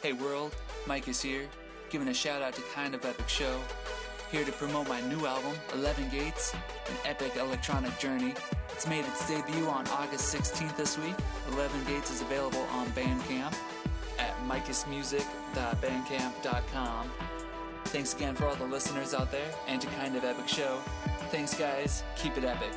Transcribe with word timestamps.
Hey 0.00 0.12
world, 0.12 0.54
Mike 0.86 1.08
is 1.08 1.20
here, 1.20 1.48
giving 1.90 2.06
a 2.06 2.14
shout 2.14 2.40
out 2.40 2.54
to 2.54 2.62
Kind 2.72 2.94
of 2.94 3.04
Epic 3.04 3.28
Show. 3.28 3.60
Here 4.30 4.44
to 4.44 4.52
promote 4.52 4.88
my 4.88 5.00
new 5.00 5.26
album, 5.26 5.56
11 5.74 6.10
Gates, 6.10 6.54
an 6.54 6.94
epic 7.04 7.32
electronic 7.36 7.98
journey. 7.98 8.34
It's 8.72 8.86
made 8.86 9.04
its 9.04 9.26
debut 9.26 9.66
on 9.66 9.88
August 9.88 10.32
16th 10.32 10.76
this 10.76 10.96
week. 10.98 11.16
11 11.50 11.84
Gates 11.86 12.12
is 12.12 12.22
available 12.22 12.62
on 12.70 12.86
Bandcamp 12.90 13.56
at 14.20 14.36
micusmusic.bandcamp.com. 14.46 17.10
Thanks 17.86 18.14
again 18.14 18.36
for 18.36 18.46
all 18.46 18.54
the 18.54 18.66
listeners 18.66 19.14
out 19.14 19.32
there 19.32 19.52
and 19.66 19.80
to 19.80 19.88
Kind 19.88 20.14
of 20.14 20.22
Epic 20.22 20.46
Show. 20.46 20.78
Thanks, 21.32 21.58
guys. 21.58 22.04
Keep 22.14 22.38
it 22.38 22.44
epic. 22.44 22.70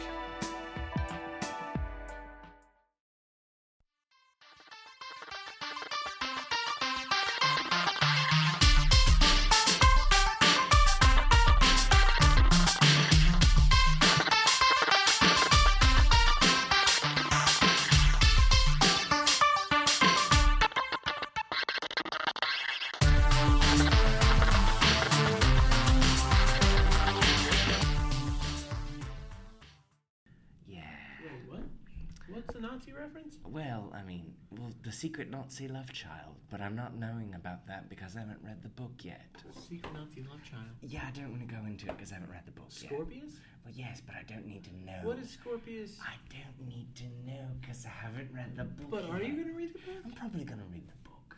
I'm 37.33 37.41
not 37.41 37.43
knowing 37.43 37.55
about 37.55 37.67
that 37.67 37.89
because 37.89 38.15
I 38.15 38.19
haven't 38.19 38.39
read 38.43 38.61
the 38.63 38.69
book 38.69 38.91
yet. 39.03 39.25
Secret 39.69 39.93
Nazi 39.93 40.21
love 40.29 40.43
child. 40.43 40.65
Yeah, 40.81 41.01
I 41.07 41.11
don't 41.11 41.29
want 41.31 41.47
to 41.47 41.53
go 41.53 41.61
into 41.65 41.87
it 41.87 41.97
because 41.97 42.11
I 42.11 42.15
haven't 42.15 42.31
read 42.31 42.45
the 42.45 42.51
book 42.51 42.69
yet. 42.81 42.91
Scorpius? 42.91 43.31
Well, 43.65 43.73
yes, 43.75 44.01
but 44.05 44.15
I 44.15 44.23
don't 44.23 44.45
need 44.45 44.63
to 44.65 44.75
know. 44.85 44.99
What 45.03 45.19
is 45.19 45.29
Scorpius? 45.31 45.97
I 46.01 46.15
don't 46.29 46.67
need 46.67 46.93
to 46.95 47.03
know 47.25 47.45
because 47.61 47.85
I 47.85 47.89
haven't 47.89 48.29
read 48.33 48.55
the 48.55 48.63
book. 48.65 48.89
But 48.89 49.03
are 49.09 49.21
you 49.21 49.33
going 49.33 49.47
to 49.47 49.53
read 49.53 49.73
the 49.73 49.79
book? 49.79 50.01
I'm 50.05 50.11
probably 50.11 50.43
gonna 50.43 50.63
read 50.71 50.87
the 50.87 51.09
book. 51.09 51.35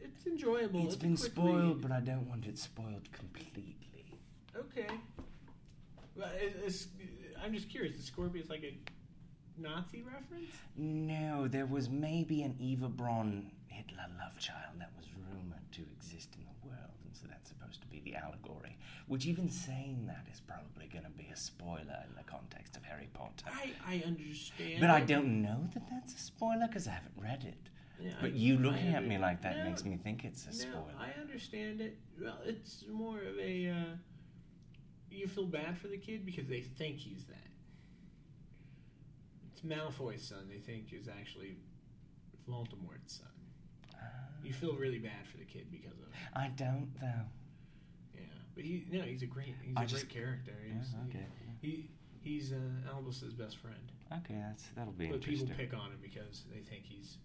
It's 0.00 0.26
enjoyable. 0.26 0.84
it's 0.86 0.94
a 0.96 0.98
been 0.98 1.16
spoiled, 1.16 1.76
read. 1.76 1.80
but 1.82 1.92
I 1.92 2.00
don't 2.00 2.28
want 2.28 2.46
it 2.46 2.58
spoiled 2.58 3.10
completely. 3.12 3.76
Okay. 4.56 4.88
Well, 6.16 6.28
it- 6.34 6.56
it's, 6.64 6.88
I'm 7.42 7.54
just 7.54 7.68
curious. 7.70 7.96
Is 7.96 8.04
Scorpius 8.04 8.48
like 8.50 8.62
a 8.64 8.76
Nazi 9.58 10.02
reference? 10.02 10.50
No, 10.76 11.48
there 11.48 11.66
was 11.66 11.88
maybe 11.90 12.42
an 12.42 12.56
Eva 12.58 12.88
Braun 12.88 13.50
Hitler 13.68 14.06
love 14.18 14.38
child 14.38 14.78
that 14.78 14.90
was 14.96 15.06
rumored 15.30 15.70
to 15.72 15.82
exist 15.96 16.30
in 16.36 16.44
the 16.44 16.68
world, 16.68 16.92
and 17.04 17.14
so 17.16 17.26
that's 17.28 17.48
supposed 17.48 17.80
to 17.82 17.86
be 17.88 18.00
the 18.00 18.14
allegory. 18.16 18.76
Which, 19.08 19.26
even 19.26 19.50
saying 19.50 20.04
that, 20.06 20.26
is 20.32 20.40
probably 20.40 20.86
going 20.92 21.04
to 21.04 21.10
be 21.10 21.28
a 21.32 21.36
spoiler 21.36 21.98
in 22.08 22.14
the 22.16 22.22
context 22.26 22.76
of 22.76 22.84
Harry 22.84 23.08
Potter. 23.12 23.44
I, 23.46 23.72
I 23.86 24.02
understand. 24.06 24.80
But 24.80 24.90
I 24.90 25.00
don't 25.00 25.42
know 25.42 25.68
that 25.74 25.82
that's 25.90 26.14
a 26.14 26.18
spoiler 26.18 26.66
because 26.66 26.88
I 26.88 26.92
haven't 26.92 27.14
read 27.20 27.44
it. 27.44 27.68
Yeah, 28.00 28.12
But 28.20 28.30
I- 28.30 28.34
you 28.34 28.58
looking 28.58 28.88
at 28.88 29.06
me 29.06 29.18
like 29.18 29.42
that 29.42 29.58
No, 29.58 29.64
makes 29.64 29.84
me 29.84 29.96
think 29.96 30.24
it's 30.24 30.46
a 30.46 30.52
spoiler. 30.52 30.92
I 30.98 31.18
understand 31.20 31.80
it. 31.80 31.98
Well, 32.20 32.38
it's 32.44 32.84
more 32.90 33.18
of 33.18 33.38
a. 33.38 33.68
Uh, 33.68 33.96
you 35.10 35.28
feel 35.28 35.44
bad 35.46 35.78
for 35.78 35.88
the 35.88 35.98
kid 35.98 36.24
because 36.24 36.46
they 36.48 36.62
think 36.62 36.96
he's 36.98 37.24
that. 37.26 37.36
Malfoy's 39.66 40.22
son. 40.22 40.48
They 40.48 40.58
think 40.58 40.92
is 40.92 41.08
actually 41.08 41.56
Voldemort's 42.48 43.18
son. 43.18 43.28
You 44.42 44.52
feel 44.52 44.74
really 44.74 44.98
bad 44.98 45.26
for 45.30 45.36
the 45.36 45.44
kid 45.44 45.66
because 45.70 45.98
of 45.98 46.08
it. 46.08 46.14
I 46.34 46.48
don't, 46.56 46.90
though. 47.00 47.26
Yeah, 48.14 48.22
but 48.56 48.64
he 48.64 48.84
no, 48.90 49.02
he's 49.02 49.22
a 49.22 49.26
great 49.26 49.54
he's 49.62 49.76
a 49.76 49.80
I 49.80 49.86
great 49.86 50.08
character. 50.08 50.52
He's, 50.64 50.92
Yeah, 50.92 51.08
okay. 51.08 51.26
He, 51.60 51.90
he's 52.22 52.52
uh, 52.52 52.90
Albus's 52.92 53.34
best 53.34 53.58
friend. 53.58 53.92
Okay, 54.12 54.34
that's 54.34 54.64
that'll 54.74 54.92
be 54.94 55.06
interesting. 55.06 55.46
But 55.46 55.56
people 55.56 55.64
pick 55.64 55.74
on 55.74 55.92
him 55.92 55.98
because 56.02 56.42
they 56.52 56.60
think 56.60 56.82
he's 56.84 57.18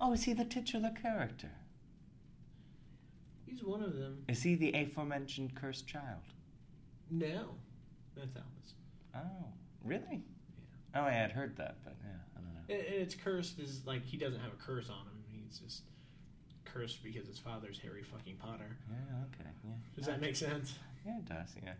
Oh, 0.00 0.14
is 0.14 0.24
he 0.24 0.32
the 0.32 0.46
titular 0.46 0.90
character? 1.00 1.50
he's 3.44 3.62
one 3.62 3.82
of 3.82 3.96
them. 3.96 4.24
Is 4.28 4.42
he 4.42 4.54
the 4.54 4.72
aforementioned 4.72 5.54
cursed 5.54 5.86
child? 5.86 6.22
No, 7.10 7.50
that's 8.16 8.34
Albus. 8.36 8.74
Oh, 9.14 9.48
really? 9.84 10.22
Oh, 10.94 11.02
I 11.02 11.10
had 11.12 11.32
heard 11.32 11.56
that, 11.56 11.76
but 11.84 11.96
yeah, 12.02 12.16
I 12.36 12.40
don't 12.40 12.54
know. 12.54 12.74
And 12.74 12.94
and 12.94 13.02
it's 13.02 13.14
cursed 13.14 13.58
is 13.58 13.82
like 13.86 14.04
he 14.04 14.16
doesn't 14.16 14.40
have 14.40 14.52
a 14.52 14.62
curse 14.62 14.88
on 14.88 15.06
him. 15.06 15.24
He's 15.28 15.58
just 15.58 15.82
cursed 16.64 17.02
because 17.02 17.26
his 17.26 17.38
father's 17.38 17.78
Harry 17.78 18.02
fucking 18.02 18.36
Potter. 18.36 18.76
Yeah, 18.88 18.96
okay, 19.34 19.50
yeah. 19.64 19.74
Does 19.96 20.06
that 20.06 20.20
make 20.20 20.36
sense? 20.36 20.74
Yeah, 21.06 21.18
it 21.18 21.24
does. 21.26 21.54
Yeah. 21.62 21.72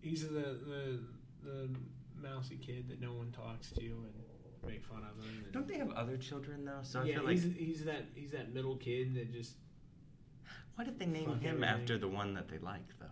He's 0.00 0.22
the 0.28 0.58
the 0.66 1.00
the 1.44 1.70
mousy 2.20 2.56
kid 2.56 2.88
that 2.88 3.00
no 3.00 3.12
one 3.12 3.32
talks 3.32 3.70
to 3.70 3.84
and 3.84 4.12
make 4.66 4.84
fun 4.84 4.98
of 4.98 5.24
him. 5.24 5.42
And 5.44 5.52
Don't 5.52 5.66
they 5.66 5.78
have 5.78 5.90
other 5.92 6.16
children 6.16 6.64
though? 6.64 6.80
So 6.82 7.00
I 7.00 7.04
yeah, 7.04 7.14
feel 7.16 7.24
like 7.24 7.32
he's, 7.40 7.54
he's 7.56 7.84
that 7.84 8.04
he's 8.14 8.30
that 8.32 8.52
middle 8.54 8.76
kid 8.76 9.14
that 9.14 9.32
just 9.32 9.54
why 10.74 10.84
did 10.84 10.98
they 10.98 11.06
name 11.06 11.28
him 11.40 11.62
everything. 11.62 11.64
after 11.64 11.98
the 11.98 12.08
one 12.08 12.34
that 12.34 12.48
they 12.48 12.58
like 12.58 12.86
though? 12.98 13.06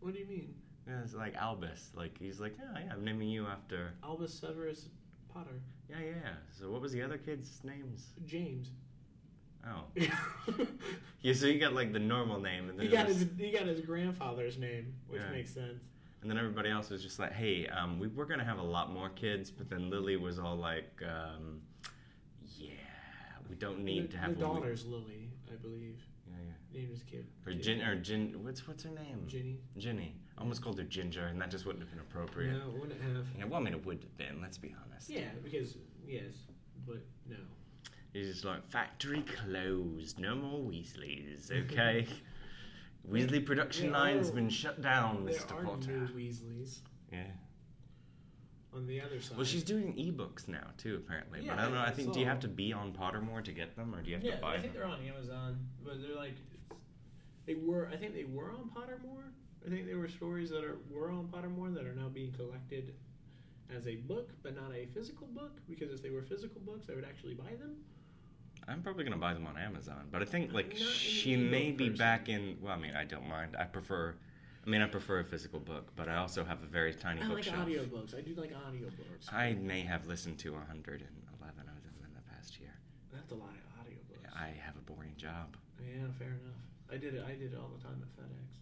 What 0.00 0.12
do 0.14 0.20
you 0.20 0.26
mean? 0.26 0.54
Yeah, 0.86 1.00
it's 1.02 1.14
like 1.14 1.34
Albus. 1.36 1.90
Like 1.94 2.16
he's 2.18 2.38
like, 2.40 2.54
yeah, 2.58 2.82
yeah, 2.86 2.92
I'm 2.92 3.04
naming 3.04 3.28
you 3.28 3.46
after. 3.46 3.92
Albus 4.04 4.32
Severus 4.32 4.88
Potter. 5.32 5.60
Yeah, 5.90 5.96
yeah. 6.00 6.12
yeah. 6.22 6.30
So 6.58 6.70
what 6.70 6.80
was 6.80 6.92
the 6.92 7.02
other 7.02 7.18
kid's 7.18 7.60
names? 7.64 8.06
James. 8.24 8.70
Oh, 9.66 9.82
yeah. 11.22 11.32
So 11.32 11.46
you 11.46 11.58
got 11.58 11.72
like 11.72 11.92
the 11.92 11.98
normal 11.98 12.40
name, 12.40 12.68
and 12.70 12.78
then 12.78 12.86
he 12.86 12.92
got 12.92 13.08
his 13.08 13.26
he 13.36 13.50
got 13.50 13.66
his 13.66 13.80
grandfather's 13.80 14.58
name, 14.58 14.94
which 15.08 15.20
Yeah. 15.20 15.30
makes 15.32 15.52
sense. 15.52 15.82
and 16.22 16.30
then 16.30 16.38
everybody 16.38 16.70
else 16.70 16.88
was 16.90 17.02
just 17.02 17.18
like, 17.18 17.32
hey, 17.32 17.66
um, 17.68 17.98
we 17.98 18.06
were 18.06 18.26
gonna 18.26 18.44
have 18.44 18.58
a 18.58 18.62
lot 18.62 18.92
more 18.92 19.08
kids, 19.10 19.50
but 19.50 19.68
then 19.68 19.90
Lily 19.90 20.16
was 20.16 20.38
all 20.38 20.56
like, 20.56 21.02
um, 21.04 21.60
yeah, 22.56 22.70
we 23.50 23.56
don't 23.56 23.80
need 23.84 24.04
the, 24.04 24.12
to 24.12 24.18
have 24.18 24.30
the 24.38 24.44
a- 24.44 24.48
daughter's 24.48 24.86
Lily, 24.86 25.30
I 25.52 25.56
believe. 25.56 26.00
Named 26.76 26.90
his 26.90 27.02
kid. 27.04 27.26
Or. 27.46 27.54
Gin 27.54 27.80
or 27.80 27.96
Gin. 27.96 28.34
What's 28.44 28.68
what's 28.68 28.82
her 28.84 28.90
name? 28.90 29.24
Ginny. 29.26 29.58
Ginny. 29.78 30.14
I 30.36 30.42
almost 30.42 30.60
called 30.62 30.76
her 30.78 30.84
Ginger, 30.84 31.26
and 31.26 31.40
that 31.40 31.50
just 31.50 31.64
wouldn't 31.64 31.82
have 31.82 31.90
been 31.90 32.00
appropriate. 32.00 32.52
No, 32.52 32.68
it 32.74 32.80
wouldn't 32.80 33.00
have. 33.00 33.24
Yeah, 33.38 33.46
well, 33.46 33.60
I 33.60 33.64
mean, 33.64 33.72
it 33.72 33.84
would 33.86 34.02
have 34.02 34.18
been. 34.18 34.42
Let's 34.42 34.58
be 34.58 34.74
honest. 34.84 35.08
Yeah, 35.08 35.28
because 35.42 35.78
yes, 36.06 36.34
but 36.86 36.98
no. 37.28 37.36
He's 38.12 38.28
just 38.28 38.44
like 38.44 38.68
factory 38.68 39.22
closed. 39.22 40.18
No 40.20 40.34
more 40.34 40.58
Weasleys. 40.70 41.50
Okay. 41.50 42.06
Weasley 43.10 43.44
production 43.44 43.92
There 43.92 44.00
line's 44.00 44.28
are- 44.28 44.32
been 44.34 44.50
shut 44.50 44.82
down, 44.82 45.24
There 45.24 45.34
Mr. 45.34 45.52
are 45.60 45.64
Potter. 45.64 45.92
new 45.92 46.08
Weasleys 46.08 46.80
Yeah. 47.12 47.22
on 48.74 48.86
the 48.86 49.00
other 49.00 49.20
side. 49.20 49.36
Well, 49.36 49.46
she's 49.46 49.62
doing 49.62 49.94
ebooks 49.94 50.48
now 50.48 50.66
too, 50.76 50.96
apparently. 50.96 51.40
Yeah, 51.44 51.52
but 51.54 51.58
I 51.60 51.62
don't 51.62 51.74
know. 51.74 51.80
I 51.80 51.86
I 51.86 51.90
think 51.92 52.12
do 52.12 52.20
you 52.20 52.26
have 52.26 52.40
to 52.40 52.48
be 52.48 52.72
on 52.72 52.92
Pottermore 52.92 53.44
to 53.44 53.52
get 53.52 53.76
them, 53.76 53.94
or 53.94 54.02
do 54.02 54.10
you 54.10 54.16
have 54.16 54.24
yeah, 54.24 54.34
to 54.36 54.42
buy 54.42 54.52
them? 54.52 54.58
I 54.58 54.62
think 54.62 54.74
them? 54.74 54.82
they're 54.82 54.90
on 54.90 55.00
Amazon, 55.02 55.58
but 55.84 56.02
they're 56.02 56.16
like 56.16 56.34
they 57.46 57.54
were. 57.54 57.88
I 57.92 57.96
think 57.96 58.14
they 58.14 58.24
were 58.24 58.50
on 58.50 58.70
Pottermore. 58.76 59.30
I 59.66 59.70
think 59.70 59.86
there 59.86 59.98
were 59.98 60.08
stories 60.08 60.50
that 60.50 60.64
are 60.64 60.78
were 60.90 61.10
on 61.10 61.28
Pottermore 61.28 61.74
that 61.74 61.84
are 61.84 61.94
now 61.94 62.08
being 62.08 62.32
collected 62.32 62.94
as 63.74 63.86
a 63.86 63.96
book, 63.96 64.30
but 64.42 64.54
not 64.54 64.72
a 64.74 64.86
physical 64.94 65.26
book. 65.28 65.52
Because 65.68 65.90
if 65.92 66.02
they 66.02 66.10
were 66.10 66.22
physical 66.22 66.60
books, 66.60 66.86
I 66.90 66.94
would 66.94 67.04
actually 67.04 67.34
buy 67.34 67.50
them. 67.58 67.76
I'm 68.68 68.82
probably 68.82 69.04
gonna 69.04 69.16
buy 69.16 69.32
them 69.34 69.46
on 69.46 69.56
Amazon, 69.56 70.08
but 70.10 70.22
I 70.22 70.24
think 70.24 70.52
like 70.52 70.72
I'm 70.74 70.80
not 70.80 70.88
an 70.88 70.94
she 70.94 71.36
may 71.36 71.70
be 71.70 71.88
person. 71.88 71.98
back 71.98 72.28
in. 72.28 72.58
Well, 72.60 72.72
I 72.72 72.76
mean, 72.78 72.94
I 72.96 73.04
don't 73.04 73.28
mind. 73.28 73.56
I 73.58 73.64
prefer. 73.64 74.14
I 74.66 74.68
mean, 74.68 74.82
I 74.82 74.86
prefer 74.86 75.20
a 75.20 75.24
physical 75.24 75.60
book, 75.60 75.92
but 75.94 76.08
I 76.08 76.16
also 76.16 76.44
have 76.44 76.60
a 76.64 76.66
very 76.66 76.92
tiny 76.92 77.20
I 77.20 77.26
like 77.26 77.34
bookshelf. 77.44 77.68
audiobooks. 77.68 78.16
I 78.18 78.20
do 78.22 78.34
like 78.34 78.52
audiobooks. 78.52 79.32
I 79.32 79.52
may 79.54 79.82
have 79.82 80.08
listened 80.08 80.38
to 80.40 80.52
111 80.54 81.06
of 81.06 81.82
them 81.84 81.94
in 82.02 82.12
the 82.14 82.34
past 82.34 82.58
year. 82.58 82.74
That's 83.12 83.30
a 83.30 83.36
lot 83.36 83.50
of 83.50 83.86
audiobooks. 83.86 84.34
I 84.34 84.48
have 84.66 84.74
a 84.74 84.80
boring 84.80 85.14
job. 85.16 85.56
Yeah, 85.78 86.08
fair 86.18 86.28
enough. 86.28 86.65
I 86.92 86.96
did 86.96 87.14
it. 87.14 87.24
I 87.26 87.32
did 87.32 87.52
it 87.52 87.58
all 87.60 87.70
the 87.76 87.82
time 87.82 88.02
at 88.02 88.08
FedEx. 88.24 88.58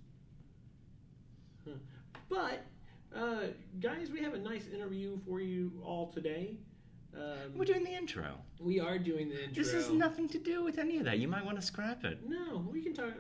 Huh. 1.67 1.79
But, 2.29 2.65
uh, 3.17 3.49
guys, 3.81 4.11
we 4.11 4.21
have 4.23 4.35
a 4.35 4.39
nice 4.39 4.67
interview 4.73 5.19
for 5.27 5.41
you 5.41 5.73
all 5.85 6.11
today. 6.13 6.57
Um, 7.15 7.57
We're 7.57 7.65
doing 7.65 7.85
the 7.85 7.93
intro. 7.95 8.39
we 8.59 8.81
are 8.81 8.99
doing 8.99 9.29
the 9.29 9.45
intro. 9.45 9.63
This 9.63 9.73
has 9.73 9.91
nothing 9.91 10.29
to 10.31 10.39
do 10.39 10.65
with 10.65 10.79
any 10.79 10.99
of 10.99 11.05
that. 11.05 11.19
You 11.19 11.29
might 11.29 11.45
want 11.45 11.57
to 11.61 11.63
scrap 11.63 12.05
it. 12.05 12.19
No, 12.29 12.67
we 12.73 12.83
can 12.83 12.93
talk. 12.93 13.13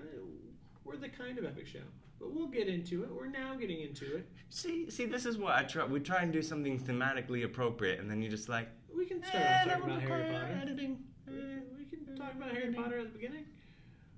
We're 0.85 0.97
the 0.97 1.09
kind 1.09 1.39
of 1.39 1.45
epic 1.45 1.67
show, 1.67 1.79
but 2.19 2.33
we'll 2.35 2.49
get 2.49 2.67
into 2.69 3.05
it. 3.05 3.11
We're 3.15 3.29
now 3.29 3.55
getting 3.55 3.81
into 3.83 4.17
it. 4.17 4.29
See, 4.51 4.91
see, 4.91 5.07
this 5.07 5.27
is 5.27 5.39
what 5.39 5.55
I 5.55 5.63
try. 5.63 5.85
We 5.85 6.01
try 6.01 6.23
and 6.23 6.33
do 6.33 6.43
something 6.43 6.79
thematically 6.81 7.45
appropriate, 7.45 8.01
and 8.01 8.11
then 8.11 8.21
you're 8.21 8.31
just 8.33 8.49
like, 8.49 8.69
We 8.95 9.07
can 9.07 9.23
start 9.23 9.37
eh, 9.45 9.65
talking 9.65 9.85
about 9.85 10.03
Harry 10.03 10.33
Potter. 10.33 10.59
editing. 10.61 10.99
We, 11.29 11.35
we 11.79 11.85
can 11.85 12.17
talk 12.17 12.35
about 12.35 12.51
Harry 12.51 12.73
Potter 12.75 12.99
at 12.99 13.13
the 13.13 13.19
beginning, 13.19 13.45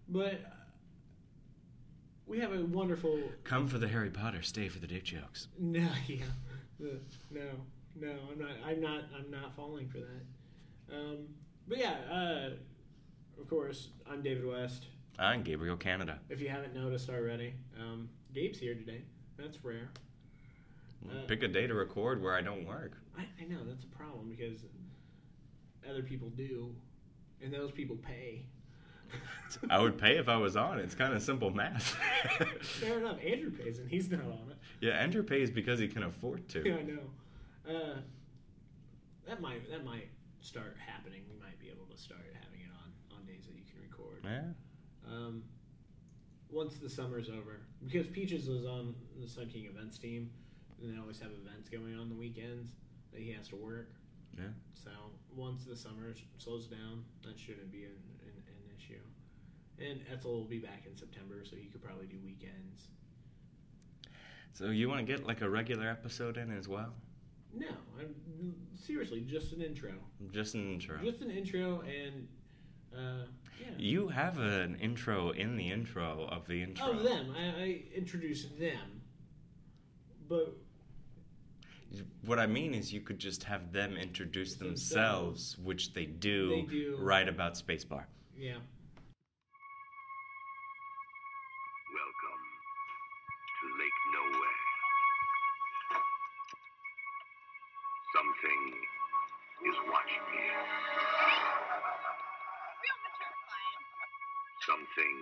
but 0.09 0.33
uh, 0.33 0.56
we 2.27 2.39
have 2.41 2.53
a 2.53 2.65
wonderful 2.65 3.19
Come 3.45 3.69
for 3.69 3.79
the 3.79 3.89
Harry 3.89 4.11
Potter, 4.11 4.43
stay 4.43 4.69
for 4.69 4.79
the 4.79 4.87
dick 4.87 5.05
jokes. 5.05 5.49
No, 5.59 5.89
yeah, 6.07 6.25
no, 6.79 7.41
no. 8.01 8.15
I'm 8.31 8.39
not. 8.39 8.51
I'm 8.67 8.81
not. 8.81 9.05
I'm 9.17 9.31
not 9.31 9.55
falling 9.57 9.89
for 9.89 9.99
that. 9.99 10.95
Um, 10.97 11.29
But 11.69 11.79
yeah, 11.79 11.97
uh, 12.11 12.51
of 13.41 13.49
course, 13.49 13.89
I'm 14.11 14.23
David 14.23 14.47
West. 14.47 14.87
I'm 15.19 15.43
Gabriel 15.43 15.77
Canada. 15.77 16.19
If 16.29 16.41
you 16.41 16.49
haven't 16.49 16.75
noticed 16.75 17.09
already, 17.09 17.55
um, 17.81 18.09
Gabe's 18.35 18.59
here 18.59 18.75
today. 18.75 19.03
That's 19.39 19.65
rare. 19.65 19.91
Uh, 21.09 21.27
Pick 21.27 21.43
a 21.43 21.49
day 21.49 21.67
to 21.67 21.75
record 21.75 22.23
where 22.23 22.35
I 22.35 22.43
don't 22.43 22.67
work. 22.67 22.93
I, 23.17 23.23
I 23.41 23.47
know 23.47 23.65
that's 23.67 23.85
a 23.85 23.97
problem 23.97 24.29
because 24.29 24.65
other 25.89 26.03
people 26.03 26.29
do, 26.31 26.75
and 27.43 27.53
those 27.53 27.71
people 27.71 27.97
pay. 27.97 28.45
I 29.71 29.81
would 29.81 29.99
pay 29.99 30.17
if 30.17 30.29
I 30.29 30.37
was 30.37 30.57
on. 30.57 30.79
It's 30.79 30.95
kind 30.95 31.15
of 31.15 31.23
simple 31.23 31.51
math. 31.51 31.97
Fair 32.63 32.99
enough. 32.99 33.19
Andrew 33.25 33.51
pays, 33.51 33.79
and 33.79 33.89
he's 33.89 34.11
not 34.11 34.23
on 34.23 34.51
it. 34.51 34.57
yeah, 34.81 34.93
Andrew 34.93 35.23
pays 35.23 35.51
because 35.51 35.79
he 35.79 35.89
can 35.89 36.03
afford 36.05 36.49
to. 36.51 36.67
Yeah, 36.67 36.77
I 36.77 36.83
know. 36.83 37.01
Uh, 37.69 37.97
that 39.27 39.41
might 39.41 39.69
that 39.71 39.85
might 39.85 40.09
start 40.41 40.77
happening. 40.85 41.23
We 41.33 41.39
might 41.41 41.59
be 41.61 41.69
able 41.69 41.87
to 41.87 41.97
start 41.97 42.21
having 42.43 42.61
it 42.61 42.71
on 42.73 43.17
on 43.19 43.25
days 43.27 43.47
that 43.47 43.55
you 43.55 43.65
can 43.65 43.81
record. 43.83 44.23
Yeah. 44.25 45.13
Um, 45.13 45.43
once 46.51 46.77
the 46.77 46.89
summer's 46.89 47.29
over, 47.29 47.61
because 47.85 48.07
Peaches 48.07 48.49
was 48.49 48.65
on 48.65 48.95
the 49.21 49.29
Sun 49.29 49.49
King 49.49 49.67
events 49.67 49.99
team, 49.99 50.31
and 50.81 50.95
they 50.95 51.01
always 51.01 51.19
have 51.21 51.31
events 51.45 51.69
going 51.69 51.97
on 51.99 52.09
the 52.09 52.15
weekends 52.15 52.71
that 53.13 53.21
he 53.21 53.33
has 53.33 53.49
to 53.49 53.57
work. 53.57 53.91
Yeah. 54.39 54.45
So 54.75 54.91
once 55.35 55.65
the 55.65 55.77
summer 55.77 56.15
slows 56.39 56.67
down, 56.67 57.05
that 57.25 57.39
shouldn't 57.39 57.73
be 57.73 57.85
an, 57.85 57.91
an, 57.91 57.95
an 57.97 58.16
issue. 58.16 58.16
And 59.79 60.01
Etzel 60.13 60.33
will 60.33 60.45
be 60.45 60.59
back 60.59 60.85
in 60.87 60.97
September, 60.97 61.45
so 61.45 61.57
he 61.57 61.67
could 61.67 61.83
probably 61.83 62.07
do 62.07 62.17
weekends. 62.25 62.89
So 64.55 64.71
you 64.71 64.89
want 64.89 65.07
to 65.07 65.13
get 65.13 65.27
like 65.27 65.43
a 65.43 65.49
regular 65.51 65.87
episode 65.89 66.39
in 66.39 66.51
as 66.57 66.67
well? 66.67 66.95
No, 67.55 67.67
I'm 67.99 68.55
seriously 68.75 69.21
just 69.21 69.53
an 69.53 69.61
intro, 69.63 69.93
Just 70.33 70.55
an 70.55 70.73
intro. 70.73 70.99
just 71.03 71.21
an 71.21 71.31
intro, 71.31 71.83
and 71.83 72.27
uh, 72.95 73.27
yeah. 73.61 73.67
You 73.79 74.09
have 74.09 74.39
an 74.39 74.77
intro 74.81 75.31
in 75.31 75.57
the 75.57 75.71
intro 75.71 76.27
of 76.31 76.47
the 76.47 76.63
intro. 76.63 76.93
Of 76.93 77.03
them, 77.03 77.35
I, 77.37 77.63
I 77.63 77.83
introduced 77.95 78.59
them, 78.59 79.03
but 80.29 80.57
What 82.25 82.39
I 82.39 82.47
mean 82.47 82.75
is, 82.75 82.93
you 82.93 83.01
could 83.01 83.19
just 83.19 83.45
have 83.45 83.73
them 83.73 83.97
introduce 83.97 84.55
Themselves. 84.55 84.89
themselves, 85.53 85.59
which 85.59 85.93
they 85.95 86.05
do, 86.07 86.49
They 86.51 86.63
do. 86.63 86.97
right 87.01 87.29
about 87.29 87.55
Spacebar. 87.55 88.05
yeah. 88.37 88.57
Something 98.17 98.63
is 99.69 99.77
watching 99.93 100.27
you. 100.33 100.53
Something 104.65 105.17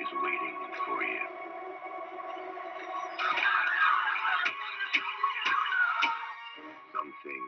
is 0.00 0.10
waiting 0.22 0.58
for 0.84 1.00
you. 1.00 1.24
Something 6.92 7.42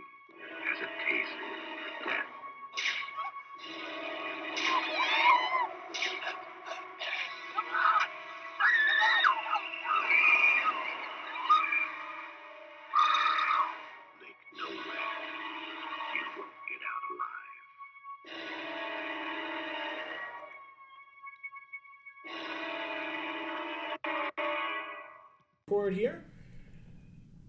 Forward 25.86 26.00
here. 26.00 26.24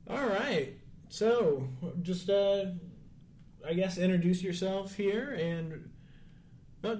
All 0.07 0.27
right. 0.27 0.75
So, 1.09 1.67
just 2.03 2.29
uh, 2.29 2.65
I 3.67 3.73
guess 3.73 3.97
introduce 3.97 4.43
yourself 4.43 4.93
here, 4.93 5.33
and 5.33 5.89
uh, 6.83 6.97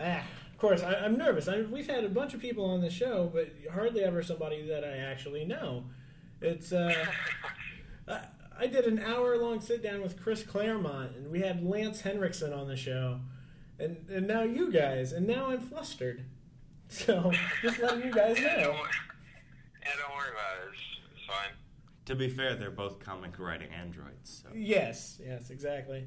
ah, 0.00 0.22
of 0.52 0.58
course 0.58 0.84
I, 0.84 0.94
I'm 0.94 1.18
nervous. 1.18 1.48
I, 1.48 1.62
we've 1.62 1.90
had 1.90 2.04
a 2.04 2.08
bunch 2.08 2.32
of 2.32 2.40
people 2.40 2.64
on 2.64 2.80
the 2.80 2.90
show, 2.90 3.28
but 3.34 3.48
hardly 3.72 4.04
ever 4.04 4.22
somebody 4.22 4.68
that 4.68 4.84
I 4.84 4.98
actually 4.98 5.44
know. 5.44 5.82
It's 6.40 6.72
uh, 6.72 6.94
I, 8.06 8.20
I 8.56 8.66
did 8.68 8.84
an 8.84 9.00
hour 9.00 9.36
long 9.36 9.60
sit 9.60 9.82
down 9.82 10.00
with 10.00 10.22
Chris 10.22 10.44
Claremont, 10.44 11.16
and 11.16 11.28
we 11.32 11.40
had 11.40 11.68
Lance 11.68 12.02
Henriksen 12.02 12.52
on 12.52 12.68
the 12.68 12.76
show, 12.76 13.18
and 13.80 13.96
and 14.08 14.28
now 14.28 14.44
you 14.44 14.70
guys, 14.70 15.10
and 15.10 15.26
now 15.26 15.50
I'm 15.50 15.60
flustered. 15.60 16.24
So 16.90 17.32
just 17.62 17.80
letting 17.80 18.06
you 18.06 18.12
guys 18.12 18.40
know. 18.40 18.56
don't, 18.56 18.74
wor- 18.76 18.88
yeah, 19.82 19.90
don't 20.00 20.16
worry 20.16 20.30
about 20.30 20.68
it. 20.68 20.72
It's, 20.72 20.82
it's 21.16 21.26
fine. 21.26 21.52
To 22.08 22.14
be 22.14 22.30
fair, 22.30 22.54
they're 22.54 22.70
both 22.70 23.00
comic 23.00 23.38
writing 23.38 23.68
androids. 23.70 24.42
So. 24.42 24.48
Yes, 24.54 25.20
yes, 25.22 25.50
exactly. 25.50 26.06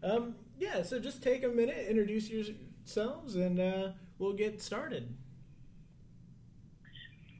Um, 0.00 0.36
yeah, 0.56 0.84
so 0.84 1.00
just 1.00 1.24
take 1.24 1.42
a 1.42 1.48
minute, 1.48 1.88
introduce 1.88 2.30
yourselves, 2.30 3.34
and 3.34 3.58
uh, 3.58 3.88
we'll 4.20 4.32
get 4.32 4.62
started. 4.62 5.12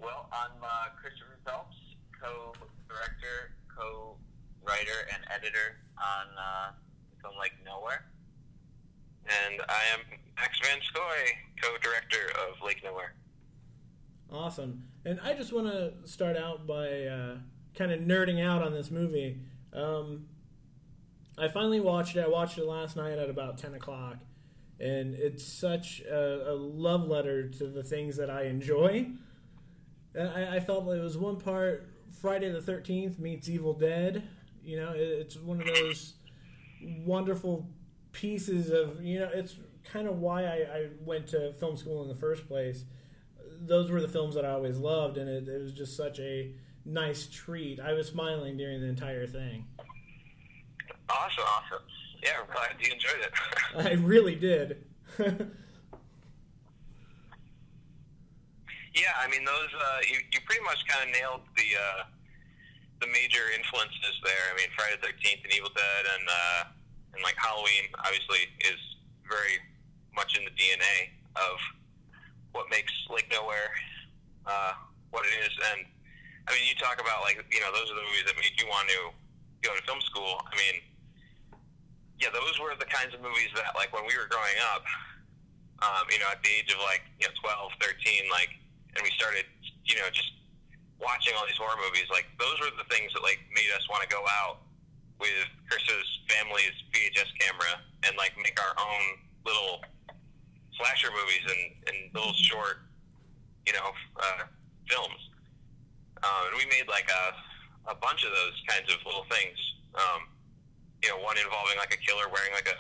Well, 0.03 0.29
I'm 0.33 0.61
uh, 0.61 0.89
Christopher 1.01 1.39
Phelps, 1.47 1.77
co-director, 2.21 3.53
co-writer, 3.79 5.07
and 5.15 5.23
editor 5.31 5.79
on 5.97 6.27
uh, 6.37 6.73
Film 7.23 7.35
Lake 7.41 7.53
Nowhere. 7.65 8.07
And 9.25 9.63
I 9.69 9.83
am 9.95 10.01
Max 10.35 10.59
Van 10.65 10.81
Scoy, 10.83 11.31
co-director 11.63 12.33
of 12.41 12.61
Lake 12.67 12.83
Nowhere. 12.83 13.15
Awesome. 14.33 14.83
And 15.05 15.21
I 15.23 15.35
just 15.35 15.53
want 15.53 15.69
to 15.69 15.93
start 16.09 16.37
out 16.37 16.67
by 16.67 17.05
uh, 17.05 17.37
kind 17.75 17.93
of 17.93 18.01
nerding 18.01 18.45
out 18.45 18.63
on 18.63 18.73
this 18.73 18.91
movie. 18.91 19.41
Um, 19.73 20.27
I 21.39 21.49
finally 21.49 21.81
watched 21.81 22.17
it. 22.17 22.25
I 22.25 22.29
watched 22.29 22.59
it 22.59 22.67
last 22.67 22.97
night 22.97 23.19
at 23.19 23.31
about 23.31 23.59
10 23.59 23.75
o'clock. 23.75 24.17
And 24.79 25.15
it's 25.15 25.45
such 25.45 26.01
a, 26.01 26.53
a 26.53 26.55
love 26.55 27.07
letter 27.07 27.49
to 27.49 27.67
the 27.67 27.83
things 27.83 28.17
that 28.17 28.31
I 28.31 28.45
enjoy. 28.45 29.09
I, 30.19 30.57
I 30.57 30.61
felt 30.61 30.89
it 30.89 31.01
was 31.01 31.19
one 31.19 31.39
part 31.39 31.89
Friday 32.21 32.51
the 32.51 32.61
13th 32.61 33.19
meets 33.19 33.49
Evil 33.49 33.75
Dead. 33.75 34.23
You 34.63 34.79
know, 34.81 34.93
it, 34.93 35.01
it's 35.01 35.37
one 35.37 35.61
of 35.61 35.67
those 35.67 36.15
wonderful 37.05 37.69
pieces 38.13 38.71
of, 38.71 39.03
you 39.03 39.19
know, 39.19 39.29
it's 39.33 39.57
kind 39.85 40.09
of 40.09 40.19
why 40.19 40.45
I, 40.45 40.55
I 40.55 40.87
went 41.05 41.29
to 41.29 41.53
film 41.55 41.77
school 41.77 42.03
in 42.03 42.09
the 42.09 42.15
first 42.15 42.49
place 42.49 42.85
those 43.61 43.91
were 43.91 44.01
the 44.01 44.09
films 44.09 44.35
that 44.35 44.45
I 44.45 44.51
always 44.51 44.79
loved, 44.79 45.19
and 45.19 45.29
it, 45.29 45.49
it 45.49 45.63
was 45.63 45.73
just 45.73 45.97
such 45.97 46.19
a 46.19 46.53
nice 46.85 47.27
treat. 47.27 47.81
I 47.81 47.93
was 47.93 48.09
smiling 48.09 48.57
during 48.57 48.81
the 48.81 48.89
entire 48.89 49.27
thing. 49.27 49.67
Awesome, 51.09 51.45
awesome. 51.45 51.85
Yeah, 52.23 52.31
I'm 52.41 52.47
glad 52.53 52.77
you 52.79 52.93
enjoyed 52.93 53.21
it. 53.21 53.33
I 53.77 53.95
really 54.03 54.35
did. 54.35 54.85
Yeah, 58.95 59.15
I 59.23 59.31
mean 59.31 59.45
those. 59.47 59.71
Uh, 59.71 60.01
you 60.03 60.19
you 60.35 60.41
pretty 60.45 60.63
much 60.67 60.83
kind 60.91 61.07
of 61.07 61.15
nailed 61.15 61.47
the 61.55 61.69
uh, 61.79 62.03
the 63.01 63.07
major 63.07 63.47
influences 63.55 64.19
there. 64.27 64.45
I 64.51 64.57
mean 64.59 64.67
Friday 64.75 64.99
the 64.99 65.15
Thirteenth 65.15 65.47
and 65.47 65.53
Evil 65.55 65.71
Dead 65.71 66.05
and 66.19 66.27
uh, 66.27 66.61
and 67.15 67.23
like 67.23 67.39
Halloween 67.39 67.87
obviously 68.03 68.51
is 68.67 68.81
very 69.31 69.63
much 70.15 70.37
in 70.37 70.43
the 70.43 70.51
DNA 70.59 71.15
of 71.39 71.57
what 72.51 72.67
makes 72.71 72.91
Lake 73.09 73.31
Nowhere 73.31 73.71
uh, 74.47 74.75
what 75.15 75.23
it 75.23 75.35
is. 75.47 75.55
And 75.71 75.87
I 76.47 76.57
mean 76.57 76.65
you 76.65 76.77
talk 76.79 77.01
about 77.01 77.23
like 77.27 77.41
you 77.51 77.61
know 77.61 77.73
those 77.73 77.91
are 77.91 77.99
the 77.99 78.07
movies 78.07 78.27
that 78.27 78.37
made 78.37 78.55
you 78.57 78.69
want 78.69 78.89
to 78.89 79.13
go 79.61 79.77
to 79.77 79.83
film 79.85 80.01
school. 80.01 80.41
I 80.49 80.55
mean 80.57 80.81
yeah, 82.21 82.29
those 82.37 82.61
were 82.61 82.77
the 82.77 82.87
kinds 82.87 83.17
of 83.17 83.25
movies 83.25 83.49
that 83.57 83.73
like 83.75 83.91
when 83.97 84.05
we 84.05 84.13
were 84.15 84.29
growing 84.29 84.61
up. 84.77 84.85
Um, 85.81 86.05
you 86.13 86.21
know, 86.21 86.29
at 86.29 86.45
the 86.45 86.53
age 86.53 86.69
of 86.77 86.81
like, 86.85 87.01
you 87.17 87.25
know, 87.25 87.33
12, 87.41 87.73
13, 87.81 88.29
like, 88.29 88.53
and 88.93 89.01
we 89.01 89.09
started, 89.17 89.49
you 89.89 89.97
know, 89.97 90.13
just 90.13 90.29
watching 91.01 91.33
all 91.33 91.49
these 91.49 91.57
horror 91.57 91.81
movies, 91.81 92.05
like 92.13 92.29
those 92.37 92.53
were 92.61 92.69
the 92.77 92.85
things 92.93 93.09
that 93.17 93.25
like 93.25 93.41
made 93.57 93.73
us 93.73 93.89
want 93.89 94.05
to 94.05 94.11
go 94.13 94.21
out 94.45 94.61
with 95.17 95.49
Chris's 95.73 96.09
family's 96.29 96.77
VHS 96.93 97.33
camera 97.41 97.81
and 98.05 98.13
like 98.21 98.37
make 98.37 98.61
our 98.61 98.77
own 98.77 99.03
little 99.49 99.81
slasher 100.77 101.09
movies 101.17 101.45
and, 101.49 101.65
and 101.89 101.97
little 102.13 102.37
short, 102.37 102.85
you 103.65 103.73
know, 103.73 103.89
uh, 104.21 104.45
films. 104.85 105.30
Um, 106.23 106.53
and 106.53 106.55
we 106.59 106.67
made 106.69 106.87
like 106.89 107.09
a, 107.09 107.91
a 107.91 107.95
bunch 107.97 108.25
of 108.25 108.31
those 108.33 108.57
kinds 108.69 108.93
of 108.93 109.01
little 109.07 109.25
things. 109.33 109.57
Um, 109.97 110.29
you 111.03 111.09
know, 111.09 111.19
one 111.25 111.39
involving 111.41 111.77
like 111.81 111.93
a 111.95 112.01
killer 112.05 112.29
wearing 112.29 112.53
like 112.53 112.69
a 112.69 112.77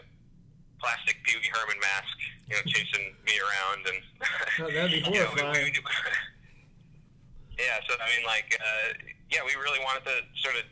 plastic 0.80 1.16
Pee 1.24 1.36
Wee 1.40 1.48
Herman 1.52 1.80
mask, 1.80 2.12
you 2.48 2.56
know, 2.56 2.62
chasing 2.68 3.16
me 3.24 3.34
around 3.40 3.80
and. 3.88 3.98
Oh, 4.60 4.68
that'd 4.68 4.92
be 4.92 5.00
you 5.08 5.24
know, 5.24 5.32
we- 5.32 5.40
horrifying. 5.40 5.72
we- 5.72 5.80
yeah, 7.64 7.80
so 7.88 7.96
I 7.96 8.04
mean, 8.12 8.26
like, 8.28 8.52
uh, 8.60 8.92
yeah, 9.32 9.40
we 9.44 9.56
really 9.56 9.80
wanted 9.80 10.04
to 10.04 10.20
sort 10.44 10.56
of 10.56 10.64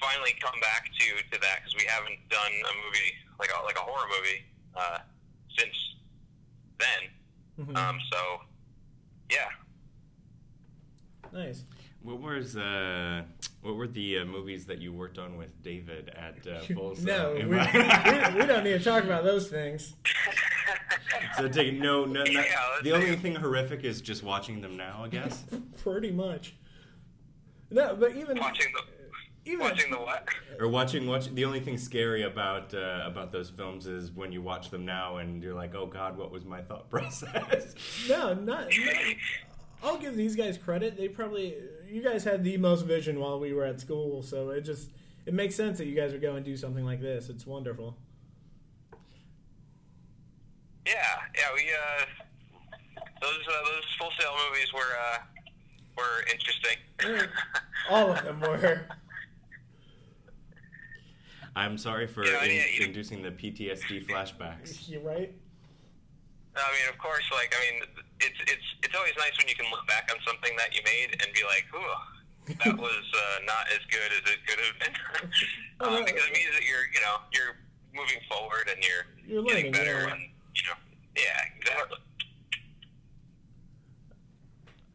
finally 0.00 0.36
come 0.44 0.58
back 0.60 0.90
to 0.92 1.06
to 1.32 1.40
that 1.40 1.64
because 1.64 1.74
we 1.76 1.84
haven't 1.88 2.20
done 2.28 2.52
a 2.52 2.72
movie 2.84 3.12
like 3.40 3.48
a, 3.48 3.64
like 3.64 3.76
a 3.76 3.84
horror 3.84 4.08
movie 4.12 4.44
uh, 4.76 4.98
since 5.56 5.72
then. 6.78 7.08
Mhm. 7.64 7.76
Um, 7.76 7.98
so, 8.12 8.40
yeah. 9.30 9.48
nice. 11.32 11.64
What 12.04 12.20
was 12.20 12.54
uh, 12.56 13.22
what 13.62 13.76
were 13.76 13.86
the 13.88 14.18
uh, 14.18 14.24
movies 14.26 14.66
that 14.66 14.78
you 14.78 14.92
worked 14.92 15.18
on 15.18 15.36
with 15.38 15.62
David 15.62 16.10
at 16.10 16.46
uh, 16.46 16.60
Full 16.74 16.94
Sail? 16.96 17.06
no, 17.06 17.34
we, 17.34 17.44
we, 17.46 18.40
we 18.40 18.46
don't 18.46 18.62
need 18.62 18.78
to 18.78 18.84
talk 18.84 19.04
about 19.04 19.24
those 19.24 19.48
things. 19.48 19.94
so 21.38 21.48
take 21.48 21.72
no, 21.74 22.04
no, 22.04 22.22
no 22.22 22.30
Yeah, 22.30 22.42
let's 22.72 22.82
the 22.82 22.92
only 22.92 23.10
see. 23.12 23.16
thing 23.16 23.34
horrific 23.36 23.84
is 23.84 24.02
just 24.02 24.22
watching 24.22 24.60
them 24.60 24.76
now. 24.76 25.00
I 25.02 25.08
guess. 25.08 25.44
Pretty 25.82 26.10
much. 26.12 26.54
No, 27.70 27.96
but 27.96 28.14
even 28.14 28.38
Watching 28.38 28.66
the 28.74 29.50
even 29.50 29.60
watching 29.60 29.90
the 29.90 29.96
what? 29.98 30.26
or 30.60 30.68
watching 30.68 31.06
watch 31.06 31.26
the 31.34 31.44
only 31.44 31.60
thing 31.60 31.76
scary 31.78 32.22
about 32.22 32.72
uh, 32.74 33.02
about 33.06 33.32
those 33.32 33.48
films 33.50 33.86
is 33.86 34.10
when 34.10 34.30
you 34.32 34.40
watch 34.42 34.70
them 34.70 34.84
now 34.86 35.16
and 35.18 35.42
you're 35.42 35.52
like 35.54 35.74
oh 35.74 35.84
god 35.84 36.16
what 36.16 36.30
was 36.30 36.46
my 36.46 36.62
thought 36.62 36.88
process 36.94 37.74
No, 38.08 38.32
not. 38.34 38.68
No. 38.70 38.92
I'll 39.84 39.98
give 39.98 40.16
these 40.16 40.34
guys 40.34 40.56
credit. 40.58 40.96
They 40.96 41.08
probably 41.08 41.54
you 41.88 42.02
guys 42.02 42.24
had 42.24 42.42
the 42.42 42.56
most 42.56 42.86
vision 42.86 43.20
while 43.20 43.38
we 43.38 43.52
were 43.52 43.64
at 43.64 43.80
school, 43.80 44.22
so 44.22 44.50
it 44.50 44.62
just 44.62 44.88
it 45.26 45.34
makes 45.34 45.54
sense 45.54 45.78
that 45.78 45.86
you 45.86 45.94
guys 45.94 46.12
would 46.12 46.22
go 46.22 46.36
and 46.36 46.44
do 46.44 46.56
something 46.56 46.84
like 46.84 47.00
this. 47.00 47.28
It's 47.28 47.46
wonderful. 47.46 47.96
Yeah, 50.86 50.92
yeah. 51.36 51.42
We 51.54 51.62
uh, 51.70 53.00
those 53.20 53.30
uh, 53.48 53.52
those 53.66 53.84
Full 53.98 54.10
Sail 54.18 54.32
movies 54.50 54.72
were 54.72 54.80
uh, 54.80 55.18
were 55.96 56.24
interesting. 56.32 57.28
All 57.90 58.12
of 58.12 58.24
them 58.24 58.40
were. 58.40 58.86
I'm 61.56 61.78
sorry 61.78 62.06
for 62.08 62.24
Yeah, 62.26 62.42
in- 62.44 62.50
yeah, 62.56 62.62
you- 62.78 62.86
inducing 62.86 63.22
the 63.22 63.30
PTSD 63.30 64.06
flashbacks 64.06 64.88
You 64.88 65.00
right? 65.00 65.32
I 66.56 66.70
mean, 66.72 66.88
of 66.90 66.98
course, 66.98 67.22
like 67.32 67.54
I 67.56 67.72
mean, 67.72 67.82
it's 68.24 68.40
it's 68.50 68.68
it's 68.82 68.94
always 68.96 69.12
nice 69.18 69.36
when 69.38 69.48
you 69.48 69.54
can 69.54 69.70
look 69.70 69.86
back 69.86 70.08
on 70.12 70.18
something 70.26 70.56
that 70.56 70.74
you 70.74 70.80
made 70.84 71.12
and 71.20 71.28
be 71.32 71.44
like, 71.44 71.64
"Ooh, 71.76 72.56
that 72.64 72.76
was 72.76 73.04
uh, 73.12 73.38
not 73.44 73.68
as 73.70 73.80
good 73.92 74.10
as 74.12 74.24
it 74.32 74.40
could 74.46 74.60
have 74.64 74.76
been," 74.80 74.94
no. 75.80 76.04
because 76.04 76.24
it 76.24 76.34
means 76.34 76.52
that 76.56 76.64
you're 76.64 76.86
you 76.92 77.00
know 77.04 77.16
you're 77.32 77.56
moving 77.94 78.20
forward 78.28 78.68
and 78.72 78.82
you're 78.82 79.06
You're 79.26 79.44
getting 79.44 79.70
learning, 79.70 79.72
better 79.72 80.08
yeah. 80.08 80.12
and 80.12 80.20
you 80.56 80.62
know 80.68 80.76
yeah 81.16 81.40
exactly. 81.60 81.98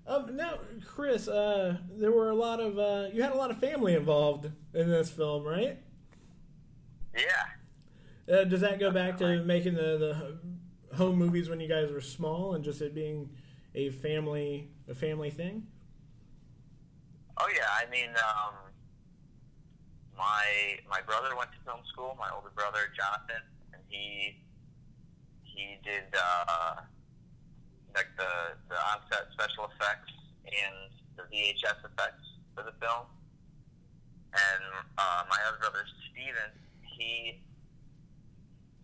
Um, 0.08 0.36
now, 0.36 0.58
Chris, 0.88 1.28
uh, 1.28 1.78
there 1.92 2.12
were 2.12 2.32
a 2.32 2.36
lot 2.36 2.60
of 2.60 2.80
uh, 2.80 3.10
you 3.14 3.22
had 3.22 3.32
a 3.32 3.36
lot 3.38 3.52
of 3.52 3.60
family 3.60 3.94
involved 3.94 4.50
in 4.74 4.90
this 4.90 5.12
film, 5.12 5.44
right? 5.44 5.78
Yeah. 7.16 8.34
Uh, 8.34 8.44
does 8.44 8.62
that 8.62 8.80
go 8.80 8.92
back 8.92 9.18
to 9.18 9.44
making 9.44 9.76
the, 9.76 9.98
the 9.98 10.38
home 10.96 11.18
movies 11.18 11.50
when 11.50 11.60
you 11.60 11.68
guys 11.68 11.92
were 11.92 12.02
small 12.02 12.54
and 12.54 12.64
just 12.64 12.82
it 12.82 12.94
being 12.96 13.30
a 13.76 13.90
family 13.90 14.70
a 14.90 14.96
family 14.96 15.30
thing? 15.30 15.68
Oh 17.38 17.48
yeah, 17.56 17.68
I 17.72 17.90
mean, 17.90 18.10
um, 18.10 18.54
my 20.18 20.80
my 20.90 21.02
brother 21.02 21.36
went 21.38 21.52
to 21.52 21.58
film 21.66 21.80
school. 21.88 22.16
My 22.20 22.30
older 22.36 22.52
brother 22.54 22.92
Jonathan, 22.98 23.44
and 23.74 23.82
he 23.88 24.36
he 25.44 25.78
did 25.84 26.12
uh, 26.14 26.76
like 27.96 28.12
the 28.18 28.58
the 28.68 28.76
onset 28.76 29.32
special 29.32 29.72
effects 29.72 30.12
and 30.46 30.92
the 31.16 31.24
VHS 31.32 31.80
effects 31.86 32.28
for 32.56 32.64
the 32.64 32.74
film. 32.82 33.08
And 34.34 34.64
uh, 34.98 35.24
my 35.30 35.38
other 35.48 35.58
brother 35.58 35.86
Steven, 36.12 36.52
he 36.84 37.40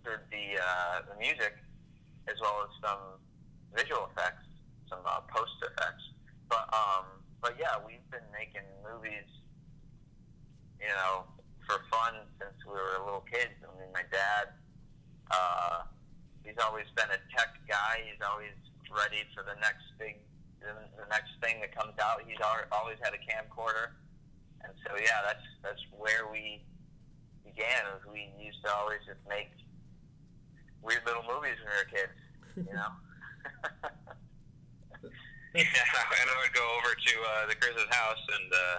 did 0.04 0.20
the 0.32 0.62
uh, 0.62 1.02
the 1.12 1.20
music 1.20 1.54
as 2.28 2.38
well 2.42 2.66
as 2.66 2.72
some 2.82 3.04
visual 3.76 4.10
effects, 4.12 4.48
some 4.90 5.02
uh, 5.06 5.22
post 5.30 5.56
effects. 5.62 6.04
But 6.50 6.66
um, 6.74 7.22
but 7.42 7.56
yeah, 7.60 7.78
we've 7.82 8.06
been 8.10 8.26
making 8.34 8.66
movies, 8.82 9.30
you 10.82 10.90
know, 10.90 11.26
for 11.66 11.82
fun 11.90 12.26
since 12.42 12.58
we 12.66 12.74
were 12.74 13.02
little 13.04 13.26
kids. 13.30 13.54
I 13.62 13.70
mean, 13.78 13.90
my 13.94 14.06
dad, 14.10 14.54
uh, 15.30 15.90
he's 16.46 16.58
always 16.62 16.90
been 16.96 17.10
a 17.10 17.22
tech 17.34 17.58
guy. 17.68 18.06
He's 18.06 18.22
always 18.22 18.54
ready 18.94 19.26
for 19.34 19.42
the 19.42 19.58
next 19.62 19.86
big, 19.98 20.22
the, 20.62 20.74
next 21.10 21.34
thing 21.42 21.62
that 21.62 21.74
comes 21.74 21.98
out. 22.02 22.22
He's 22.26 22.42
always 22.72 22.98
had 23.02 23.14
a 23.14 23.22
camcorder, 23.22 23.98
and 24.62 24.74
so 24.86 24.98
yeah, 24.98 25.22
that's 25.26 25.46
that's 25.62 25.84
where 25.94 26.30
we 26.30 26.62
began. 27.46 27.86
Was 27.94 28.06
we 28.10 28.30
used 28.38 28.62
to 28.66 28.70
always 28.74 29.02
just 29.06 29.22
make 29.30 29.50
weird 30.86 31.02
little 31.06 31.26
movies 31.26 31.58
when 31.60 31.74
we 31.74 31.78
were 31.82 31.90
kids, 31.90 32.18
you 32.56 32.74
know. 32.74 32.94
Yeah, 35.56 35.72
and 35.72 36.28
I 36.28 36.36
would 36.44 36.52
go 36.52 36.68
over 36.76 36.92
to 36.92 37.14
uh, 37.16 37.48
the 37.48 37.56
Chris's 37.56 37.88
house, 37.88 38.20
and 38.20 38.50
uh, 38.52 38.78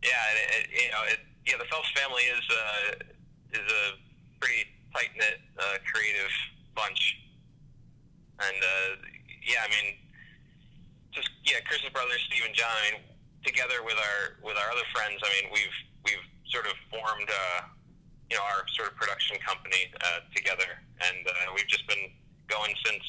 yeah, 0.00 0.16
it, 0.32 0.48
it, 0.48 0.64
you 0.72 0.88
know, 0.88 1.04
it, 1.12 1.20
yeah, 1.44 1.60
the 1.60 1.68
Phelps 1.68 1.92
family 1.92 2.24
is 2.24 2.40
uh, 2.48 3.04
is 3.52 3.68
a 3.68 3.84
pretty 4.40 4.64
tight 4.96 5.12
knit, 5.12 5.44
uh, 5.60 5.76
creative 5.84 6.32
bunch, 6.72 7.20
and 8.40 8.56
uh, 8.56 8.96
yeah, 9.44 9.60
I 9.60 9.68
mean, 9.68 10.00
just 11.12 11.28
yeah, 11.44 11.60
Chris's 11.68 11.92
brothers, 11.92 12.24
Steve 12.32 12.48
and 12.48 12.56
John. 12.56 12.72
I 12.72 12.96
mean, 12.96 13.04
together 13.44 13.84
with 13.84 14.00
our 14.00 14.40
with 14.40 14.56
our 14.56 14.72
other 14.72 14.88
friends, 14.96 15.20
I 15.20 15.28
mean, 15.36 15.52
we've 15.52 15.78
we've 16.08 16.26
sort 16.48 16.64
of 16.64 16.80
formed, 16.88 17.28
uh, 17.28 17.68
you 18.32 18.40
know, 18.40 18.44
our 18.56 18.64
sort 18.72 18.88
of 18.88 18.96
production 18.96 19.36
company 19.44 19.92
uh, 20.00 20.24
together, 20.32 20.80
and 21.00 21.26
uh, 21.26 21.52
we've 21.54 21.66
just 21.66 21.86
been 21.86 22.10
going 22.48 22.74
since 22.84 23.02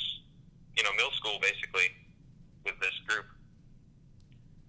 you 0.77 0.83
know 0.83 0.91
middle 0.93 1.11
school, 1.11 1.37
basically 1.41 1.91
with 2.65 2.79
this 2.79 2.93
group. 3.07 3.25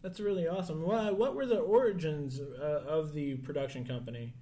That's 0.03 0.21
really 0.21 0.49
awesome. 0.49 0.83
What, 0.83 1.17
what 1.19 1.35
were 1.35 1.45
the 1.45 1.59
origins 1.59 2.41
uh, 2.41 2.85
of 2.89 3.13
the 3.13 3.37
production 3.37 3.85
company? 3.85 4.33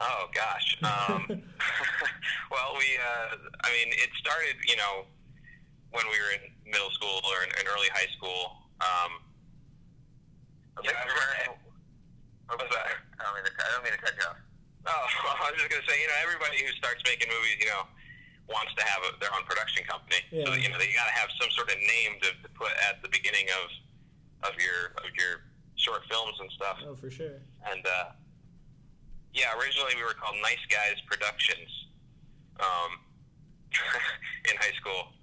Oh 0.00 0.26
gosh. 0.34 0.78
Um, 0.82 1.26
well, 2.50 2.74
we. 2.78 2.86
Uh, 2.96 3.36
I 3.62 3.70
mean, 3.72 3.92
it 3.92 4.10
started. 4.18 4.56
You 4.66 4.76
know, 4.76 5.04
when 5.94 6.04
we 6.10 6.18
were 6.18 6.32
in 6.34 6.70
middle 6.70 6.90
school 6.90 7.20
or 7.22 7.44
in, 7.44 7.50
in 7.60 7.66
early 7.70 7.88
high 7.94 8.10
school. 8.16 8.56
Um, 8.82 9.22
yeah, 10.82 10.90
I 10.90 11.06
remember. 11.06 11.60
What 12.46 12.60
was 12.60 12.68
that? 12.74 12.98
I 13.20 13.24
don't 13.24 13.34
mean 13.34 13.44
to, 13.46 13.52
I 13.56 13.72
don't 13.72 13.84
mean 13.84 13.92
to 13.94 14.02
cut 14.02 14.12
you 14.18 14.26
off. 14.28 14.36
Oh, 14.86 15.06
I 15.44 15.50
was 15.50 15.60
just 15.60 15.70
gonna 15.70 15.86
say. 15.88 15.96
You 16.00 16.08
know, 16.08 16.18
everybody 16.20 16.60
who 16.60 16.70
starts 16.76 17.00
making 17.08 17.28
movies, 17.32 17.56
you 17.60 17.70
know, 17.72 17.88
wants 18.48 18.76
to 18.76 18.84
have 18.84 19.00
a, 19.08 19.16
their 19.20 19.32
own 19.32 19.44
production 19.48 19.84
company. 19.88 20.20
Yeah. 20.28 20.44
So 20.44 20.52
you 20.54 20.68
know, 20.68 20.76
they 20.76 20.92
got 20.92 21.08
to 21.08 21.16
have 21.16 21.32
some 21.40 21.48
sort 21.56 21.72
of 21.72 21.78
name 21.80 22.20
to, 22.20 22.28
to 22.44 22.48
put 22.52 22.72
at 22.84 23.00
the 23.00 23.08
beginning 23.08 23.48
of 23.64 24.52
of 24.52 24.52
your 24.60 24.92
of 25.00 25.12
your 25.16 25.48
short 25.76 26.04
films 26.10 26.36
and 26.40 26.50
stuff. 26.52 26.76
Oh, 26.84 26.94
for 26.94 27.10
sure. 27.10 27.40
And 27.64 27.84
uh, 27.84 28.12
yeah, 29.32 29.56
originally 29.56 29.96
we 29.96 30.04
were 30.04 30.14
called 30.14 30.36
Nice 30.42 30.62
Guys 30.68 31.00
Productions 31.08 31.70
um, 32.60 33.00
in 34.50 34.54
high 34.60 34.76
school, 34.76 35.16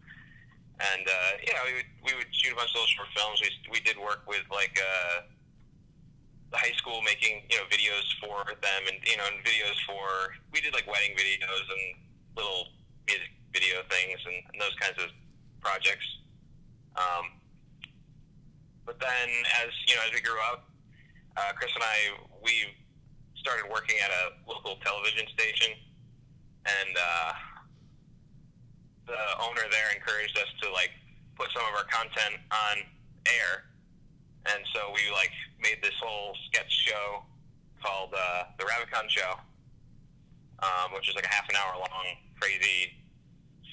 and 0.82 1.06
uh, 1.06 1.32
you 1.46 1.54
know 1.54 1.64
we 1.70 1.74
would 1.78 1.90
we 2.02 2.12
would 2.18 2.30
shoot 2.34 2.54
a 2.54 2.58
bunch 2.58 2.74
of 2.74 2.82
little 2.82 2.94
short 2.98 3.10
films. 3.16 3.38
We 3.42 3.78
we 3.78 3.80
did 3.86 3.98
work 3.98 4.26
with 4.26 4.44
like 4.50 4.78
uh, 4.82 5.30
high 6.54 6.76
school 6.76 7.02
making 7.02 7.44
you 7.50 7.58
know 7.58 7.66
videos 7.72 8.08
for 8.20 8.44
them, 8.60 8.82
and 8.88 8.98
you 9.08 9.18
know 9.18 9.24
and 9.28 9.44
videos 9.44 9.78
for 9.88 10.36
we 10.52 10.62
did 10.62 10.74
like 10.74 10.88
wedding 10.88 11.16
videos 11.16 11.66
and 11.72 11.84
little 12.36 12.68
music 13.08 13.32
video 13.54 13.84
things 13.90 14.20
and, 14.26 14.36
and 14.54 14.62
those 14.62 14.76
kinds 14.80 14.98
of 15.02 15.10
projects. 15.60 16.06
Um, 16.96 17.40
but 18.86 19.00
then 19.00 19.28
as 19.64 19.72
you 19.88 19.96
know 19.96 20.02
as 20.08 20.14
we 20.14 20.22
grew 20.22 20.40
up, 20.52 20.68
uh, 21.38 21.52
Chris 21.56 21.72
and 21.76 21.84
I 21.84 21.98
we 22.44 22.68
started 23.36 23.66
working 23.72 23.98
at 24.04 24.12
a 24.12 24.24
local 24.50 24.78
television 24.86 25.26
station, 25.34 25.74
and 26.66 26.94
uh, 26.94 27.34
the 29.08 29.22
owner 29.42 29.66
there 29.72 29.90
encouraged 29.96 30.38
us 30.38 30.52
to 30.62 30.72
like 30.72 30.92
put 31.36 31.50
some 31.56 31.64
of 31.66 31.74
our 31.74 31.88
content 31.90 32.38
on 32.52 32.76
air, 33.26 33.71
and 34.50 34.62
so 34.74 34.90
we 34.94 35.02
like 35.14 35.32
made 35.62 35.78
this 35.82 35.94
whole 36.02 36.36
sketch 36.50 36.72
show 36.72 37.24
called 37.84 38.14
uh, 38.14 38.44
the 38.58 38.66
Rabicon 38.66 39.10
Show, 39.10 39.38
um, 40.62 40.94
which 40.94 41.10
is 41.10 41.16
like 41.16 41.26
a 41.26 41.34
half 41.34 41.50
an 41.50 41.56
hour 41.56 41.78
long, 41.78 42.06
crazy, 42.40 42.94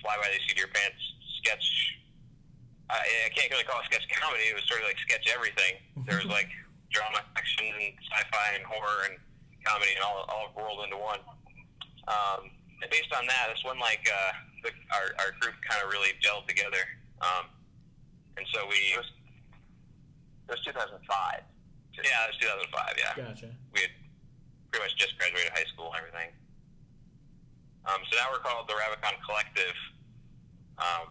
fly 0.00 0.16
by 0.16 0.28
the 0.28 0.40
seat 0.44 0.56
of 0.56 0.58
your 0.58 0.72
pants 0.72 1.00
sketch. 1.40 1.96
I, 2.90 3.00
I 3.26 3.28
can't 3.36 3.50
really 3.52 3.64
call 3.64 3.80
it 3.80 3.86
sketch 3.88 4.08
comedy. 4.08 4.48
It 4.48 4.56
was 4.56 4.64
sort 4.64 4.80
of 4.80 4.88
like 4.88 5.00
sketch 5.00 5.28
everything. 5.28 5.80
There 6.08 6.16
was 6.16 6.28
like 6.28 6.48
drama, 6.92 7.20
action, 7.36 7.68
and 7.68 7.92
sci-fi, 8.12 8.56
and 8.56 8.64
horror, 8.64 9.12
and 9.12 9.16
comedy, 9.64 9.92
and 9.96 10.04
all 10.04 10.24
all 10.28 10.52
rolled 10.56 10.84
into 10.84 10.96
one. 10.96 11.20
Um, 12.08 12.48
and 12.80 12.88
based 12.90 13.12
on 13.12 13.28
that, 13.28 13.52
that's 13.52 13.64
when 13.64 13.76
like 13.80 14.04
uh, 14.08 14.32
the, 14.64 14.72
our 14.92 15.12
our 15.20 15.32
group 15.40 15.56
kind 15.64 15.80
of 15.84 15.92
really 15.92 16.16
gelled 16.20 16.48
together. 16.48 16.84
Um, 17.20 17.52
and 18.38 18.46
so 18.54 18.62
we, 18.70 18.78
It 18.94 19.02
was, 19.02 19.10
was 20.48 20.64
2005. 20.64 21.04
yeah, 21.04 22.24
it 22.24 22.30
was 22.32 22.38
2005. 22.40 22.96
Yeah, 22.96 23.12
Gotcha. 23.16 23.50
we 23.74 23.80
had 23.84 23.92
pretty 24.72 24.84
much 24.84 24.96
just 24.96 25.16
graduated 25.18 25.52
high 25.52 25.68
school 25.72 25.92
and 25.92 25.98
everything. 26.00 26.30
Um, 27.88 28.00
so 28.08 28.16
now 28.20 28.28
we're 28.32 28.44
called 28.44 28.68
the 28.68 28.76
Rabicon 28.76 29.16
Collective. 29.24 29.76
Um, 30.78 31.08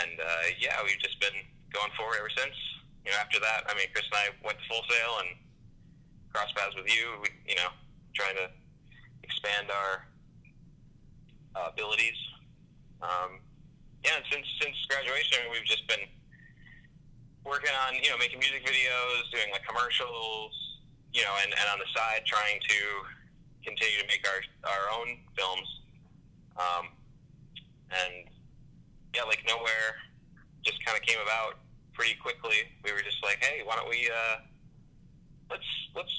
and 0.00 0.20
uh, 0.20 0.46
yeah, 0.58 0.80
we've 0.84 1.00
just 1.00 1.20
been 1.20 1.34
going 1.72 1.90
forward 1.96 2.16
ever 2.18 2.32
since. 2.32 2.56
You 3.04 3.12
know, 3.12 3.18
after 3.20 3.40
that, 3.40 3.64
I 3.68 3.74
mean, 3.74 3.88
Chris 3.92 4.04
and 4.12 4.20
I 4.20 4.26
went 4.44 4.58
to 4.60 4.64
Full 4.68 4.84
Sail 4.88 5.12
and 5.24 5.30
crossed 6.32 6.54
paths 6.56 6.76
with 6.76 6.88
you. 6.88 7.16
We, 7.24 7.28
you 7.48 7.56
know, 7.56 7.72
trying 8.14 8.36
to 8.36 8.48
expand 9.24 9.70
our 9.72 10.04
uh, 11.56 11.68
abilities. 11.72 12.16
Um, 13.02 13.40
yeah, 14.04 14.16
and 14.16 14.24
since 14.32 14.46
since 14.60 14.76
graduation, 14.88 15.44
we've 15.52 15.64
just 15.64 15.86
been 15.88 16.04
working 17.44 17.72
on 17.86 17.96
you 17.96 18.10
know 18.10 18.18
making 18.18 18.38
music 18.38 18.64
videos, 18.64 19.30
doing 19.32 19.48
like 19.52 19.64
commercials, 19.66 20.52
you 21.12 21.22
know, 21.22 21.34
and, 21.42 21.52
and 21.52 21.66
on 21.72 21.78
the 21.78 21.88
side 21.94 22.22
trying 22.26 22.60
to 22.60 22.78
continue 23.64 23.98
to 24.00 24.06
make 24.08 24.24
our 24.28 24.40
our 24.68 24.84
own 24.98 25.18
films. 25.36 25.68
Um, 26.56 26.84
and 27.90 28.28
yeah, 29.14 29.24
Lake 29.28 29.42
Nowhere 29.46 29.98
just 30.62 30.84
kind 30.84 30.96
of 30.96 31.02
came 31.02 31.18
about 31.22 31.58
pretty 31.92 32.14
quickly. 32.20 32.68
We 32.84 32.92
were 32.92 33.02
just 33.02 33.22
like, 33.24 33.42
hey, 33.42 33.62
why 33.64 33.76
don't 33.76 33.88
we 33.88 34.08
uh, 34.08 34.44
let's 35.50 35.66
let's 35.96 36.14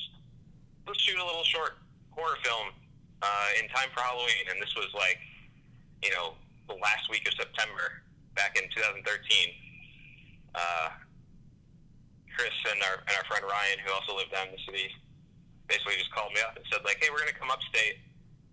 let's 0.88 1.02
shoot 1.02 1.18
a 1.18 1.26
little 1.26 1.44
short 1.44 1.78
horror 2.12 2.38
film 2.44 2.74
uh, 3.22 3.48
in 3.62 3.70
time 3.70 3.90
for 3.94 4.02
Halloween, 4.02 4.50
and 4.50 4.62
this 4.62 4.76
was 4.76 4.90
like 4.94 5.20
you 6.04 6.10
know 6.12 6.34
the 6.68 6.76
last 6.82 7.10
week 7.10 7.28
of 7.28 7.34
September 7.34 8.04
back 8.36 8.58
in 8.58 8.70
2013. 8.76 9.06
Uh, 10.54 10.90
Chris 12.36 12.54
and 12.72 12.80
our 12.84 13.04
and 13.06 13.14
our 13.18 13.26
friend 13.28 13.44
Ryan, 13.44 13.80
who 13.84 13.92
also 13.92 14.16
lived 14.16 14.32
down 14.32 14.50
in 14.50 14.56
the 14.56 14.64
city, 14.66 14.92
basically 15.68 15.96
just 16.00 16.12
called 16.12 16.34
me 16.34 16.42
up 16.42 16.56
and 16.56 16.66
said 16.72 16.84
like, 16.84 17.00
"Hey, 17.00 17.10
we're 17.10 17.22
gonna 17.24 17.36
come 17.36 17.52
upstate. 17.52 18.00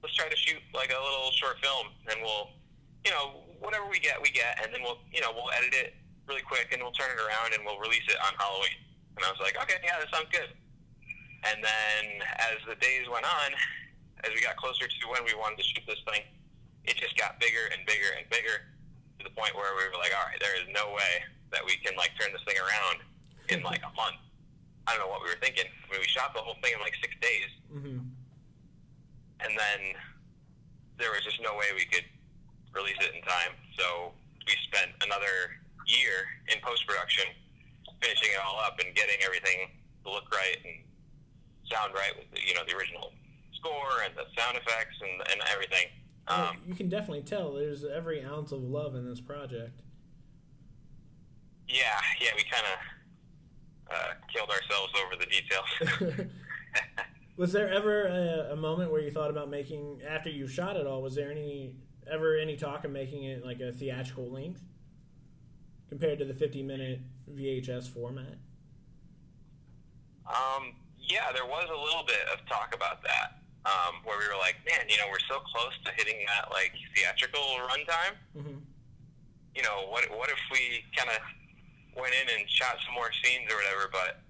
Let's 0.03 0.15
try 0.15 0.29
to 0.29 0.39
shoot 0.39 0.63
like 0.75 0.91
a 0.91 1.01
little 1.01 1.33
short 1.35 1.59
film, 1.59 1.91
and 2.11 2.23
we'll, 2.23 2.55
you 3.03 3.11
know, 3.11 3.43
whatever 3.59 3.87
we 3.91 3.99
get, 3.99 4.23
we 4.23 4.31
get, 4.31 4.59
and 4.63 4.71
then 4.71 4.83
we'll, 4.83 5.03
you 5.11 5.21
know, 5.21 5.35
we'll 5.35 5.51
edit 5.51 5.75
it 5.75 5.99
really 6.31 6.45
quick, 6.47 6.71
and 6.71 6.79
we'll 6.83 6.95
turn 6.95 7.11
it 7.11 7.19
around, 7.19 7.55
and 7.55 7.65
we'll 7.67 7.81
release 7.83 8.07
it 8.07 8.19
on 8.23 8.35
Halloween." 8.39 8.79
And 9.19 9.27
I 9.27 9.31
was 9.31 9.41
like, 9.43 9.59
"Okay, 9.59 9.79
yeah, 9.83 9.99
that 9.99 10.11
sounds 10.15 10.31
good." 10.31 10.55
And 11.45 11.63
then 11.63 12.03
as 12.39 12.59
the 12.67 12.75
days 12.79 13.09
went 13.09 13.27
on, 13.27 13.55
as 14.27 14.35
we 14.35 14.43
got 14.43 14.57
closer 14.57 14.87
to 14.87 15.03
when 15.11 15.23
we 15.25 15.35
wanted 15.35 15.59
to 15.59 15.67
shoot 15.67 15.87
this 15.87 16.03
thing, 16.11 16.23
it 16.85 16.97
just 16.97 17.17
got 17.17 17.39
bigger 17.39 17.71
and 17.71 17.87
bigger 17.87 18.11
and 18.19 18.27
bigger 18.31 18.67
to 19.19 19.23
the 19.23 19.35
point 19.35 19.55
where 19.55 19.71
we 19.79 19.87
were 19.87 19.99
like, 19.99 20.11
all 20.15 20.27
right, 20.27 20.39
there 20.41 20.55
is 20.59 20.67
no 20.75 20.91
way 20.91 21.23
that 21.51 21.63
we 21.65 21.77
can 21.79 21.95
like 21.97 22.11
turn 22.19 22.33
this 22.33 22.43
thing 22.43 22.59
around 22.59 23.03
in 23.49 23.63
like 23.63 23.81
a 23.83 23.93
month. 23.97 24.21
I 24.87 24.97
don't 24.97 25.05
know 25.05 25.13
what 25.13 25.23
we 25.23 25.29
were 25.29 25.41
thinking. 25.41 25.65
I 25.69 25.85
mean, 25.93 26.01
we 26.01 26.09
shot 26.09 26.33
the 26.35 26.41
whole 26.41 26.57
thing 26.63 26.73
in 26.75 26.81
like 26.81 26.95
six 27.01 27.15
days, 27.21 27.51
Mm-hmm. 27.69 28.01
and 29.45 29.53
then 29.53 29.81
there 30.99 31.11
was 31.13 31.21
just 31.23 31.37
no 31.45 31.53
way 31.55 31.67
we 31.77 31.85
could 31.85 32.05
release 32.73 32.97
it 33.01 33.13
in 33.15 33.21
time. 33.23 33.53
So 33.77 34.13
we 34.49 34.55
spent 34.73 34.93
another 35.05 35.61
year 35.87 36.25
in 36.49 36.57
post 36.65 36.87
production, 36.89 37.29
finishing 38.01 38.33
it 38.33 38.41
all 38.41 38.59
up 38.61 38.81
and 38.81 38.95
getting 38.97 39.21
everything 39.25 39.69
to 40.05 40.11
look 40.11 40.25
right 40.33 40.57
and 40.65 40.81
sound 41.71 41.93
right 41.93 42.17
with 42.17 42.25
the, 42.33 42.41
you 42.41 42.55
know 42.55 42.65
the 42.67 42.73
original 42.75 43.13
score 43.53 44.01
and 44.09 44.17
the 44.17 44.25
sound 44.41 44.57
effects 44.57 44.97
and, 45.05 45.21
and 45.31 45.41
everything. 45.53 45.87
Um, 46.29 46.57
you 46.67 46.75
can 46.75 46.89
definitely 46.89 47.23
tell 47.23 47.53
there's 47.53 47.85
every 47.85 48.25
ounce 48.25 48.53
of 48.53 48.63
love 48.63 48.95
in 48.95 49.05
this 49.09 49.21
project. 49.21 49.81
yeah, 51.69 52.01
yeah, 52.21 52.31
we 52.37 52.43
kind 52.45 52.65
of 52.73 52.79
uh, 53.91 54.13
killed 54.33 54.51
ourselves 54.51 54.93
over 55.05 55.17
the 55.17 55.27
details. 55.27 56.31
was 57.37 57.53
there 57.53 57.73
ever 57.73 58.07
a, 58.07 58.53
a 58.53 58.57
moment 58.57 58.91
where 58.91 59.01
you 59.01 59.11
thought 59.11 59.31
about 59.31 59.49
making 59.49 60.01
after 60.09 60.31
you 60.31 60.47
shot 60.47 60.77
it 60.77 60.87
all? 60.87 61.03
Was 61.03 61.15
there 61.15 61.31
any 61.31 61.77
ever 62.11 62.37
any 62.37 62.57
talk 62.57 62.85
of 62.85 62.91
making 62.91 63.25
it 63.25 63.45
like 63.45 63.61
a 63.61 63.73
theatrical 63.73 64.31
length 64.31 64.63
compared 65.89 66.19
to 66.19 66.25
the 66.25 66.35
50 66.35 66.63
minute 66.63 67.01
VHS 67.31 67.89
format? 67.89 68.39
Um, 70.27 70.75
yeah, 70.99 71.33
there 71.33 71.47
was 71.47 71.67
a 71.71 71.81
little 71.81 72.05
bit 72.07 72.21
of 72.33 72.45
talk 72.47 72.75
about 72.75 73.03
that, 73.03 73.41
um, 73.65 73.97
where 74.05 74.19
we 74.19 74.27
were 74.29 74.39
like, 74.39 74.57
man, 74.69 74.85
you 74.89 74.99
know, 74.99 75.09
we're 75.11 75.25
so 75.29 75.41
close 75.41 75.73
to 75.85 75.93
hitting 75.97 76.25
that 76.27 76.51
like 76.51 76.73
theatrical 76.95 77.41
runtime. 77.65 78.15
Mm-hmm. 78.37 78.59
You 79.55 79.63
know, 79.63 79.89
what 79.89 80.05
what 80.11 80.29
if 80.29 80.39
we 80.53 80.85
kind 80.97 81.09
of 81.11 81.19
went 82.01 82.15
in 82.15 82.27
and 82.39 82.49
shot 82.49 82.77
some 82.87 82.95
more 82.95 83.11
scenes 83.23 83.51
or 83.53 83.57
whatever? 83.57 83.91
But 83.93 84.23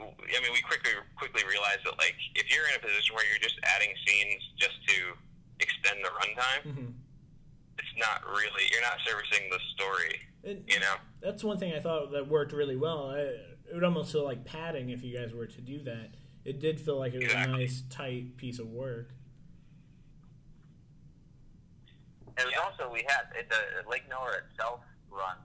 I 0.00 0.38
mean, 0.42 0.52
we 0.52 0.60
quickly 0.62 0.92
quickly 1.16 1.42
realized 1.48 1.84
that 1.84 1.96
like 1.98 2.16
if 2.34 2.50
you're 2.50 2.66
in 2.68 2.74
a 2.76 2.82
position 2.82 3.14
where 3.14 3.24
you're 3.28 3.38
just 3.42 3.60
adding 3.62 3.92
scenes 4.06 4.40
just 4.58 4.76
to 4.88 4.96
extend 5.60 6.00
the 6.04 6.10
runtime, 6.10 6.62
Mm-hmm. 6.72 6.90
it's 7.78 7.94
not 7.98 8.24
really 8.26 8.64
you're 8.72 8.82
not 8.82 8.98
servicing 9.06 9.48
the 9.50 9.60
story. 9.76 10.20
And 10.44 10.64
You 10.66 10.80
know. 10.80 10.94
that's 11.20 11.44
one 11.44 11.58
thing 11.58 11.72
I 11.72 11.78
thought 11.80 12.10
that 12.12 12.26
worked 12.26 12.52
really 12.52 12.76
well. 12.76 13.10
I, 13.10 13.18
it 13.70 13.74
would 13.74 13.84
almost 13.84 14.10
feel 14.12 14.24
like 14.24 14.44
padding 14.44 14.90
if 14.90 15.04
you 15.04 15.16
guys 15.16 15.32
were 15.32 15.46
to 15.46 15.60
do 15.60 15.82
that. 15.84 16.10
It 16.44 16.58
did 16.58 16.80
feel 16.80 16.98
like 16.98 17.14
it 17.14 17.22
was 17.22 17.32
a 17.32 17.46
nice, 17.46 17.84
tight 17.88 18.36
piece 18.36 18.58
of 18.58 18.66
work. 18.66 19.10
It 22.38 22.44
was 22.44 22.52
Yeah. 22.54 22.60
also 22.60 22.90
we 22.92 23.04
had 23.06 23.26
the 23.48 23.88
Lake 23.88 24.02
Nowhere 24.10 24.48
itself 24.50 24.80
runs, 25.10 25.38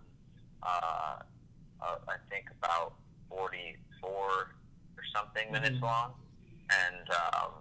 uh, 0.63 1.19
uh, 1.81 1.97
I 2.07 2.15
think 2.29 2.45
about 2.61 2.95
forty 3.29 3.77
four 4.01 4.53
or 4.97 5.03
something 5.15 5.51
minutes 5.51 5.77
Mhm. 5.77 5.81
long, 5.83 6.15
and 6.69 7.09
um, 7.11 7.51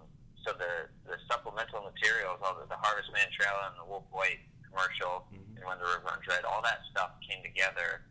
so 0.45 0.53
the 0.53 0.89
the 1.05 1.17
supplemental 1.29 1.83
materials, 1.83 2.39
all 2.43 2.55
the, 2.55 2.65
the 2.67 2.77
Harvest 2.77 3.11
Man 3.13 3.27
trailer 3.31 3.67
and 3.69 3.77
the 3.79 3.85
Wolf 3.85 4.05
White 4.11 4.39
commercial, 4.69 5.27
Mhm. 5.33 5.57
and 5.57 5.65
When 5.65 5.77
the 5.79 5.85
River 5.85 6.05
Runs 6.05 6.25
Red, 6.27 6.45
all 6.45 6.61
that 6.61 6.81
stuff 6.91 7.11
came 7.21 7.41
together 7.43 8.03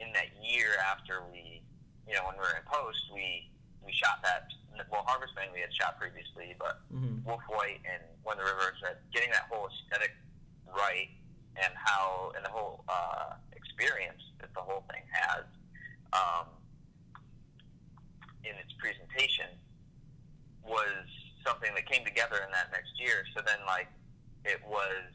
in 0.00 0.12
that 0.12 0.30
year 0.42 0.76
after 0.78 1.22
we, 1.24 1.62
you 2.06 2.14
know, 2.14 2.24
when 2.26 2.34
we 2.36 2.40
were 2.40 2.56
in 2.56 2.62
post, 2.64 3.00
we 3.12 3.50
we 3.82 3.92
shot 3.92 4.20
that. 4.22 4.48
Well, 4.90 5.02
Harvest 5.06 5.34
Man 5.34 5.50
we 5.52 5.60
had 5.60 5.74
shot 5.74 5.98
previously, 5.98 6.54
but 6.58 6.80
Mm-hmm. 6.92 7.24
Wolf 7.24 7.42
White 7.48 7.80
and 7.84 8.02
When 8.22 8.36
the 8.38 8.44
River 8.44 8.74
Red, 8.82 8.98
getting 9.12 9.30
that 9.32 9.48
whole 9.50 9.68
aesthetic 9.68 10.12
right 10.66 11.08
and 11.56 11.72
how 11.74 12.30
and 12.36 12.44
the 12.44 12.50
whole 12.50 12.84
uh, 12.88 13.34
experience 13.78 14.22
that 14.40 14.50
the 14.54 14.60
whole 14.60 14.82
thing 14.90 15.02
has 15.10 15.44
um, 16.12 16.46
in 18.42 18.54
its 18.58 18.72
presentation 18.78 19.46
was 20.66 21.06
something 21.46 21.70
that 21.74 21.86
came 21.86 22.04
together 22.04 22.42
in 22.44 22.50
that 22.50 22.70
next 22.72 22.90
year. 22.98 23.22
So 23.36 23.42
then, 23.46 23.58
like, 23.66 23.86
it 24.44 24.58
was 24.66 25.06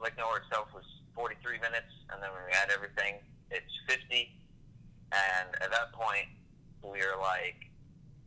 Lake 0.00 0.16
Nowhere 0.16 0.40
itself 0.40 0.68
was 0.74 0.84
43 1.14 1.60
minutes, 1.60 1.92
and 2.10 2.22
then 2.22 2.30
when 2.32 2.48
we 2.48 2.52
add 2.52 2.70
everything, 2.72 3.20
it's 3.50 3.72
50. 3.88 4.32
And 5.12 5.48
at 5.60 5.70
that 5.70 5.92
point, 5.92 6.26
we 6.82 6.98
were 6.98 7.20
like, 7.20 7.68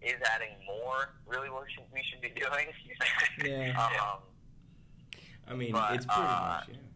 is 0.01 0.21
adding 0.33 0.53
more 0.65 1.17
really 1.25 1.49
what 1.49 1.65
we 1.65 2.01
should, 2.05 2.21
be 2.21 2.29
doing? 2.29 2.69
Yeah. 3.45 3.73
um, 3.77 4.19
I 5.47 5.53
mean, 5.53 5.71
But, 5.71 5.95
it's 5.95 6.05
pretty 6.05 6.21
uh, 6.21 6.57
much, 6.57 6.69
yeah. 6.69 6.75
yeah. 6.75 6.86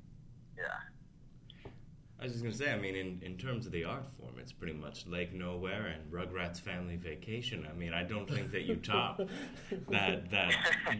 I 2.22 2.26
was 2.26 2.34
just 2.34 2.44
gonna 2.44 2.56
say, 2.56 2.72
I 2.72 2.78
mean, 2.78 2.96
in, 2.96 3.20
in 3.24 3.36
terms 3.36 3.66
of 3.66 3.72
the 3.72 3.84
art 3.84 4.06
form, 4.20 4.36
it's 4.38 4.52
pretty 4.52 4.74
much 4.74 5.08
Lake 5.08 5.34
Nowhere 5.34 5.88
and 5.88 6.12
Rugrats 6.12 6.60
Family 6.62 6.96
Vacation. 6.96 7.68
I 7.68 7.74
mean, 7.74 7.94
I 7.94 8.04
don't 8.04 8.30
think 8.30 8.52
that 8.52 8.62
you 8.64 8.76
top 8.76 9.18
that 9.90 10.30
that 10.30 10.54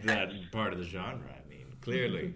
that 0.04 0.32
part 0.50 0.72
of 0.72 0.80
the 0.80 0.84
genre. 0.84 1.30
I 1.30 1.48
mean, 1.48 1.66
clearly. 1.80 2.34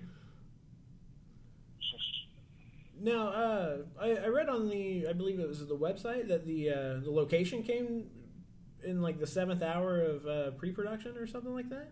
Now, 2.99 3.29
uh, 3.29 3.77
I, 4.01 4.11
I 4.17 4.29
read 4.29 4.49
on 4.49 4.69
the, 4.71 5.07
I 5.09 5.13
believe 5.13 5.39
it 5.39 5.47
was 5.47 5.67
the 5.67 5.77
website 5.77 6.29
that 6.29 6.47
the 6.47 6.71
uh, 6.71 7.01
the 7.03 7.11
location 7.11 7.63
came 7.63 8.07
in 8.85 9.03
like 9.03 9.19
the 9.19 9.27
seventh 9.27 9.63
hour 9.63 10.01
of 10.01 10.27
uh, 10.27 10.51
pre-production 10.53 11.17
or 11.19 11.27
something 11.27 11.53
like 11.53 11.69
that. 11.71 11.91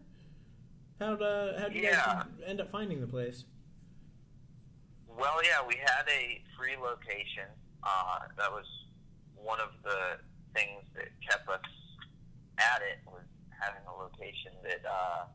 How'd 1.01 1.21
uh, 1.21 1.59
how'd 1.59 1.75
you 1.75 1.83
Yeah. 1.83 2.05
guys 2.07 2.25
end 2.47 2.61
up 2.61 2.71
finding 2.71 3.01
the 3.01 3.07
place? 3.07 3.45
Well, 5.15 5.39
yeah, 5.47 5.63
we 5.63 5.79
had 5.79 6.03
a 6.11 6.43
free 6.59 6.75
location. 6.75 7.47
Uh, 7.83 8.27
that 8.37 8.51
was 8.51 8.67
one 9.39 9.61
of 9.61 9.71
the 9.87 10.19
things 10.55 10.83
that 10.99 11.07
kept 11.23 11.49
us 11.49 11.63
at 12.59 12.83
it 12.83 12.99
was 13.07 13.23
having 13.55 13.83
a 13.87 13.95
location 13.95 14.51
that 14.67 14.83
uh, 14.83 15.31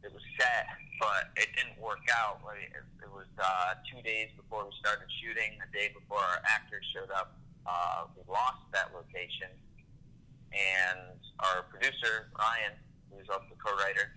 it 0.00 0.12
was 0.12 0.24
set, 0.40 0.64
but 0.96 1.28
it 1.36 1.48
didn't 1.56 1.76
work 1.76 2.00
out. 2.08 2.40
Like, 2.40 2.72
It, 2.72 3.04
it 3.04 3.10
was 3.12 3.28
uh, 3.36 3.76
two 3.84 4.00
days 4.00 4.32
before 4.36 4.64
we 4.64 4.72
started 4.80 5.08
shooting. 5.20 5.60
The 5.60 5.68
day 5.76 5.92
before 5.92 6.24
our 6.24 6.40
actors 6.48 6.84
showed 6.96 7.12
up, 7.12 7.36
uh, 7.68 8.08
we 8.16 8.24
lost 8.32 8.64
that 8.72 8.96
location, 8.96 9.52
and 10.56 11.20
our 11.44 11.68
producer 11.68 12.32
Ryan, 12.32 12.72
who's 13.12 13.28
also 13.28 13.44
the 13.52 13.60
co-writer, 13.60 14.08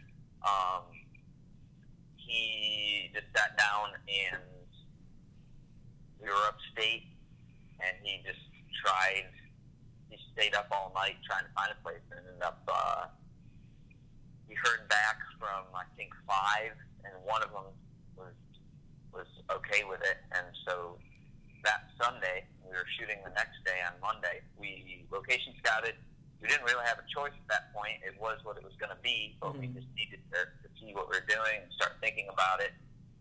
um, 0.48 0.88
he 2.32 3.12
just 3.14 3.28
sat 3.36 3.58
down 3.60 3.92
and 4.08 4.42
we 6.22 6.28
were 6.30 6.46
upstate 6.48 7.04
and 7.84 7.94
he 8.04 8.24
just 8.24 8.40
tried 8.86 9.28
he 10.10 10.16
stayed 10.34 10.56
up 10.56 10.68
all 10.72 10.92
night 10.96 11.16
trying 11.28 11.44
to 11.44 11.52
find 11.52 11.72
a 11.76 11.80
place 11.84 12.00
and 12.12 12.20
ended 12.24 12.40
up 12.44 12.64
uh, 12.72 13.06
we 14.48 14.56
heard 14.64 14.88
back 14.88 15.20
from 15.40 15.64
I 15.76 15.84
think 15.96 16.12
five, 16.28 16.76
and 17.08 17.14
one 17.24 17.40
of 17.44 17.52
them 17.52 17.72
was 18.20 18.36
was 19.16 19.28
okay 19.52 19.84
with 19.88 20.00
it, 20.04 20.20
and 20.36 20.46
so 20.68 21.00
that 21.64 21.88
Sunday 22.00 22.44
we 22.64 22.72
were 22.76 22.88
shooting 23.00 23.20
the 23.24 23.32
next 23.32 23.60
day 23.64 23.80
on 23.88 23.96
Monday. 24.04 24.44
We 24.60 25.04
location 25.12 25.56
scouted. 25.64 25.96
We 26.44 26.50
didn't 26.50 26.66
really 26.66 26.84
have 26.90 26.98
a 27.00 27.08
choice 27.08 27.32
at 27.38 27.48
that 27.54 27.70
point. 27.72 28.02
It 28.04 28.18
was 28.20 28.42
what 28.44 28.58
it 28.58 28.64
was 28.66 28.74
going 28.82 28.90
to 28.92 28.98
be, 29.06 29.38
but 29.40 29.54
we 29.56 29.70
Mhm. 29.70 29.78
just 29.78 29.88
needed 29.96 30.20
to, 30.34 30.40
to 30.42 30.68
see 30.82 30.90
what 30.98 31.06
we 31.08 31.16
were 31.22 31.28
doing 31.30 31.62
and 31.64 31.72
start 31.78 32.02
thinking 32.02 32.28
about 32.42 32.60
it. 32.62 32.74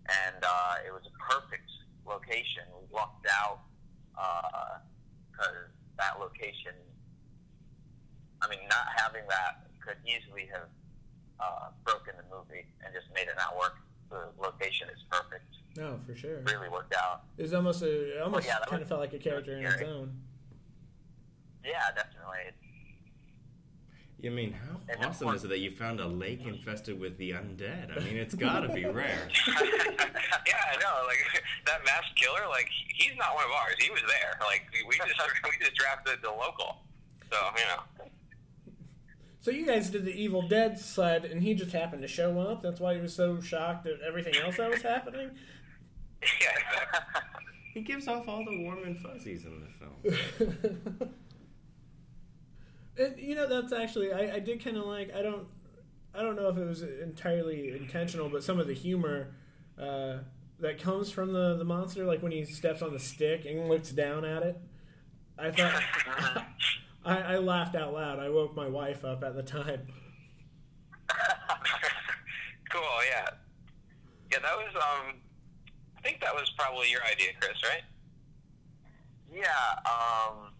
And 0.09 0.41
uh, 0.43 0.87
it 0.87 0.93
was 0.93 1.05
a 1.05 1.15
perfect 1.21 1.69
location. 2.09 2.65
We 2.73 2.89
lucked 2.97 3.29
out 3.29 3.61
because 5.31 5.69
that 5.99 6.19
location. 6.19 6.73
I 8.43 8.49
mean, 8.49 8.61
not 8.73 8.89
having 8.97 9.29
that 9.29 9.69
could 9.85 10.01
easily 10.09 10.49
have 10.53 10.69
uh, 11.39 11.69
broken 11.85 12.15
the 12.17 12.25
movie 12.35 12.65
and 12.85 12.89
just 12.95 13.07
made 13.15 13.29
it 13.29 13.37
not 13.37 13.53
work. 13.57 13.77
The 14.09 14.33
location 14.41 14.89
is 14.89 15.05
perfect. 15.11 15.45
No, 15.77 16.01
for 16.07 16.17
sure. 16.17 16.41
Really 16.49 16.69
worked 16.69 16.95
out. 16.97 17.23
It 17.37 17.43
was 17.43 17.53
almost 17.53 17.83
a, 17.83 18.17
it 18.17 18.23
almost 18.23 18.47
yeah, 18.47 18.59
kind 18.67 18.81
was- 18.81 18.83
of 18.83 18.89
felt 18.89 19.01
like 19.01 19.13
a 19.13 19.19
character 19.19 19.57
in 19.59 19.65
its 19.67 19.83
own. 19.83 20.17
Yeah, 21.63 21.93
definitely. 21.95 22.57
I 24.25 24.29
mean, 24.29 24.53
how 24.53 24.81
And 24.89 25.05
awesome 25.05 25.29
is 25.35 25.45
it 25.45 25.49
that 25.49 25.59
you 25.59 25.71
found 25.71 26.01
a 26.01 26.07
lake 26.07 26.47
infested 26.47 26.99
with 26.99 27.17
the 27.19 27.31
undead? 27.31 27.97
I 27.97 28.05
mean, 28.05 28.17
it's 28.17 28.35
got 28.35 28.61
to 28.61 28.69
be 28.69 28.85
rare. 28.87 29.29
yeah, 29.47 29.55
I 29.57 30.77
know. 30.81 31.07
Like 31.07 31.19
that 31.67 31.85
mass 31.85 32.05
killer, 32.17 32.49
like 32.49 32.69
he's 32.89 33.17
not 33.19 33.35
one 33.35 33.45
of 33.45 33.51
ours. 33.51 33.75
He 33.79 33.91
was 33.91 34.03
there. 34.03 34.39
Like 34.45 34.63
we 34.87 34.97
just 34.97 35.21
we 35.45 35.65
just 35.65 35.75
drafted 35.77 36.19
the 36.23 36.31
local. 36.31 36.79
So 37.31 37.37
you 37.57 37.65
know. 37.65 38.11
So 39.43 39.51
you 39.51 39.65
guys 39.65 39.89
did 39.89 40.05
the 40.05 40.13
Evil 40.13 40.47
Dead 40.47 40.79
sled, 40.79 41.25
and 41.25 41.43
he 41.43 41.55
just 41.55 41.73
happened 41.73 42.03
to 42.03 42.09
show 42.09 42.39
up. 42.41 42.63
That's 42.63 42.79
why 42.79 42.95
he 42.95 43.01
was 43.01 43.15
so 43.15 43.41
shocked 43.41 43.87
at 43.87 44.01
everything 44.07 44.37
else 44.37 44.59
that 44.59 44.71
was 44.71 44.83
happening. 44.83 45.31
Yeah. 46.23 47.01
He 47.73 47.81
gives 47.81 48.07
off 48.07 48.29
all 48.29 48.45
the 48.45 48.63
warm 48.63 48.83
and 48.85 48.99
fuzzies 48.99 49.47
in 49.47 49.63
the 49.63 50.47
film. 50.99 51.15
And 53.01 53.19
you 53.19 53.35
know, 53.35 53.49
that's 53.49 53.73
actually 53.73 54.13
I, 54.13 54.37
I 54.37 54.39
did 54.39 54.63
kind 54.63 54.77
of 54.77 54.87
like. 54.87 55.15
I 55.15 55.23
don't, 55.23 55.47
I 56.15 56.23
don't 56.23 56.37
know 56.37 56.49
if 56.49 56.57
it 56.57 56.65
was 56.65 56.83
entirely 56.83 57.71
intentional, 57.71 58.29
but 58.29 58.43
some 58.43 58.59
of 58.59 58.67
the 58.67 58.75
humor 58.75 59.35
uh, 59.81 60.19
that 60.59 60.81
comes 60.81 61.11
from 61.11 61.33
the 61.33 61.57
the 61.57 61.65
monster, 61.65 62.05
like 62.05 62.23
when 62.23 62.33
he 62.33 62.45
steps 62.45 62.83
on 62.83 62.93
the 62.93 62.99
stick 62.99 63.45
and 63.47 63.69
looks 63.69 63.91
down 63.91 64.25
at 64.25 64.43
it. 64.43 64.61
I 65.39 65.51
thought 65.51 65.83
I, 67.05 67.19
I 67.19 67.39
laughed 67.39 67.75
out 67.75 67.95
loud. 67.95 68.19
I 68.19 68.29
woke 68.29 68.55
my 68.55 68.69
wife 68.69 69.05
up 69.05 69.25
at 69.25 69.35
the 69.35 69.43
time. 69.43 69.87
cool. 72.71 72.83
Yeah. 73.11 73.29
Yeah, 74.31 74.39
that 74.41 74.57
was. 74.57 74.75
Um, 74.77 75.17
I 75.97 76.03
think 76.03 76.21
that 76.21 76.35
was 76.35 76.53
probably 76.59 76.91
your 76.91 77.03
idea, 77.05 77.29
Chris. 77.41 77.57
Right? 77.65 77.83
Yeah, 79.33 79.47
um, 79.87 80.51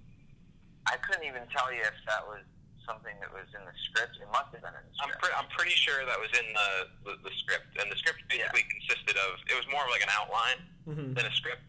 I 0.89 0.97
couldn't 1.05 1.25
even 1.29 1.45
tell 1.53 1.69
you 1.73 1.83
if 1.85 1.97
that 2.09 2.25
was 2.25 2.41
something 2.89 3.13
that 3.21 3.31
was 3.31 3.47
in 3.53 3.63
the 3.69 3.77
script. 3.91 4.17
It 4.19 4.27
must 4.33 4.51
have 4.57 4.65
been 4.65 4.75
in 4.75 4.83
the 4.83 4.95
I'm, 5.05 5.13
script. 5.13 5.21
pre- 5.23 5.37
I'm 5.37 5.51
pretty 5.53 5.77
sure 5.77 6.03
that 6.09 6.19
was 6.19 6.33
in 6.35 6.47
the, 6.51 6.71
the 7.07 7.13
the 7.29 7.33
script, 7.39 7.71
and 7.79 7.87
the 7.93 7.99
script 8.01 8.25
basically 8.27 8.65
consisted 8.67 9.15
of. 9.21 9.39
It 9.47 9.55
was 9.55 9.69
more 9.71 9.85
of 9.85 9.91
like 9.93 10.03
an 10.03 10.13
outline 10.13 10.61
Mhm. 10.89 11.13
than 11.15 11.27
a 11.29 11.35
script, 11.37 11.69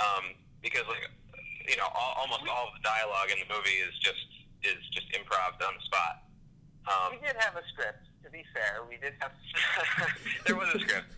um, 0.00 0.34
because 0.64 0.88
like 0.88 1.04
you 1.68 1.76
know, 1.76 1.86
all, 1.92 2.16
almost 2.24 2.42
all 2.48 2.72
of 2.72 2.74
the 2.74 2.82
dialogue 2.82 3.30
in 3.30 3.38
the 3.38 3.46
movie 3.52 3.78
is 3.84 3.94
just 4.00 4.26
is 4.64 4.80
just 4.90 5.06
improv 5.12 5.54
on 5.62 5.76
the 5.76 5.84
spot. 5.84 6.24
Um, 6.88 7.14
we 7.14 7.20
did 7.22 7.36
have 7.38 7.54
a 7.56 7.62
script. 7.70 8.08
To 8.24 8.28
be 8.32 8.42
fair, 8.56 8.80
we 8.88 8.96
did 8.96 9.14
have. 9.20 9.32
there 10.46 10.56
was 10.56 10.68
a 10.74 10.80
script, 10.80 11.08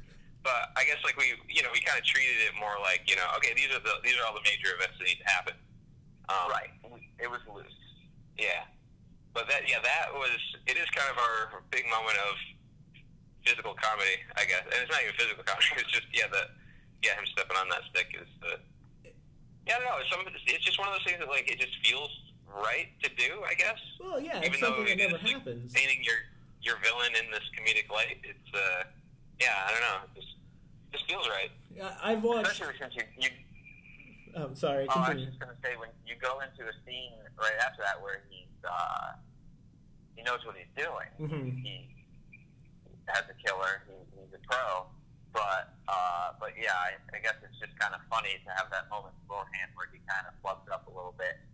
but 0.42 0.70
I 0.76 0.84
guess 0.84 0.98
like 1.06 1.16
we, 1.16 1.34
you 1.48 1.62
know, 1.62 1.70
we 1.72 1.80
kind 1.80 1.98
of 1.98 2.04
treated 2.04 2.36
it 2.46 2.54
more 2.58 2.74
like, 2.82 3.06
you 3.10 3.16
know, 3.16 3.26
okay, 3.38 3.54
these 3.54 3.70
are 3.74 3.80
the 3.80 3.94
these 4.04 4.14
are 4.18 4.26
all 4.26 4.34
the 4.34 4.44
major 4.44 4.74
events 4.74 4.98
that 4.98 5.06
need 5.06 5.18
to 5.22 5.28
happen. 5.30 5.54
Um, 6.28 6.50
right. 6.50 6.70
It 7.22 7.30
was 7.30 7.38
loose. 7.46 7.70
Yeah, 8.34 8.66
but 9.32 9.46
that 9.46 9.70
yeah, 9.70 9.78
that 9.78 10.10
was 10.10 10.34
it 10.66 10.74
is 10.74 10.90
kind 10.90 11.06
of 11.06 11.16
our 11.22 11.62
big 11.70 11.86
moment 11.86 12.18
of 12.26 12.34
physical 13.46 13.78
comedy, 13.78 14.18
I 14.34 14.42
guess, 14.44 14.66
and 14.66 14.74
it's 14.82 14.90
not 14.90 15.06
even 15.06 15.14
physical 15.14 15.46
comedy. 15.46 15.70
It's 15.78 15.92
just 15.94 16.10
yeah, 16.10 16.26
the 16.26 16.50
yeah 17.06 17.14
him 17.14 17.22
stepping 17.30 17.54
on 17.54 17.70
that 17.70 17.86
stick 17.94 18.10
is 18.18 18.26
the 18.42 18.58
yeah, 19.70 19.78
I 19.78 19.78
don't 19.78 19.86
know. 19.86 20.02
It's 20.02 20.10
some 20.10 20.18
of 20.26 20.26
it's 20.34 20.42
it's 20.50 20.66
just 20.66 20.82
one 20.82 20.90
of 20.90 20.98
those 20.98 21.06
things 21.06 21.22
that 21.22 21.30
like 21.30 21.46
it 21.46 21.62
just 21.62 21.78
feels 21.86 22.10
right 22.50 22.90
to 23.06 23.08
do, 23.14 23.46
I 23.46 23.54
guess. 23.54 23.78
Well, 24.02 24.18
yeah, 24.18 24.42
it's 24.42 24.50
Even 24.50 24.58
though 24.58 24.82
something 24.82 24.98
that 24.98 24.98
it 24.98 25.14
never 25.14 25.22
happens. 25.22 25.70
painting 25.70 26.02
your 26.02 26.26
your 26.58 26.82
villain 26.82 27.14
in 27.14 27.30
this 27.30 27.46
comedic 27.54 27.86
light, 27.86 28.18
it's 28.26 28.50
uh 28.50 28.90
yeah, 29.38 29.62
I 29.62 29.70
don't 29.70 29.84
know, 29.86 29.98
it 30.10 30.12
just 30.18 30.34
just 30.90 31.06
feels 31.06 31.30
right. 31.30 31.54
I- 31.78 32.18
I've 32.18 32.22
watched. 32.26 32.58
Especially 32.58 32.74
since 32.82 32.98
you. 32.98 33.06
you 33.22 33.30
I'm 34.36 34.54
sorry. 34.54 34.86
oh, 34.88 35.00
I 35.00 35.14
was 35.14 35.24
just 35.24 35.38
gonna 35.38 35.56
say 35.62 35.76
when 35.76 35.88
you 36.06 36.14
go 36.20 36.40
into 36.40 36.62
a 36.68 36.72
scene 36.86 37.12
right 37.38 37.58
after 37.64 37.82
that 37.82 38.00
where 38.02 38.22
he's 38.30 38.48
uh, 38.64 39.12
he 40.16 40.22
knows 40.22 40.40
what 40.46 40.56
he's 40.56 40.70
doing. 40.76 41.08
Mhm. 41.20 41.62
He 41.62 41.88
has 43.08 43.24
a 43.28 43.34
killer. 43.46 43.82
He, 43.88 43.94
he's 44.20 44.32
a 44.34 44.38
pro. 44.46 44.86
But 45.32 45.72
uh, 45.88 46.32
but 46.38 46.50
yeah, 46.60 46.72
I, 46.74 47.16
I 47.16 47.20
guess 47.20 47.34
it's 47.42 47.58
just 47.58 47.78
kind 47.78 47.94
of 47.94 48.00
funny 48.10 48.36
to 48.44 48.50
have 48.52 48.70
that 48.70 48.88
moment 48.90 49.14
beforehand 49.22 49.70
where 49.74 49.88
he 49.92 49.98
kind 50.08 50.26
of 50.28 50.40
plugs 50.42 50.68
up 50.72 50.86
a 50.86 50.90
little 50.90 51.14
bit. 51.18 51.36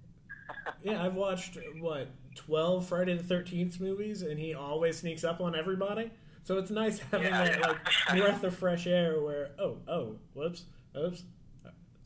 Yeah, 0.82 1.04
I've 1.04 1.14
watched 1.14 1.58
what 1.80 2.08
twelve 2.34 2.86
Friday 2.86 3.14
the 3.16 3.22
Thirteenth 3.22 3.80
movies, 3.80 4.22
and 4.22 4.38
he 4.38 4.54
always 4.54 4.98
sneaks 4.98 5.22
up 5.22 5.40
on 5.42 5.54
everybody. 5.54 6.10
So 6.44 6.56
it's 6.56 6.70
nice 6.70 6.98
having 7.10 7.26
Yeah, 7.26 7.44
that 7.44 7.58
yeah. 7.60 7.66
like 7.68 8.18
breath 8.18 8.44
of 8.44 8.56
fresh 8.56 8.86
air. 8.86 9.20
Where 9.20 9.50
oh 9.58 9.76
oh 9.86 10.16
whoops 10.34 10.64
oops, 10.96 11.22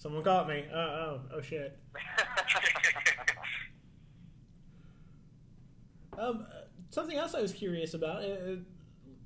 someone 0.03 0.23
caught 0.23 0.49
me. 0.49 0.65
Oh 0.75 0.79
oh 0.79 1.21
oh 1.35 1.41
shit. 1.41 1.79
Um, 6.19 6.47
uh, 6.47 6.67
something 6.91 7.17
else 7.17 7.35
I 7.35 7.41
was 7.41 7.55
curious 7.55 7.95
about. 7.95 8.23
Uh, 8.23 8.57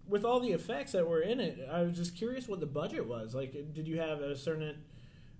with 0.06 0.24
all 0.24 0.38
the 0.38 0.52
effects 0.52 0.92
that 0.92 1.06
were 1.06 1.20
in 1.20 1.40
it, 1.40 1.58
I 1.68 1.82
was 1.82 1.96
just 1.96 2.16
curious 2.16 2.46
what 2.46 2.60
the 2.60 2.66
budget 2.66 3.06
was. 3.08 3.34
Like, 3.34 3.52
did 3.74 3.88
you 3.88 3.98
have 3.98 4.20
a 4.20 4.36
certain 4.36 4.84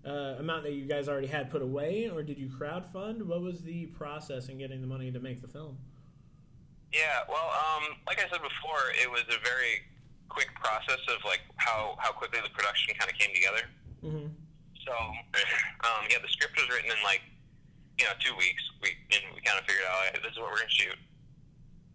uh, 0.05 0.35
amount 0.41 0.65
that 0.65 0.73
you 0.73 0.87
guys 0.87 1.09
already 1.09 1.29
had 1.29 1.49
put 1.49 1.63
away, 1.63 2.11
or 2.13 2.25
did 2.25 2.37
you 2.37 2.49
crowdfund? 2.49 3.23
What 3.23 3.43
was 3.43 3.63
the 3.63 3.87
process 3.87 4.49
in 4.49 4.59
getting 4.59 4.81
the 4.81 4.89
money 4.89 5.13
to 5.13 5.21
make 5.21 5.41
the 5.41 5.47
film? 5.47 5.79
Yeah, 6.93 7.21
well, 7.29 7.53
um, 7.55 7.97
like 8.09 8.19
I 8.19 8.29
said 8.29 8.43
before, 8.43 8.91
it 9.01 9.09
was 9.09 9.23
a 9.29 9.41
very 9.45 9.87
quick 10.29 10.49
process 10.57 10.99
of 11.09 11.25
like 11.25 11.41
how 11.57 11.97
how 12.01 12.11
quickly 12.11 12.41
the 12.43 12.51
production 12.51 12.93
kind 12.99 13.09
of 13.09 13.17
came 13.17 13.33
together. 13.33 13.63
Mm-hmm. 14.03 14.46
So, 14.87 14.95
um, 14.95 16.07
yeah, 16.07 16.23
the 16.23 16.31
script 16.31 16.55
was 16.55 16.71
written 16.71 16.95
in 16.95 17.01
like 17.03 17.21
you 17.99 18.07
know 18.07 18.15
two 18.23 18.33
weeks. 18.39 18.63
We 18.79 18.95
and 19.11 19.35
we 19.35 19.43
kind 19.43 19.59
of 19.59 19.67
figured 19.67 19.85
out 19.85 20.15
hey, 20.15 20.23
this 20.23 20.33
is 20.33 20.39
what 20.39 20.55
we're 20.55 20.63
gonna 20.63 20.79
shoot. 20.79 20.99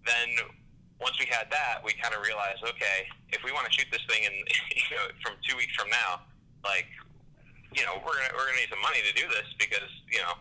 Then 0.04 0.51
once 0.99 1.15
we 1.17 1.25
had 1.25 1.47
that, 1.49 1.80
we 1.82 1.95
kind 1.97 2.13
of 2.13 2.21
realized, 2.21 2.62
okay, 2.62 3.08
if 3.32 3.41
we 3.41 3.56
want 3.56 3.65
to 3.65 3.73
shoot 3.73 3.88
this 3.89 4.04
thing 4.12 4.27
in 4.27 4.36
you 4.91 4.95
know 4.99 5.08
from 5.23 5.39
two 5.47 5.56
weeks 5.56 5.71
from 5.73 5.88
now, 5.88 6.27
like 6.67 6.91
you 7.71 7.88
know 7.88 7.95
we're 8.04 8.19
gonna 8.19 8.36
we're 8.36 8.51
gonna 8.51 8.60
need 8.60 8.71
some 8.71 8.84
money 8.84 8.99
to 9.08 9.13
do 9.15 9.25
this 9.32 9.47
because 9.56 9.89
you 10.12 10.19
know 10.19 10.36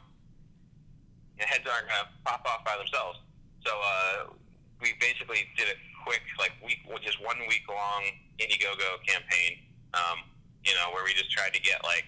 heads 1.38 1.64
aren't 1.70 1.86
gonna 1.86 2.10
pop 2.26 2.42
off 2.50 2.66
by 2.66 2.74
themselves. 2.74 3.22
So 3.62 3.70
uh, 3.70 4.34
we 4.82 4.98
basically 4.98 5.46
did 5.54 5.70
a 5.70 5.78
quick 6.02 6.26
like 6.42 6.52
week, 6.64 6.82
just 7.04 7.22
one 7.22 7.38
week 7.46 7.64
long 7.70 8.02
Indiegogo 8.42 8.98
campaign. 9.06 9.62
Um, 9.94 10.26
you 10.64 10.74
know, 10.76 10.92
where 10.92 11.04
we 11.04 11.12
just 11.14 11.30
tried 11.32 11.54
to 11.54 11.62
get 11.62 11.82
like, 11.84 12.04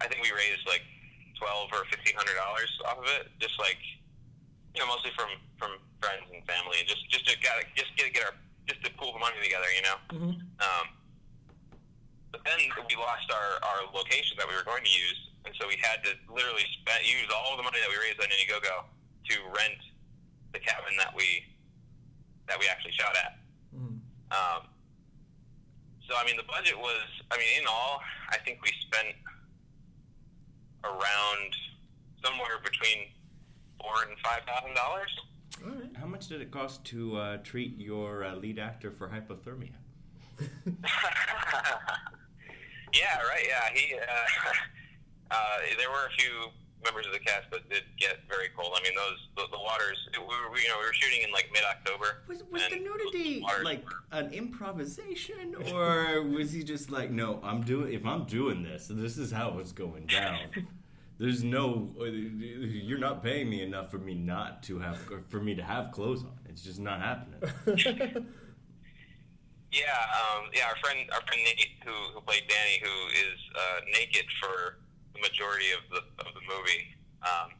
I 0.00 0.06
think 0.06 0.22
we 0.22 0.30
raised 0.30 0.66
like 0.66 0.82
twelve 1.38 1.70
or 1.72 1.84
fifteen 1.90 2.14
hundred 2.14 2.38
dollars 2.38 2.70
off 2.86 2.98
of 2.98 3.06
it, 3.18 3.30
just 3.38 3.58
like, 3.58 3.78
you 4.74 4.80
know, 4.80 4.86
mostly 4.86 5.10
from 5.18 5.30
from 5.58 5.78
friends 6.02 6.26
and 6.30 6.42
family, 6.46 6.78
and 6.78 6.88
just 6.88 7.02
just 7.10 7.26
to 7.26 7.34
got 7.42 7.58
just 7.74 7.90
get 7.96 8.14
get 8.14 8.24
our 8.26 8.34
just 8.68 8.84
to 8.84 8.90
pool 9.00 9.16
the 9.16 9.18
money 9.18 9.40
together, 9.42 9.66
you 9.72 9.82
know. 9.82 9.98
Mm-hmm. 10.12 10.34
Um, 10.60 10.86
but 12.30 12.44
then 12.44 12.60
we 12.60 12.94
lost 13.00 13.24
our, 13.32 13.56
our 13.64 13.88
location 13.96 14.36
that 14.36 14.44
we 14.44 14.52
were 14.52 14.66
going 14.68 14.84
to 14.84 14.92
use, 14.92 15.32
and 15.48 15.56
so 15.56 15.64
we 15.64 15.80
had 15.80 16.04
to 16.04 16.12
literally 16.28 16.68
spend, 16.76 17.00
use 17.00 17.24
all 17.32 17.56
the 17.56 17.64
money 17.64 17.80
that 17.80 17.88
we 17.88 17.96
raised 17.96 18.20
on 18.20 18.28
Indiegogo 18.28 18.84
to 18.84 19.34
rent 19.56 19.80
the 20.52 20.60
cabin 20.60 20.92
that 21.00 21.16
we 21.16 21.48
that 22.46 22.60
we 22.60 22.68
actually 22.68 22.92
shot 22.92 23.16
at. 23.16 23.40
Mm-hmm. 23.72 23.96
Um, 24.32 24.68
so 26.04 26.16
I 26.16 26.24
mean, 26.28 26.36
the 26.36 26.48
budget 26.48 26.76
was, 26.76 27.08
I 27.32 27.36
mean, 27.40 27.48
in 27.60 27.66
all, 27.68 28.00
I 28.28 28.36
think 28.44 28.60
we 28.60 28.72
spent 28.84 29.16
around 30.88 31.50
somewhere 32.24 32.58
between 32.62 33.06
four 33.80 34.02
and 34.08 34.18
five 34.24 34.42
thousand 34.46 34.74
dollars. 34.74 35.10
All 35.64 35.70
right. 35.72 35.96
How 35.96 36.06
much 36.06 36.28
did 36.28 36.40
it 36.40 36.50
cost 36.50 36.84
to 36.86 37.16
uh, 37.16 37.36
treat 37.38 37.78
your 37.78 38.24
uh, 38.24 38.34
lead 38.36 38.58
actor 38.58 38.90
for 38.90 39.08
hypothermia? 39.08 39.72
yeah, 42.94 43.18
right. 43.22 43.44
Yeah, 43.46 43.68
he. 43.74 43.94
Uh, 43.94 45.30
uh, 45.30 45.58
there 45.78 45.90
were 45.90 46.06
a 46.06 46.10
few 46.16 46.50
members 46.84 47.06
of 47.06 47.12
the 47.12 47.18
cast 47.18 47.50
that 47.50 47.68
did 47.68 47.82
get 47.98 48.18
very 48.28 48.48
cold. 48.56 48.72
I 48.78 48.82
mean, 48.82 48.92
those 48.94 49.18
the, 49.36 49.42
the 49.50 49.58
waters. 49.62 49.98
It, 50.14 50.20
we 50.20 50.26
were, 50.26 50.52
we, 50.52 50.62
you 50.62 50.68
know, 50.68 50.78
we 50.78 50.86
were 50.86 50.92
shooting 50.92 51.22
in 51.24 51.32
like 51.32 51.50
mid 51.52 51.64
October. 51.64 52.22
Was, 52.28 52.44
was 52.50 52.62
the 52.70 52.78
nudity 52.78 53.40
waters 53.42 53.64
like 53.64 53.84
were- 53.84 54.02
an 54.12 54.32
improvisation, 54.32 55.56
or 55.72 56.22
was 56.22 56.52
he 56.52 56.62
just 56.62 56.90
like, 56.90 57.10
no, 57.10 57.40
I'm 57.42 57.62
doing 57.62 57.92
if 57.92 58.06
I'm 58.06 58.24
doing 58.24 58.62
this, 58.62 58.88
this 58.90 59.18
is 59.18 59.30
how 59.30 59.58
it's 59.58 59.72
going 59.72 60.06
down. 60.06 60.38
There's 61.18 61.42
no, 61.42 61.94
you're 61.98 62.98
not 62.98 63.24
paying 63.24 63.50
me 63.50 63.62
enough 63.62 63.90
for 63.90 63.98
me 63.98 64.14
not 64.14 64.62
to 64.64 64.78
have, 64.78 64.98
for 65.28 65.40
me 65.40 65.54
to 65.56 65.62
have 65.62 65.90
clothes 65.90 66.22
on. 66.22 66.38
It's 66.48 66.62
just 66.62 66.78
not 66.78 67.00
happening. 67.00 68.26
Yeah, 69.70 70.00
um, 70.16 70.48
yeah. 70.56 70.64
Our 70.64 70.76
friend, 70.80 71.04
our 71.12 71.20
friend 71.28 71.44
Nate, 71.44 71.76
who 71.84 71.92
who 72.14 72.20
played 72.24 72.48
Danny, 72.48 72.80
who 72.80 72.96
is 73.12 73.36
uh, 73.52 73.78
naked 73.92 74.24
for 74.40 74.80
the 75.12 75.20
majority 75.20 75.76
of 75.76 75.84
the 75.92 76.00
of 76.24 76.32
the 76.32 76.40
movie. 76.48 76.96
Um, 77.20 77.52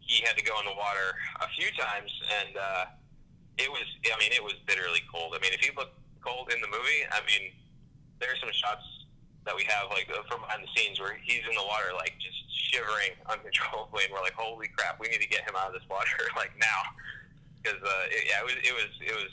he 0.00 0.24
had 0.24 0.36
to 0.40 0.44
go 0.44 0.56
in 0.60 0.64
the 0.64 0.72
water 0.72 1.12
a 1.44 1.48
few 1.52 1.68
times, 1.76 2.08
and 2.40 2.56
uh, 2.56 2.84
it 3.58 3.68
was. 3.68 3.84
I 4.08 4.16
mean, 4.18 4.32
it 4.32 4.42
was 4.42 4.54
bitterly 4.64 5.04
cold. 5.12 5.36
I 5.36 5.40
mean, 5.44 5.52
if 5.52 5.60
you 5.60 5.76
look 5.76 5.92
cold 6.24 6.48
in 6.56 6.60
the 6.64 6.72
movie, 6.72 7.04
I 7.12 7.20
mean, 7.28 7.52
there 8.20 8.32
are 8.32 8.40
some 8.40 8.52
shots 8.56 8.80
that 9.48 9.56
we 9.56 9.64
have 9.64 9.88
like 9.88 10.12
uh, 10.12 10.20
from 10.28 10.44
behind 10.44 10.60
the 10.60 10.68
scenes 10.76 11.00
where 11.00 11.16
he's 11.24 11.40
in 11.48 11.56
the 11.56 11.64
water, 11.64 11.96
like 11.96 12.12
just 12.20 12.36
shivering 12.52 13.16
uncontrollably, 13.24 14.04
and 14.04 14.12
we're 14.12 14.20
like, 14.20 14.36
"Holy 14.36 14.68
crap, 14.68 15.00
we 15.00 15.08
need 15.08 15.24
to 15.24 15.32
get 15.32 15.48
him 15.48 15.56
out 15.56 15.72
of 15.72 15.74
this 15.74 15.88
water 15.88 16.12
like 16.36 16.52
now." 16.60 16.84
Because 17.56 17.80
uh, 17.80 18.12
it, 18.12 18.28
yeah, 18.28 18.44
it 18.44 18.46
was 18.46 18.56
it 18.60 18.74
was 18.76 18.92
it 19.00 19.16
was 19.16 19.32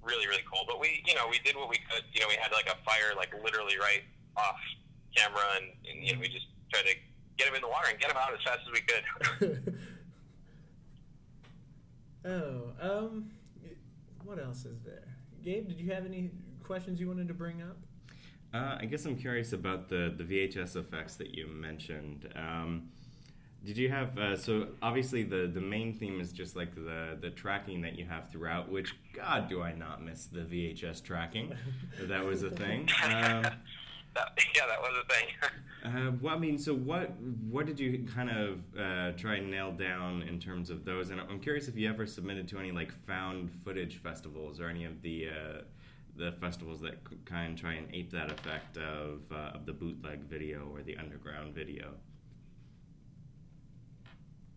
really 0.00 0.24
really 0.24 0.44
cold. 0.48 0.64
But 0.64 0.80
we 0.80 1.04
you 1.04 1.12
know 1.12 1.28
we 1.28 1.36
did 1.44 1.52
what 1.52 1.68
we 1.68 1.76
could. 1.84 2.08
You 2.16 2.24
know, 2.24 2.32
we 2.32 2.40
had 2.40 2.48
like 2.50 2.66
a 2.72 2.80
fire 2.88 3.12
like 3.12 3.36
literally 3.44 3.76
right 3.76 4.08
off 4.40 4.56
camera, 5.12 5.60
and, 5.60 5.68
and 5.84 6.00
you 6.00 6.16
know 6.16 6.20
we 6.24 6.32
just 6.32 6.48
tried 6.72 6.88
to 6.88 6.96
get 7.36 7.52
him 7.52 7.60
in 7.60 7.60
the 7.60 7.68
water 7.68 7.92
and 7.92 8.00
get 8.00 8.08
him 8.08 8.16
out 8.16 8.32
as 8.32 8.40
fast 8.40 8.64
as 8.64 8.72
we 8.72 8.80
could. 8.88 9.04
oh, 12.24 12.72
um, 12.80 13.30
what 14.24 14.40
else 14.40 14.64
is 14.64 14.80
there? 14.80 15.12
Gabe, 15.44 15.68
did 15.68 15.78
you 15.78 15.92
have 15.92 16.06
any 16.06 16.32
questions 16.64 16.98
you 16.98 17.06
wanted 17.06 17.28
to 17.28 17.34
bring 17.34 17.60
up? 17.60 17.76
Uh, 18.54 18.78
I 18.80 18.86
guess 18.86 19.04
I'm 19.04 19.16
curious 19.16 19.52
about 19.52 19.88
the, 19.88 20.14
the 20.16 20.24
VHS 20.24 20.76
effects 20.76 21.16
that 21.16 21.34
you 21.34 21.46
mentioned. 21.46 22.32
Um, 22.36 22.88
did 23.64 23.76
you 23.76 23.88
have 23.88 24.16
uh, 24.16 24.36
so 24.36 24.68
obviously 24.80 25.24
the, 25.24 25.50
the 25.52 25.60
main 25.60 25.92
theme 25.92 26.20
is 26.20 26.32
just 26.32 26.54
like 26.54 26.74
the 26.76 27.18
the 27.20 27.30
tracking 27.30 27.82
that 27.82 27.98
you 27.98 28.04
have 28.04 28.30
throughout, 28.30 28.70
which 28.70 28.94
God 29.12 29.48
do 29.48 29.60
I 29.60 29.72
not 29.72 30.02
miss 30.02 30.26
the 30.26 30.40
VHS 30.40 31.02
tracking. 31.02 31.52
that 32.02 32.24
was 32.24 32.42
a 32.42 32.50
thing. 32.50 32.88
Um, 33.04 33.44
that, 34.14 34.38
yeah, 34.54 34.62
that 34.66 34.80
was 34.80 35.04
a 35.04 35.12
thing. 35.12 35.26
uh, 36.08 36.12
well, 36.22 36.34
I 36.34 36.38
mean, 36.38 36.58
so 36.58 36.74
what 36.74 37.10
what 37.50 37.66
did 37.66 37.78
you 37.78 38.06
kind 38.14 38.30
of 38.30 38.60
uh, 38.78 39.12
try 39.16 39.36
and 39.36 39.50
nail 39.50 39.72
down 39.72 40.22
in 40.22 40.38
terms 40.38 40.70
of 40.70 40.84
those? 40.84 41.10
And 41.10 41.20
I'm 41.20 41.40
curious 41.40 41.68
if 41.68 41.76
you 41.76 41.88
ever 41.88 42.06
submitted 42.06 42.48
to 42.48 42.58
any 42.58 42.72
like 42.72 42.92
found 43.06 43.50
footage 43.64 43.96
festivals 43.96 44.60
or 44.60 44.68
any 44.68 44.84
of 44.84 45.02
the 45.02 45.28
uh, 45.28 45.60
the 46.16 46.32
festivals 46.40 46.80
that 46.80 46.96
kind 47.24 47.54
of 47.54 47.60
try 47.60 47.74
and 47.74 47.88
ape 47.94 48.10
that 48.12 48.30
effect 48.30 48.76
of 48.78 49.20
uh, 49.30 49.52
of 49.54 49.66
the 49.66 49.72
bootleg 49.72 50.20
video 50.24 50.68
or 50.72 50.82
the 50.82 50.96
underground 50.96 51.54
video. 51.54 51.92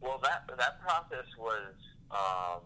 Well, 0.02 0.20
that 0.24 0.50
that 0.58 0.82
process 0.82 1.26
was 1.38 1.74
um, 2.12 2.62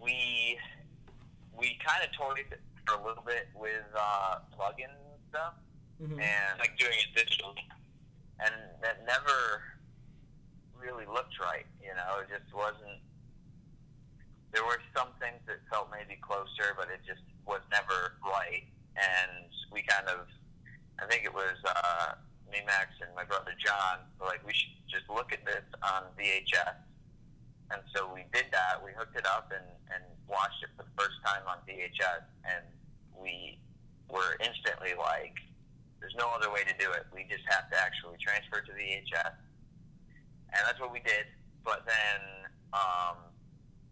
we 0.00 0.58
we 1.56 1.78
kind 1.86 2.02
of 2.02 2.10
toyed 2.16 2.58
for 2.86 2.94
a 3.00 3.06
little 3.06 3.22
bit 3.24 3.48
with 3.54 3.84
uh, 3.98 4.38
plugin 4.58 4.92
stuff, 5.30 5.54
Mhm. 6.02 6.20
and 6.20 6.58
like 6.58 6.76
doing 6.78 6.92
it 6.98 7.14
digitally. 7.18 7.58
and 8.40 8.54
that 8.82 9.04
never 9.06 9.62
really 10.76 11.06
looked 11.06 11.38
right. 11.40 11.66
You 11.80 11.94
know, 11.94 12.18
it 12.20 12.28
just 12.28 12.52
wasn't. 12.52 13.00
There 14.54 14.62
were 14.62 14.78
some 14.94 15.10
things 15.18 15.42
that 15.50 15.58
felt 15.66 15.90
maybe 15.90 16.14
closer, 16.22 16.78
but 16.78 16.86
it 16.86 17.02
just 17.02 17.26
was 17.42 17.60
never 17.74 18.14
right. 18.22 18.62
And 18.94 19.50
we 19.74 19.82
kind 19.82 20.06
of, 20.06 20.30
I 21.02 21.10
think 21.10 21.26
it 21.26 21.34
was 21.34 21.58
uh, 21.66 22.14
me, 22.46 22.62
Max, 22.62 22.94
and 23.02 23.10
my 23.18 23.26
brother 23.26 23.50
John. 23.58 24.06
Were 24.22 24.30
like, 24.30 24.46
we 24.46 24.54
should 24.54 24.78
just 24.86 25.10
look 25.10 25.34
at 25.34 25.42
this 25.42 25.66
on 25.82 26.06
VHS. 26.14 26.78
And 27.74 27.82
so 27.90 28.06
we 28.14 28.22
did 28.30 28.46
that. 28.54 28.78
We 28.78 28.94
hooked 28.94 29.18
it 29.18 29.26
up 29.26 29.50
and, 29.50 29.66
and 29.90 30.06
watched 30.30 30.62
it 30.62 30.70
for 30.78 30.86
the 30.86 30.94
first 30.94 31.18
time 31.26 31.42
on 31.50 31.58
VHS, 31.66 32.22
and 32.46 32.62
we 33.18 33.58
were 34.06 34.38
instantly 34.38 34.94
like, 34.94 35.34
there's 35.98 36.14
no 36.14 36.30
other 36.30 36.52
way 36.54 36.62
to 36.62 36.74
do 36.78 36.92
it. 36.94 37.10
We 37.10 37.26
just 37.26 37.42
have 37.50 37.66
to 37.74 37.76
actually 37.80 38.22
transfer 38.22 38.62
to 38.62 38.70
VHS. 38.70 39.34
And 40.54 40.60
that's 40.62 40.78
what 40.78 40.92
we 40.92 41.00
did. 41.00 41.26
But 41.64 41.82
then 41.88 42.20
um, 42.70 43.33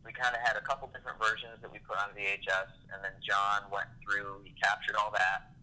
we 0.04 0.12
kind 0.12 0.34
of 0.34 0.42
had 0.42 0.56
a 0.56 0.64
couple 0.66 0.90
different 0.90 1.18
versions 1.18 1.62
that 1.62 1.70
we 1.70 1.78
put 1.78 1.96
on 1.98 2.10
VHS. 2.14 2.70
And 2.90 3.02
then 3.02 3.14
John 3.22 3.70
went 3.70 3.88
through, 4.02 4.42
he 4.44 4.54
captured 4.58 4.96
all 4.96 5.10
that. 5.14 5.54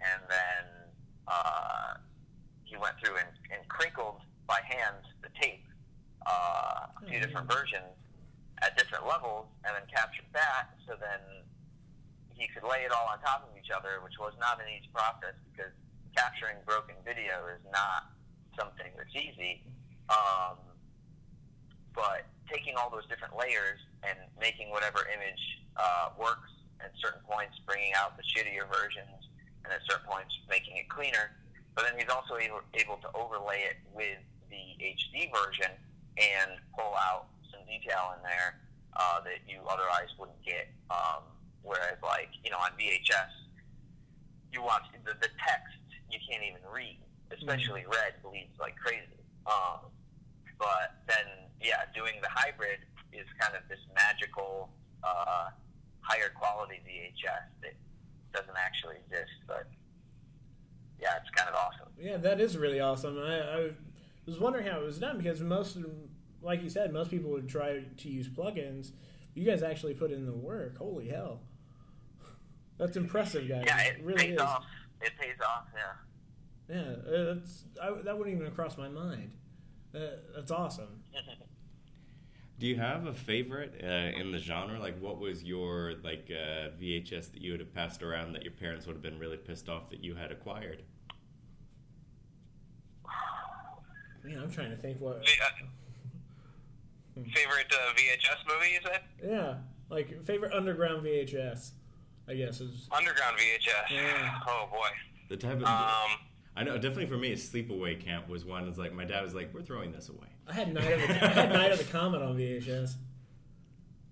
And 0.00 0.20
then 0.28 0.64
uh, 1.28 2.00
he 2.64 2.76
went 2.76 2.96
through 3.02 3.16
and, 3.16 3.32
and 3.52 3.66
crinkled 3.68 4.20
by 4.46 4.60
hand 4.64 5.04
the 5.22 5.32
tape, 5.40 5.64
uh, 6.26 6.92
a 6.92 7.02
few 7.08 7.18
Oh, 7.18 7.22
different 7.22 7.48
versions 7.48 7.96
at 8.62 8.76
different 8.76 9.06
levels, 9.06 9.48
and 9.64 9.74
then 9.74 9.84
captured 9.88 10.28
that. 10.32 10.76
So 10.86 10.94
then 11.00 11.20
he 12.36 12.48
could 12.48 12.64
lay 12.64 12.84
it 12.84 12.92
all 12.92 13.08
on 13.08 13.20
top 13.20 13.48
of 13.48 13.52
each 13.56 13.70
other, 13.72 14.00
which 14.04 14.16
was 14.20 14.32
not 14.40 14.60
an 14.60 14.68
easy 14.68 14.88
process 14.92 15.36
because 15.52 15.72
capturing 16.16 16.56
broken 16.64 16.96
video 17.04 17.48
is 17.52 17.60
not 17.72 18.12
something 18.56 18.92
that's 18.96 19.14
easy. 19.16 19.64
Um, 20.08 20.56
but 21.94 22.29
taking 22.52 22.74
all 22.76 22.90
those 22.90 23.06
different 23.06 23.36
layers 23.38 23.78
and 24.02 24.18
making 24.40 24.70
whatever 24.70 25.06
image 25.14 25.62
uh, 25.76 26.10
works 26.18 26.50
at 26.80 26.92
certain 27.00 27.20
points, 27.24 27.54
bringing 27.66 27.92
out 27.94 28.16
the 28.16 28.24
shittier 28.26 28.66
versions, 28.66 29.30
and 29.64 29.72
at 29.72 29.80
certain 29.88 30.06
points 30.06 30.34
making 30.48 30.76
it 30.76 30.88
cleaner. 30.88 31.30
But 31.74 31.86
then 31.86 31.94
he's 31.98 32.10
also 32.10 32.36
able, 32.36 32.60
able 32.74 32.98
to 33.04 33.08
overlay 33.14 33.62
it 33.68 33.78
with 33.94 34.18
the 34.50 34.74
HD 34.82 35.30
version 35.30 35.70
and 36.18 36.58
pull 36.74 36.92
out 36.98 37.30
some 37.52 37.62
detail 37.64 38.18
in 38.18 38.22
there 38.22 38.58
uh, 38.98 39.20
that 39.22 39.46
you 39.46 39.62
otherwise 39.70 40.10
wouldn't 40.18 40.42
get. 40.42 40.68
Um, 40.90 41.22
whereas, 41.62 41.96
like 42.02 42.30
you 42.42 42.50
know, 42.50 42.58
on 42.58 42.74
VHS, 42.74 43.30
you 44.52 44.62
watch 44.62 44.82
the, 45.04 45.14
the 45.14 45.30
text 45.46 45.78
you 46.10 46.18
can't 46.28 46.42
even 46.42 46.62
read, 46.66 46.98
especially 47.30 47.86
red 47.86 48.18
bleeds 48.22 48.58
like 48.58 48.74
crazy. 48.76 49.06
Um, 49.46 49.86
but 50.58 50.98
then, 51.06 51.48
yeah, 51.62 51.84
doing 51.94 52.14
the 52.22 52.28
hybrid 52.30 52.80
is 53.12 53.26
kind 53.40 53.54
of 53.54 53.62
this 53.68 53.80
magical, 53.94 54.70
uh, 55.04 55.50
higher 56.00 56.30
quality 56.34 56.80
VHS 56.86 57.62
that 57.62 57.74
doesn't 58.32 58.56
actually 58.56 58.96
exist. 58.96 59.32
But 59.46 59.66
yeah, 61.00 61.16
it's 61.20 61.30
kind 61.30 61.48
of 61.48 61.54
awesome. 61.54 61.92
Yeah, 61.98 62.16
that 62.18 62.40
is 62.40 62.56
really 62.56 62.80
awesome. 62.80 63.18
I, 63.18 63.40
I 63.40 63.70
was 64.26 64.38
wondering 64.38 64.66
how 64.66 64.80
it 64.80 64.84
was 64.84 64.98
done 64.98 65.18
because 65.18 65.40
most, 65.40 65.76
like 66.42 66.62
you 66.62 66.70
said, 66.70 66.92
most 66.92 67.10
people 67.10 67.30
would 67.30 67.48
try 67.48 67.82
to 67.96 68.08
use 68.08 68.28
plugins. 68.28 68.92
You 69.34 69.44
guys 69.44 69.62
actually 69.62 69.94
put 69.94 70.10
in 70.10 70.26
the 70.26 70.32
work. 70.32 70.78
Holy 70.78 71.08
hell, 71.08 71.40
that's 72.78 72.96
impressive, 72.96 73.48
guys. 73.48 73.64
Yeah, 73.66 73.80
it 73.82 74.00
really 74.02 74.24
pays 74.24 74.34
is. 74.34 74.40
off. 74.40 74.64
It 75.00 75.12
pays 75.20 75.36
off. 75.46 75.66
Yeah. 75.74 76.76
Yeah, 76.76 76.80
uh, 76.82 77.34
that's 77.34 77.64
I, 77.82 77.90
that 78.04 78.16
wouldn't 78.16 78.36
even 78.36 78.50
cross 78.52 78.78
my 78.78 78.88
mind. 78.88 79.32
Uh, 79.94 79.98
that's 80.34 80.50
awesome. 80.50 81.02
Do 82.60 82.66
you 82.66 82.76
have 82.76 83.06
a 83.06 83.14
favorite 83.14 83.80
uh, 83.82 84.20
in 84.20 84.32
the 84.32 84.38
genre? 84.38 84.78
Like, 84.78 85.00
what 85.00 85.18
was 85.18 85.42
your 85.42 85.94
like 86.04 86.30
uh, 86.30 86.68
VHS 86.78 87.32
that 87.32 87.40
you 87.40 87.52
would 87.52 87.60
have 87.60 87.74
passed 87.74 88.02
around 88.02 88.34
that 88.34 88.42
your 88.42 88.52
parents 88.52 88.86
would 88.86 88.92
have 88.92 89.02
been 89.02 89.18
really 89.18 89.38
pissed 89.38 89.70
off 89.70 89.88
that 89.88 90.04
you 90.04 90.14
had 90.14 90.30
acquired? 90.30 90.82
Man, 94.22 94.38
I'm 94.42 94.50
trying 94.50 94.68
to 94.68 94.76
think 94.76 95.00
what. 95.00 95.26
Uh, 97.16 97.22
favorite 97.34 97.72
uh, 97.72 97.94
VHS 97.94 98.46
movie? 98.46 98.72
You 98.74 98.80
said 98.82 99.00
Yeah, 99.26 99.54
like 99.88 100.22
favorite 100.26 100.52
underground 100.52 101.02
VHS. 101.02 101.70
I 102.28 102.34
guess 102.34 102.60
is 102.60 102.88
Underground 102.92 103.38
VHS. 103.38 103.90
Yeah. 103.90 104.38
Oh 104.46 104.68
boy. 104.70 104.88
The 105.30 105.38
type 105.38 105.56
of 105.56 105.62
Um, 105.62 106.18
I 106.54 106.62
know 106.64 106.74
definitely 106.74 107.06
for 107.06 107.16
me, 107.16 107.32
Sleepaway 107.36 107.98
Camp 107.98 108.28
was 108.28 108.44
one. 108.44 108.68
It's 108.68 108.76
like 108.76 108.92
my 108.92 109.06
dad 109.06 109.22
was 109.22 109.34
like, 109.34 109.54
"We're 109.54 109.62
throwing 109.62 109.92
this 109.92 110.10
away." 110.10 110.29
I 110.48 110.52
had 110.54 110.74
Night 110.74 110.92
of 110.92 111.00
the 111.00 111.24
I 111.24 111.28
had 111.28 111.52
Night 111.52 111.72
of 111.72 111.78
the 111.78 111.84
Comet 111.92 112.22
on 112.22 112.36
VHS. 112.36 112.94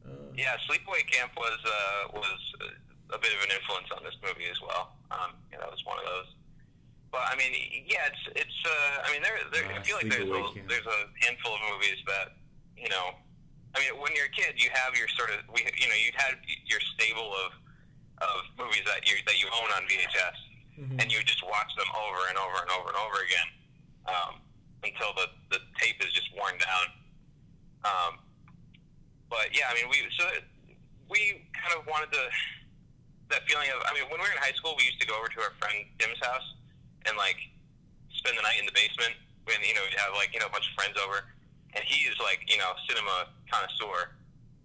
Uh, 0.07 0.11
Yeah, 0.37 0.55
Sleepaway 0.69 1.07
Camp 1.11 1.33
was 1.37 1.59
uh, 1.67 2.09
was 2.15 2.41
a 3.11 3.19
bit 3.19 3.33
of 3.35 3.41
an 3.45 3.51
influence 3.57 3.89
on 3.97 4.05
this 4.05 4.15
movie 4.23 4.49
as 4.51 4.61
well. 4.61 4.93
Um, 5.11 5.33
yeah, 5.51 5.59
that 5.59 5.71
was 5.71 5.83
one 5.85 5.99
of 5.99 6.05
those. 6.05 6.29
But 7.11 7.25
I 7.27 7.35
mean, 7.37 7.53
yeah, 7.89 8.07
it's 8.13 8.25
it's. 8.45 8.59
Uh, 8.65 9.03
I 9.09 9.13
mean, 9.13 9.23
there, 9.23 9.39
there 9.53 9.65
I 9.67 9.79
Ah, 9.79 9.83
feel 9.83 9.97
like 9.97 10.11
there's 10.13 10.29
a, 10.29 10.43
Camp. 10.55 10.69
there's 10.69 10.87
a 10.87 10.99
handful 11.25 11.55
of 11.57 11.61
movies 11.73 11.99
that 12.07 12.37
you 12.77 12.89
know. 12.89 13.17
I 13.77 13.81
mean, 13.85 14.01
when 14.01 14.13
you're 14.17 14.29
a 14.33 14.37
kid, 14.37 14.57
you 14.57 14.71
have 14.73 14.97
your 14.97 15.09
sort 15.17 15.31
of 15.33 15.45
we 15.53 15.65
you 15.77 15.89
know 15.89 15.99
you 15.99 16.13
had 16.17 16.37
your 16.69 16.81
stable 16.97 17.33
of 17.45 17.51
of 18.23 18.39
movies 18.61 18.85
that 18.87 19.09
you 19.09 19.17
that 19.27 19.41
you 19.41 19.49
own 19.53 19.69
on 19.77 19.89
VHS, 19.89 20.39
mhm. 20.85 21.01
and 21.03 21.07
you 21.13 21.19
just 21.25 21.41
watch 21.45 21.69
them 21.81 21.89
over 21.97 22.21
and 22.29 22.37
over 22.39 22.59
and 22.63 22.71
over 22.77 22.89
and 22.93 22.99
over 23.03 23.19
again. 23.27 23.49
um, 24.09 24.33
until 24.85 25.13
the 25.17 25.27
the 25.51 25.61
tape 25.81 25.99
is 26.05 26.13
just 26.13 26.31
worn 26.35 26.55
down. 26.59 26.87
Um, 27.85 28.13
but 29.31 29.53
yeah, 29.53 29.71
I 29.71 29.75
mean, 29.75 29.89
we 29.91 30.03
so 30.17 30.25
we 31.09 31.47
kind 31.55 31.75
of 31.79 31.87
wanted 31.87 32.13
to 32.13 32.25
that 33.31 33.45
feeling 33.49 33.69
of. 33.73 33.81
I 33.85 33.93
mean, 33.95 34.09
when 34.09 34.21
we 34.21 34.27
were 34.27 34.35
in 34.35 34.41
high 34.41 34.57
school, 34.57 34.75
we 34.77 34.85
used 34.85 35.01
to 35.01 35.09
go 35.09 35.17
over 35.17 35.29
to 35.29 35.39
our 35.45 35.55
friend 35.61 35.85
Tim's 35.99 36.21
house 36.25 36.57
and 37.07 37.17
like 37.17 37.37
spend 38.13 38.37
the 38.37 38.45
night 38.45 38.61
in 38.61 38.67
the 38.67 38.77
basement. 38.77 39.17
When 39.45 39.61
you 39.65 39.73
know 39.73 39.85
we'd 39.85 39.97
have 39.97 40.13
like 40.17 40.33
you 40.33 40.41
know 40.41 40.49
a 40.49 40.55
bunch 40.55 40.69
of 40.69 40.75
friends 40.77 40.97
over, 41.01 41.25
and 41.77 41.83
he 41.85 42.09
is 42.09 42.17
like 42.21 42.45
you 42.49 42.59
know 42.61 42.73
cinema 42.89 43.33
connoisseur, 43.49 44.13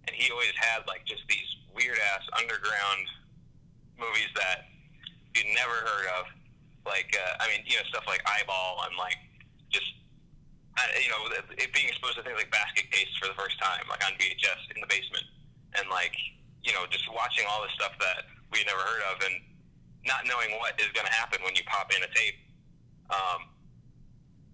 and 0.08 0.12
he 0.12 0.30
always 0.32 0.52
had 0.56 0.84
like 0.88 1.04
just 1.04 1.24
these 1.28 1.48
weird 1.72 1.98
ass 2.14 2.24
underground 2.36 3.04
movies 3.98 4.30
that 4.36 4.68
you'd 5.34 5.48
never 5.56 5.84
heard 5.84 6.06
of. 6.20 6.28
Like 6.84 7.12
uh, 7.16 7.44
I 7.44 7.48
mean, 7.48 7.64
you 7.64 7.76
know 7.76 7.84
stuff 7.88 8.04
like 8.08 8.20
Eyeball 8.28 8.84
and 8.88 8.96
like 8.96 9.20
just 9.72 9.88
you 10.94 11.10
know 11.10 11.26
it 11.58 11.70
being 11.74 11.88
exposed 11.88 12.16
to 12.16 12.22
things 12.22 12.38
like 12.38 12.50
Basket 12.50 12.90
Case 12.90 13.10
for 13.18 13.26
the 13.26 13.34
first 13.34 13.58
time, 13.58 13.82
like 13.90 14.04
on 14.06 14.14
VHS 14.14 14.70
in 14.74 14.80
the 14.80 14.88
basement, 14.88 15.24
and 15.78 15.90
like 15.90 16.14
you 16.62 16.72
know 16.72 16.86
just 16.90 17.06
watching 17.12 17.44
all 17.50 17.62
this 17.62 17.74
stuff 17.74 17.92
that 17.98 18.30
we 18.52 18.62
had 18.62 18.68
never 18.70 18.82
heard 18.82 19.02
of, 19.10 19.22
and 19.26 19.34
not 20.06 20.26
knowing 20.26 20.54
what 20.60 20.78
is 20.78 20.88
going 20.94 21.06
to 21.06 21.12
happen 21.12 21.42
when 21.42 21.54
you 21.54 21.62
pop 21.66 21.90
in 21.94 22.02
a 22.02 22.10
tape. 22.14 22.38
Um, 23.10 23.50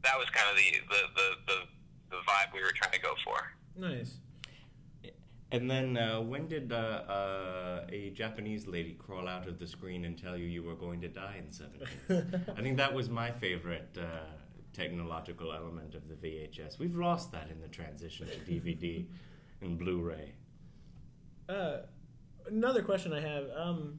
that 0.02 0.16
was 0.16 0.28
kind 0.30 0.48
of 0.48 0.56
the 0.56 0.68
the, 0.88 1.00
the 1.16 1.28
the 1.46 1.58
the 2.16 2.20
vibe 2.24 2.52
we 2.54 2.62
were 2.62 2.72
trying 2.74 2.92
to 2.92 3.02
go 3.02 3.14
for. 3.24 3.38
Nice. 3.76 4.18
And 5.52 5.68
then, 5.68 5.96
uh, 5.96 6.20
when 6.20 6.46
did 6.46 6.72
uh, 6.72 6.76
uh, 6.76 7.86
a 7.90 8.10
Japanese 8.10 8.68
lady 8.68 8.92
crawl 8.94 9.26
out 9.26 9.48
of 9.48 9.58
the 9.58 9.66
screen 9.66 10.04
and 10.04 10.16
tell 10.16 10.36
you 10.36 10.46
you 10.46 10.62
were 10.62 10.76
going 10.76 11.00
to 11.00 11.08
die 11.08 11.42
in 11.44 11.50
seven 11.50 11.80
minutes? 12.08 12.48
I 12.56 12.62
think 12.62 12.76
that 12.76 12.94
was 12.94 13.10
my 13.10 13.32
favorite 13.32 13.98
uh, 13.98 14.30
technological 14.72 15.52
element 15.52 15.94
of 15.94 16.08
the 16.08 16.14
VHS. 16.14 16.78
We've 16.78 16.94
lost 16.96 17.32
that 17.32 17.48
in 17.50 17.60
the 17.60 17.68
transition 17.68 18.26
to 18.26 18.50
DVD 18.50 19.06
and 19.60 19.78
Blu-ray. 19.78 20.34
Uh, 21.48 21.78
another 22.46 22.82
question 22.82 23.12
I 23.12 23.20
have: 23.20 23.44
um, 23.56 23.98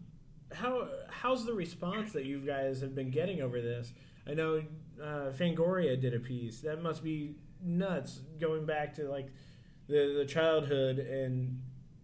how 0.53 0.88
how's 1.10 1.45
the 1.45 1.53
response 1.53 2.13
that 2.13 2.25
you 2.25 2.39
guys 2.39 2.81
have 2.81 2.95
been 2.95 3.12
getting 3.12 3.41
over 3.41 3.62
this? 3.62 3.93
I 4.27 4.34
know 4.34 4.63
uh, 5.01 5.31
Fangoria 5.38 5.99
did 5.99 6.13
a 6.13 6.19
piece. 6.19 6.62
That 6.62 6.81
must 6.81 7.03
be 7.03 7.36
nuts. 7.62 8.21
Going 8.39 8.65
back 8.65 8.95
to 8.95 9.10
like 9.10 9.27
the 9.88 10.15
the 10.17 10.25
childhood 10.25 10.99
and 10.99 11.62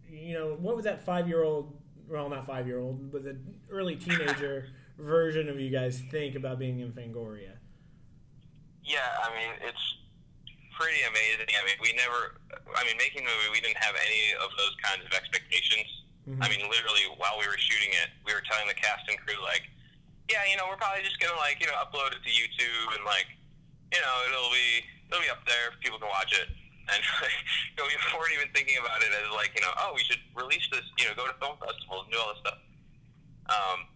you 0.10 0.34
know 0.34 0.58
what 0.60 0.76
was 0.76 0.86
that 0.86 1.06
five 1.06 1.28
year 1.28 1.44
old? 1.44 1.78
Well, 2.10 2.30
not 2.30 2.46
five 2.46 2.68
year 2.68 2.80
old, 2.80 3.12
but 3.12 3.24
the 3.24 3.38
early 3.70 3.96
teenager 3.96 4.68
version 4.98 5.50
of 5.50 5.60
you 5.60 5.70
guys 5.70 6.02
think 6.10 6.36
about 6.36 6.58
being 6.58 6.80
in 6.80 6.92
Fangoria. 6.92 7.57
Yeah, 8.88 9.04
I 9.20 9.28
mean 9.36 9.52
it's 9.68 9.84
pretty 10.80 11.04
amazing. 11.04 11.52
I 11.52 11.62
mean 11.68 11.76
we 11.84 11.92
never. 12.00 12.40
I 12.72 12.88
mean 12.88 12.96
making 12.96 13.28
the 13.28 13.32
movie, 13.36 13.60
we 13.60 13.62
didn't 13.62 13.82
have 13.84 13.94
any 14.00 14.32
of 14.40 14.48
those 14.56 14.76
kinds 14.80 15.04
of 15.04 15.12
expectations. 15.12 15.92
Mhm. 16.24 16.40
I 16.40 16.48
mean 16.48 16.64
literally 16.72 17.04
while 17.20 17.36
we 17.36 17.44
were 17.52 17.60
shooting 17.60 17.92
it, 18.00 18.16
we 18.24 18.32
were 18.32 18.44
telling 18.48 18.68
the 18.72 18.80
cast 18.80 19.04
and 19.12 19.20
crew 19.20 19.36
like, 19.44 19.68
yeah, 20.32 20.48
you 20.48 20.56
know 20.56 20.72
we're 20.72 20.80
probably 20.80 21.04
just 21.04 21.20
gonna 21.20 21.36
like 21.36 21.60
you 21.60 21.68
know 21.68 21.76
upload 21.84 22.16
it 22.16 22.24
to 22.24 22.32
YouTube 22.32 22.96
and 22.96 23.04
like 23.04 23.28
you 23.92 24.00
know 24.00 24.16
it'll 24.32 24.56
be 24.56 24.88
it'll 25.12 25.24
be 25.24 25.32
up 25.32 25.44
there, 25.44 25.76
people 25.84 26.00
can 26.00 26.10
watch 26.10 26.32
it. 26.32 26.48
And 26.88 27.04
you 27.04 27.84
know, 27.84 27.84
we 27.84 28.00
weren't 28.16 28.32
even 28.32 28.48
thinking 28.56 28.80
about 28.80 29.04
it 29.04 29.12
as 29.12 29.28
like, 29.36 29.52
you 29.52 29.60
know, 29.60 29.76
oh, 29.76 29.92
we 29.92 30.00
should 30.08 30.24
release 30.40 30.64
this, 30.72 30.88
you 30.96 31.04
know, 31.04 31.12
go 31.20 31.28
to 31.28 31.36
film 31.36 31.60
festivals 31.60 32.08
and 32.08 32.16
do 32.16 32.18
all 32.18 32.32
this 32.32 32.40
stuff. 32.40 32.60
Um, 33.52 33.92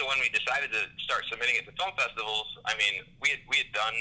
so 0.00 0.08
when 0.08 0.16
we 0.16 0.32
decided 0.32 0.72
to 0.72 0.88
start 1.04 1.28
submitting 1.28 1.60
it 1.60 1.68
to 1.68 1.76
film 1.76 1.92
festivals, 1.92 2.48
I 2.64 2.72
mean, 2.80 3.04
we 3.20 3.36
had 3.36 3.44
we 3.52 3.60
had 3.60 3.68
done 3.76 3.92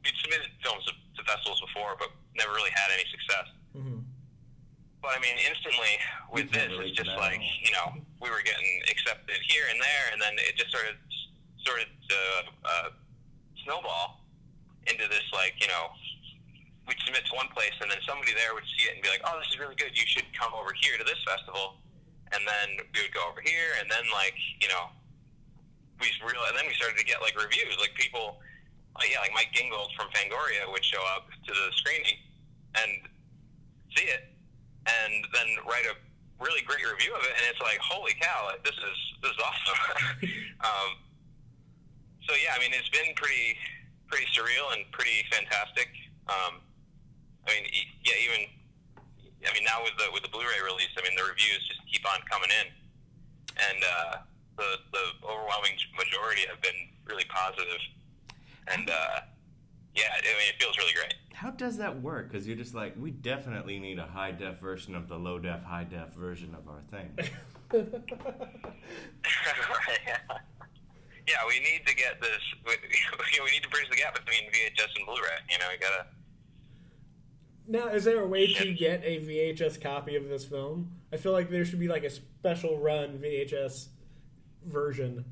we'd 0.00 0.16
submitted 0.24 0.48
films 0.64 0.88
to, 0.88 0.96
to 0.96 1.22
festivals 1.28 1.60
before, 1.60 2.00
but 2.00 2.08
never 2.32 2.56
really 2.56 2.72
had 2.72 2.88
any 2.96 3.04
success. 3.12 3.46
Mm-hmm. 3.76 4.00
But 5.04 5.12
I 5.12 5.20
mean, 5.20 5.36
instantly 5.44 5.92
with 6.32 6.48
this, 6.48 6.72
relate 6.72 6.96
it's 6.96 7.04
just 7.04 7.12
that 7.12 7.20
like 7.20 7.44
you 7.60 7.76
know, 7.76 8.00
we 8.24 8.32
were 8.32 8.40
getting 8.40 8.80
accepted 8.88 9.36
here 9.44 9.68
and 9.68 9.76
there, 9.76 10.04
and 10.16 10.18
then 10.18 10.32
it 10.40 10.56
just 10.56 10.72
started 10.72 10.96
started 11.60 11.92
to 11.92 12.18
uh, 12.64 12.88
snowball 13.68 14.24
into 14.88 15.04
this 15.12 15.28
like 15.36 15.60
you 15.60 15.68
know, 15.68 15.92
we'd 16.88 16.96
submit 17.04 17.28
to 17.28 17.36
one 17.36 17.52
place, 17.52 17.76
and 17.84 17.92
then 17.92 18.00
somebody 18.08 18.32
there 18.32 18.56
would 18.56 18.64
see 18.64 18.88
it 18.88 18.96
and 18.96 19.04
be 19.04 19.12
like, 19.12 19.20
"Oh, 19.28 19.36
this 19.36 19.52
is 19.52 19.60
really 19.60 19.76
good. 19.76 19.92
You 19.92 20.08
should 20.08 20.24
come 20.32 20.56
over 20.56 20.72
here 20.72 20.96
to 20.96 21.04
this 21.04 21.20
festival." 21.28 21.84
And 22.32 22.44
then 22.44 22.84
we 22.92 23.04
would 23.04 23.12
go 23.12 23.24
over 23.28 23.44
here, 23.44 23.76
and 23.76 23.88
then 23.92 24.04
like 24.12 24.36
you 24.64 24.72
know, 24.72 24.88
we 26.00 26.08
real, 26.22 26.42
and 26.48 26.54
then 26.56 26.66
we 26.66 26.74
started 26.74 26.98
to 26.98 27.04
get 27.04 27.20
like 27.20 27.34
reviews, 27.34 27.76
like 27.80 27.94
people, 27.94 28.38
like, 28.94 29.10
yeah, 29.10 29.20
like 29.20 29.34
Mike 29.34 29.50
Gingold 29.54 29.90
from 29.94 30.08
Fangoria 30.14 30.66
would 30.70 30.84
show 30.84 31.02
up 31.14 31.30
to 31.46 31.52
the 31.52 31.66
screening 31.74 32.18
and 32.78 33.02
see 33.96 34.06
it, 34.06 34.30
and 34.86 35.26
then 35.34 35.48
write 35.66 35.86
a 35.86 35.94
really 36.38 36.62
great 36.62 36.86
review 36.86 37.14
of 37.14 37.22
it, 37.22 37.34
and 37.34 37.44
it's 37.50 37.60
like, 37.60 37.78
holy 37.82 38.14
cow, 38.20 38.50
this 38.62 38.74
is 38.74 38.98
this 39.22 39.32
is 39.34 39.40
awesome. 39.42 39.80
um, 40.68 40.90
so 42.22 42.34
yeah, 42.38 42.54
I 42.54 42.58
mean, 42.62 42.70
it's 42.74 42.90
been 42.90 43.14
pretty 43.16 43.58
pretty 44.06 44.26
surreal 44.32 44.72
and 44.76 44.88
pretty 44.92 45.26
fantastic. 45.30 45.88
Um, 46.28 46.62
I 47.46 47.54
mean, 47.54 47.64
yeah, 48.04 48.16
even 48.24 48.40
I 49.46 49.50
mean 49.54 49.64
now 49.64 49.82
with 49.82 49.96
the 49.98 50.12
with 50.12 50.22
the 50.22 50.30
Blu-ray 50.30 50.62
release, 50.62 50.92
I 50.96 51.02
mean 51.02 51.16
the 51.16 51.26
reviews 51.26 51.66
just 51.66 51.80
keep 51.90 52.06
on 52.06 52.20
coming 52.30 52.50
in, 52.54 52.66
and 53.56 53.80
uh, 53.82 54.14
the 54.58 54.76
the 54.92 55.26
overwhelming 55.26 55.78
majority 55.96 56.42
have 56.50 56.60
been 56.60 56.74
really 57.06 57.24
positive, 57.30 57.80
and 58.66 58.90
uh, 58.90 59.20
yeah, 59.94 60.10
I 60.12 60.20
mean 60.20 60.48
it 60.50 60.60
feels 60.60 60.76
really 60.76 60.92
great. 60.92 61.14
How 61.32 61.50
does 61.52 61.78
that 61.78 62.02
work? 62.02 62.30
Because 62.30 62.48
you're 62.48 62.56
just 62.56 62.74
like, 62.74 62.94
we 62.98 63.12
definitely 63.12 63.78
need 63.78 64.00
a 64.00 64.06
high 64.06 64.32
def 64.32 64.58
version 64.58 64.96
of 64.96 65.08
the 65.08 65.16
low 65.16 65.38
def, 65.38 65.62
high 65.62 65.84
def 65.84 66.12
version 66.12 66.52
of 66.54 66.68
our 66.68 66.82
thing. 66.90 67.10
yeah, 71.28 71.36
we 71.46 71.60
need 71.60 71.86
to 71.86 71.94
get 71.94 72.20
this. 72.20 72.40
We, 72.66 72.74
we 73.44 73.50
need 73.52 73.62
to 73.62 73.68
bridge 73.68 73.88
the 73.90 73.96
gap 73.96 74.14
between 74.14 74.50
VHS 74.50 74.96
and 74.96 75.06
Blu-ray. 75.06 75.38
You 75.50 75.58
know, 75.58 75.66
we 75.70 75.78
gotta. 75.78 76.06
Now, 77.68 77.94
is 77.94 78.04
there 78.04 78.20
a 78.20 78.26
way 78.26 78.52
to 78.54 78.72
get 78.72 79.02
a 79.04 79.18
VHS 79.20 79.80
copy 79.80 80.16
of 80.16 80.28
this 80.28 80.44
film? 80.44 80.90
I 81.12 81.18
feel 81.18 81.32
like 81.32 81.50
there 81.50 81.64
should 81.64 81.78
be 81.78 81.88
like 81.88 82.04
a 82.04 82.10
special 82.10 82.78
run 82.78 83.18
VHS 83.18 83.88
version. 84.68 85.24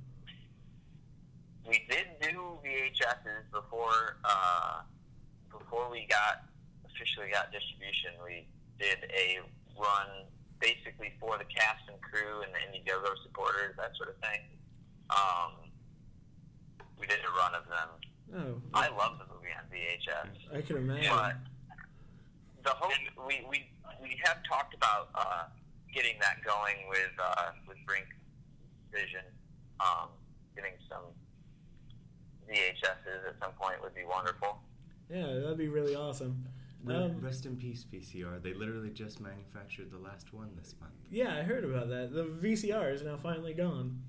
we 1.68 1.85
did 1.88 2.07
do 2.20 2.59
VHSs 2.64 3.51
before 3.53 4.16
uh, 4.25 4.81
before 5.51 5.90
we 5.90 6.07
got 6.09 6.44
officially 6.85 7.29
got 7.33 7.53
distribution. 7.53 8.12
We 8.25 8.46
did 8.79 8.99
a 9.11 9.40
run 9.79 10.27
basically 10.61 11.12
for 11.20 11.37
the 11.38 11.44
cast 11.44 11.85
and 11.88 12.01
crew 12.01 12.42
and 12.42 12.51
the 12.55 12.61
Indiegogo 12.64 13.12
supporters, 13.22 13.77
that 13.77 13.96
sort 13.96 14.09
of 14.09 14.16
thing. 14.25 14.40
Um, 15.11 15.68
we 16.99 17.07
did 17.07 17.18
a 17.20 17.33
run 17.37 17.55
of 17.55 17.64
them. 17.68 17.88
Oh, 18.35 18.62
I 18.75 18.88
love 18.88 19.18
the 19.18 19.27
movie 19.33 19.53
on 19.55 19.64
VHS. 19.70 20.57
I 20.57 20.62
can 20.62 20.77
imagine. 20.79 21.11
But 21.12 21.37
the 22.64 22.70
hope 22.70 22.92
we, 23.27 23.46
we 23.49 23.66
we 24.03 24.18
have 24.25 24.38
talked 24.49 24.75
about 24.75 25.11
uh, 25.14 25.44
getting 25.94 26.18
that 26.20 26.42
going 26.44 26.88
with 26.88 27.12
uh, 27.22 27.53
with 27.68 27.77
Brink 27.87 28.07
Vision, 28.92 29.22
um, 29.81 30.09
getting 30.57 30.72
some 30.88 31.05
VHSs 32.51 33.29
at 33.29 33.37
some 33.40 33.53
point 33.53 33.81
would 33.83 33.94
be 33.94 34.05
wonderful. 34.05 34.59
Yeah, 35.16 35.40
that'd 35.40 35.57
be 35.57 35.68
really 35.68 35.94
awesome. 35.94 36.44
Um, 36.87 37.20
Rest 37.20 37.46
in 37.46 37.57
peace, 37.57 37.85
VCR. 37.92 38.42
They 38.42 38.52
literally 38.52 38.90
just 38.90 39.18
manufactured 39.20 39.90
the 39.90 39.98
last 39.98 40.33
one 40.33 40.50
this 40.57 40.74
month. 40.81 40.92
yeah, 41.11 41.35
I 41.35 41.42
heard 41.42 41.64
about 41.64 41.88
that. 41.88 42.12
The 42.12 42.24
VCR 42.24 42.92
is 42.92 43.02
now 43.02 43.16
finally 43.16 43.55
gone. 43.55 44.02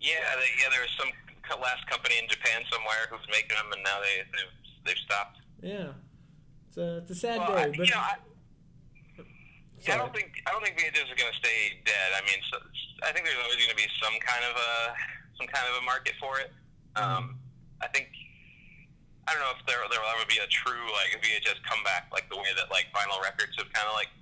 Yeah, 0.00 0.18
they, 0.34 0.50
yeah. 0.58 0.70
There 0.70 0.80
was 0.80 0.90
some 0.98 1.08
co- 1.48 1.60
last 1.60 1.86
company 1.86 2.16
in 2.20 2.28
Japan 2.28 2.62
somewhere 2.72 3.06
who's 3.10 3.26
making 3.30 3.54
them, 3.56 3.70
and 3.72 3.82
now 3.84 4.00
they 4.00 4.24
they've, 4.32 4.54
they've 4.86 5.02
stopped. 5.04 5.38
Yeah, 5.62 5.92
it's 6.68 6.76
a, 6.78 6.98
it's 6.98 7.10
a 7.12 7.14
sad 7.14 7.38
Well, 7.38 7.52
I, 7.52 7.70
day, 7.70 7.74
but 7.78 7.86
you 7.86 7.94
know, 7.94 8.00
I, 8.00 8.14
yeah, 9.80 9.94
I 9.94 9.96
don't 9.98 10.12
think 10.12 10.32
I 10.48 10.50
don't 10.50 10.64
think 10.64 10.76
VHS 10.80 11.08
is 11.08 11.16
going 11.20 11.30
to 11.30 11.38
stay 11.38 11.78
dead. 11.84 12.10
I 12.16 12.20
mean, 12.26 12.40
so, 12.50 12.58
I 13.06 13.12
think 13.12 13.24
there's 13.24 13.38
always 13.38 13.56
going 13.60 13.70
to 13.70 13.78
be 13.78 13.88
some 14.02 14.16
kind 14.24 14.44
of 14.44 14.56
a 14.56 14.72
some 15.38 15.46
kind 15.46 15.68
of 15.70 15.78
a 15.80 15.84
market 15.86 16.14
for 16.18 16.40
it. 16.40 16.50
Um, 16.96 17.38
I 17.80 17.86
think 17.88 18.08
I 19.26 19.32
don't 19.32 19.40
know 19.40 19.54
if 19.56 19.64
there 19.66 19.80
there 19.88 20.00
will 20.00 20.12
ever 20.20 20.28
be 20.28 20.38
a 20.38 20.48
true 20.52 20.84
like 20.92 21.16
VHS 21.22 21.62
comeback, 21.64 22.12
like 22.12 22.28
the 22.28 22.36
way 22.36 22.52
that 22.56 22.68
like 22.70 22.92
vinyl 22.92 23.20
records 23.24 23.56
have 23.56 23.72
kind 23.72 23.88
of 23.88 23.94
like 23.96 24.12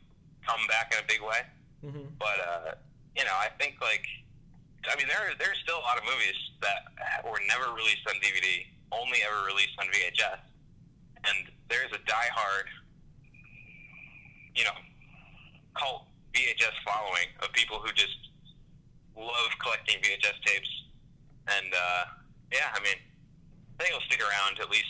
come 0.47 0.63
back 0.69 0.95
in 0.95 1.03
a 1.03 1.07
big 1.07 1.23
way. 1.23 1.43
Mhm. 1.83 2.07
But 2.19 2.39
uh, 2.39 2.71
you 3.17 3.25
know, 3.25 3.35
I 3.35 3.51
think 3.59 3.83
like 3.83 4.07
I 4.87 4.95
mean, 4.97 5.07
there 5.11 5.35
there's 5.39 5.59
still 5.63 5.79
a 5.79 5.85
lot 5.87 5.99
of 5.99 6.05
movies 6.07 6.39
that 6.63 6.87
were 7.27 7.43
never 7.51 7.75
released 7.75 8.07
on 8.07 8.15
DVD, 8.23 8.67
only 8.95 9.19
ever 9.27 9.43
released 9.47 9.75
on 9.79 9.87
VHS, 9.91 10.39
and 11.27 11.51
there's 11.69 11.91
a 11.93 12.01
diehard, 12.07 12.67
you 14.55 14.65
know, 14.65 14.77
cult 15.79 16.07
VHS 16.35 16.75
following 16.87 17.27
of 17.43 17.53
people 17.53 17.79
who 17.79 17.93
just 17.93 18.31
love 19.17 19.51
collecting 19.61 19.99
VHS 20.03 20.39
tapes, 20.47 20.71
and 21.49 21.75
uh, 21.75 22.05
yeah, 22.53 22.71
I 22.75 22.81
mean, 22.83 22.97
I 23.83 23.87
think 23.87 23.97
it'll 23.97 24.07
stick 24.07 24.21
around 24.21 24.61
at 24.61 24.71
least, 24.71 24.85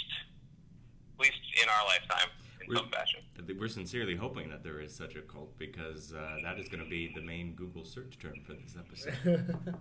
at 1.14 1.20
least 1.20 1.40
in 1.62 1.68
our 1.68 1.84
lifetime 1.86 2.28
in 2.60 2.66
We're- 2.68 2.80
some 2.80 2.90
fashion. 2.90 3.20
We're 3.58 3.68
sincerely 3.68 4.16
hoping 4.16 4.50
that 4.50 4.62
there 4.62 4.80
is 4.80 4.94
such 4.94 5.16
a 5.16 5.22
cult 5.22 5.58
because 5.58 6.12
uh, 6.12 6.38
that 6.42 6.58
is 6.58 6.68
going 6.68 6.82
to 6.82 6.88
be 6.88 7.12
the 7.14 7.22
main 7.22 7.54
Google 7.54 7.84
search 7.84 8.18
term 8.18 8.34
for 8.44 8.52
this 8.52 8.76
episode. 8.78 9.56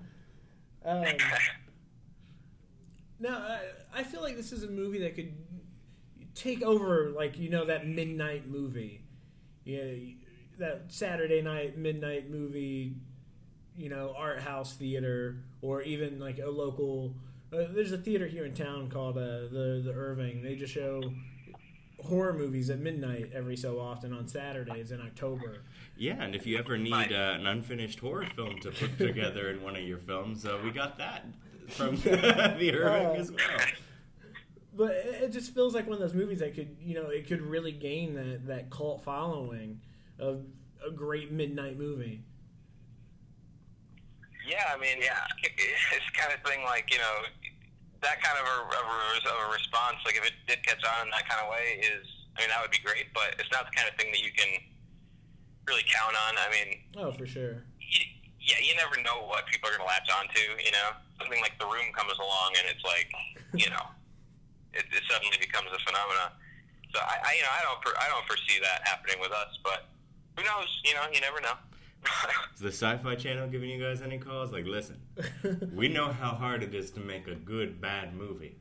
um, 0.86 1.04
now, 3.20 3.38
I, 3.38 3.60
I 3.94 4.04
feel 4.04 4.22
like 4.22 4.36
this 4.36 4.52
is 4.52 4.64
a 4.64 4.68
movie 4.68 5.00
that 5.00 5.16
could 5.16 5.34
take 6.34 6.64
over, 6.64 7.10
like 7.10 7.38
you 7.38 7.50
know, 7.50 7.66
that 7.66 7.88
midnight 7.88 8.50
movie, 8.50 9.02
yeah, 9.64 9.84
that 10.58 10.86
Saturday 10.88 11.42
night 11.42 11.78
midnight 11.78 12.32
movie, 12.32 12.96
you 13.78 13.90
know, 13.90 14.14
art 14.18 14.42
house 14.42 14.74
theater, 14.74 15.38
or 15.62 15.82
even 15.82 16.20
like 16.20 16.40
a 16.40 16.50
local. 16.50 17.14
Uh, 17.54 17.66
there's 17.74 17.92
a 17.92 17.98
theater 17.98 18.28
here 18.28 18.46
in 18.46 18.54
town 18.54 18.90
called 18.90 19.18
uh, 19.18 19.22
the 19.52 19.82
the 19.84 19.94
Irving. 19.94 20.42
They 20.42 20.56
just 20.56 20.74
show 20.74 21.02
horror 22.00 22.34
movies 22.34 22.70
at 22.70 22.80
midnight 22.80 23.30
every 23.34 23.56
so 23.58 23.80
often 23.80 24.14
on 24.14 24.28
Saturdays 24.28 24.92
in 24.92 25.02
October. 25.02 25.58
Yeah, 25.98 26.22
and 26.24 26.34
if 26.34 26.48
you 26.48 26.58
ever 26.58 26.78
need 26.78 27.12
uh, 27.12 27.36
an 27.40 27.46
unfinished 27.46 28.00
horror 28.00 28.26
film 28.36 28.58
to 28.62 28.72
put 28.72 28.98
together 28.98 29.50
in 29.50 29.62
one 29.62 29.76
of 29.76 29.84
your 29.84 30.00
films, 30.00 30.46
uh, 30.46 30.58
we 30.64 30.72
got 30.72 30.98
that 30.98 31.26
from 31.68 31.96
the 31.98 32.74
Irving 32.74 33.08
Oh. 33.08 33.14
as 33.16 33.32
well. 33.32 33.40
But 34.74 34.92
it 34.92 35.24
it 35.24 35.32
just 35.34 35.54
feels 35.54 35.76
like 35.76 35.86
one 35.86 35.94
of 35.96 36.00
those 36.00 36.14
movies 36.14 36.40
that 36.40 36.56
could, 36.56 36.78
you 36.82 36.96
know, 36.96 37.10
it 37.10 37.28
could 37.28 37.42
really 37.42 37.74
gain 37.74 38.14
that, 38.16 38.48
that 38.48 38.70
cult 38.70 39.04
following 39.04 39.82
of 40.18 40.46
a 40.88 40.90
great 40.92 41.32
midnight 41.34 41.78
movie. 41.78 42.24
Yeah, 44.48 44.64
I 44.74 44.80
mean, 44.80 44.98
yeah, 45.02 45.20
it's 45.44 46.10
kind 46.18 46.34
of 46.34 46.42
thing 46.50 46.64
like 46.64 46.90
you 46.92 46.98
know 46.98 47.20
that 48.02 48.18
kind 48.22 48.38
of 48.42 48.46
a, 48.46 48.58
of 48.74 48.86
a, 48.86 48.98
of 49.30 49.38
a 49.46 49.48
response. 49.54 49.98
Like 50.06 50.18
if 50.18 50.26
it 50.26 50.34
did 50.50 50.66
catch 50.66 50.82
on 50.84 51.08
in 51.08 51.12
that 51.14 51.26
kind 51.30 51.42
of 51.42 51.50
way, 51.54 51.82
is 51.86 52.06
I 52.38 52.42
mean 52.46 52.50
that 52.50 52.62
would 52.62 52.74
be 52.74 52.82
great, 52.82 53.14
but 53.14 53.38
it's 53.38 53.50
not 53.54 53.70
the 53.70 53.74
kind 53.78 53.86
of 53.90 53.94
thing 53.98 54.10
that 54.12 54.22
you 54.22 54.34
can 54.34 54.50
really 55.70 55.86
count 55.86 56.18
on. 56.28 56.34
I 56.42 56.48
mean, 56.50 56.70
Oh, 56.98 57.12
for 57.14 57.26
sure. 57.30 57.62
y 57.78 58.02
yeah, 58.42 58.58
you 58.58 58.74
never 58.74 58.98
know 59.06 59.22
what 59.30 59.46
people 59.46 59.70
are 59.70 59.78
going 59.78 59.86
to 59.86 59.92
latch 59.94 60.10
onto. 60.10 60.42
You 60.58 60.74
know, 60.74 60.98
something 61.22 61.38
like 61.46 61.54
The 61.62 61.70
Room 61.70 61.94
comes 61.94 62.18
along, 62.18 62.58
and 62.58 62.66
it's 62.74 62.82
like, 62.82 63.06
you 63.54 63.70
know, 63.70 63.86
it, 64.78 64.82
it 64.90 65.04
suddenly 65.06 65.38
becomes 65.38 65.70
a 65.70 65.78
phenomenon. 65.86 66.34
So 66.90 67.00
I, 67.00 67.22
I, 67.22 67.32
you 67.38 67.44
know, 67.46 67.54
I 67.54 67.62
don't, 67.64 67.80
I 68.02 68.10
don't 68.10 68.26
foresee 68.26 68.58
that 68.66 68.82
happening 68.84 69.22
with 69.22 69.32
us, 69.32 69.54
but 69.64 69.88
who 70.36 70.42
knows? 70.44 70.68
You 70.84 70.98
know, 70.98 71.06
you 71.14 71.22
never 71.22 71.40
know. 71.40 71.54
Is 72.54 72.60
the 72.60 72.68
Sci-Fi 72.70 73.16
Channel 73.16 73.48
giving 73.48 73.70
you 73.70 73.82
guys 73.84 74.02
any 74.02 74.18
calls? 74.18 74.52
Like, 74.52 74.66
listen, 74.66 74.98
we 75.74 75.88
know 75.88 76.12
how 76.12 76.30
hard 76.32 76.64
it 76.64 76.74
is 76.76 76.92
to 76.92 77.00
make 77.00 77.28
a 77.28 77.36
good 77.36 77.80
bad 77.82 78.16
movie. 78.16 78.56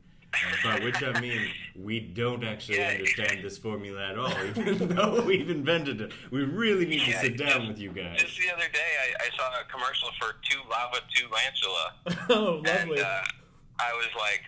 By 0.63 0.79
which 0.79 1.03
I 1.03 1.19
mean, 1.19 1.49
we 1.75 1.99
don't 1.99 2.43
actually 2.45 2.77
Yeah. 2.77 2.91
understand 2.91 3.43
this 3.43 3.57
formula 3.57 4.11
at 4.11 4.17
all, 4.17 4.31
even 4.55 4.87
though 4.95 5.21
we've 5.25 5.49
invented 5.49 5.99
it. 5.99 6.13
We 6.31 6.43
really 6.43 6.85
need 6.85 7.01
to 7.01 7.11
sit 7.19 7.37
down 7.37 7.47
just- 7.49 7.67
with 7.67 7.79
you 7.79 7.91
guys. 7.91 8.21
Just 8.21 8.37
the 8.39 8.49
other 8.49 8.67
day, 8.71 8.79
I, 9.19 9.25
I 9.25 9.37
saw 9.37 9.49
a 9.59 9.65
commercial 9.69 10.07
for 10.19 10.35
Two 10.49 10.59
Lava, 10.69 10.99
Two 11.13 11.27
Lantula, 11.27 11.93
oh, 12.29 12.57
and 12.59 12.89
lovely. 12.89 13.01
uh, 13.01 13.21
I 13.79 13.91
was 13.93 14.07
like, 14.17 14.41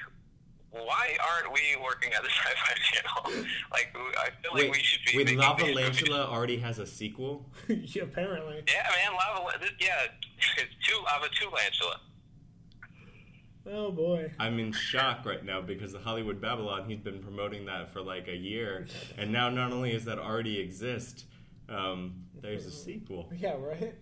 "Why 0.74 1.16
aren't 1.32 1.54
we 1.54 1.62
working 1.82 2.12
at 2.14 2.22
the 2.24 2.30
Sci-Fi 2.38 2.74
Channel? 2.92 3.46
like, 3.72 3.96
I 4.18 4.30
feel 4.42 4.52
like 4.54 4.64
Wait, 4.64 4.72
we 4.72 4.80
should 4.80 5.00
be." 5.06 5.18
wait, 5.18 5.26
making 5.28 5.40
Lava. 5.40 5.66
Lantula 5.66 6.26
already 6.28 6.58
has 6.58 6.80
a 6.80 6.86
sequel? 6.86 7.50
yeah, 7.68 8.04
apparently. 8.04 8.64
Yeah, 8.68 8.84
man, 8.96 9.14
Lava. 9.18 9.44
La- 9.44 9.58
this- 9.60 9.72
Yeah, 9.80 10.08
it's 10.58 10.74
Two 10.88 11.02
Lava, 11.04 11.28
Two 11.40 11.50
Lantula. 11.50 12.00
Oh, 13.66 13.92
boy. 13.92 14.30
I'm 14.40 14.60
in 14.60 14.74
shock 14.74 15.26
right 15.26 15.44
now 15.46 15.62
because 15.62 15.94
the 15.94 16.00
Hollywood 16.00 16.42
Babylon, 16.42 16.84
he's 16.90 17.00
been 17.00 17.20
promoting 17.24 17.66
that 17.68 17.94
for 17.94 18.02
like 18.02 18.28
a 18.28 18.36
year. 18.36 18.88
And 19.18 19.32
now 19.32 19.50
not 19.50 19.72
only 19.72 19.94
is 19.94 20.04
that 20.06 20.20
already 20.20 20.60
exist, 20.60 21.26
um, 21.70 22.26
there's 22.42 22.66
a 22.66 22.72
sequel. 22.72 23.32
Yeah, 23.38 23.56
right? 23.58 23.96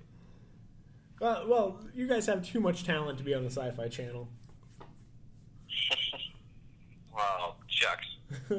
Well, 1.20 1.46
well, 1.48 1.80
you 1.94 2.08
guys 2.08 2.26
have 2.26 2.44
too 2.44 2.60
much 2.60 2.84
talent 2.86 3.20
to 3.20 3.24
be 3.24 3.36
on 3.36 3.44
the 3.44 3.52
Sci 3.52 3.70
Fi 3.72 3.88
Channel. 3.88 4.28
Well, 7.14 7.58
shucks. 7.68 8.08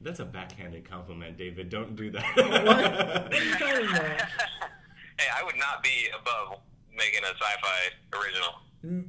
That's 0.00 0.20
a 0.20 0.24
backhanded 0.24 0.88
compliment, 0.88 1.36
David. 1.36 1.68
Don't 1.68 1.96
do 1.96 2.10
that. 2.12 2.22
what 2.36 3.34
are 3.34 3.44
you 3.44 3.52
talking 3.54 3.88
about? 3.88 4.28
Hey, 5.18 5.28
I 5.34 5.42
would 5.44 5.56
not 5.56 5.82
be 5.82 6.08
above 6.14 6.58
making 6.94 7.20
a 7.24 7.28
sci-fi 7.28 8.18
original. 8.18 8.50
Mm, 8.84 9.04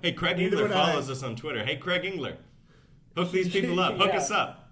hey, 0.00 0.12
Craig 0.12 0.38
Neither 0.38 0.56
Engler 0.56 0.62
would 0.68 0.72
I. 0.72 0.86
follows 0.92 1.10
us 1.10 1.22
on 1.22 1.36
Twitter. 1.36 1.62
Hey, 1.62 1.76
Craig 1.76 2.06
Engler. 2.06 2.38
Hook 3.14 3.32
these 3.32 3.50
people 3.50 3.78
up. 3.78 3.98
Hook 3.98 4.12
Yeah. 4.14 4.16
us 4.18 4.30
up. 4.30 4.70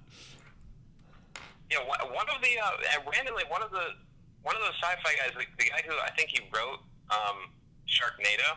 Yeah, 1.70 1.80
one 1.86 1.98
one 2.14 2.24
of 2.34 2.40
the 2.40 2.58
uh, 2.64 3.10
randomly 3.12 3.42
one 3.50 3.62
of 3.62 3.70
the 3.72 3.88
one 4.42 4.56
of 4.56 4.62
the 4.62 4.72
sci-fi 4.80 5.12
guys, 5.18 5.34
the, 5.36 5.44
the 5.62 5.68
guy 5.68 5.82
who 5.86 5.92
I 6.02 6.10
think 6.16 6.30
he 6.30 6.40
wrote 6.54 6.78
um, 7.10 7.50
Sharknado, 7.86 8.56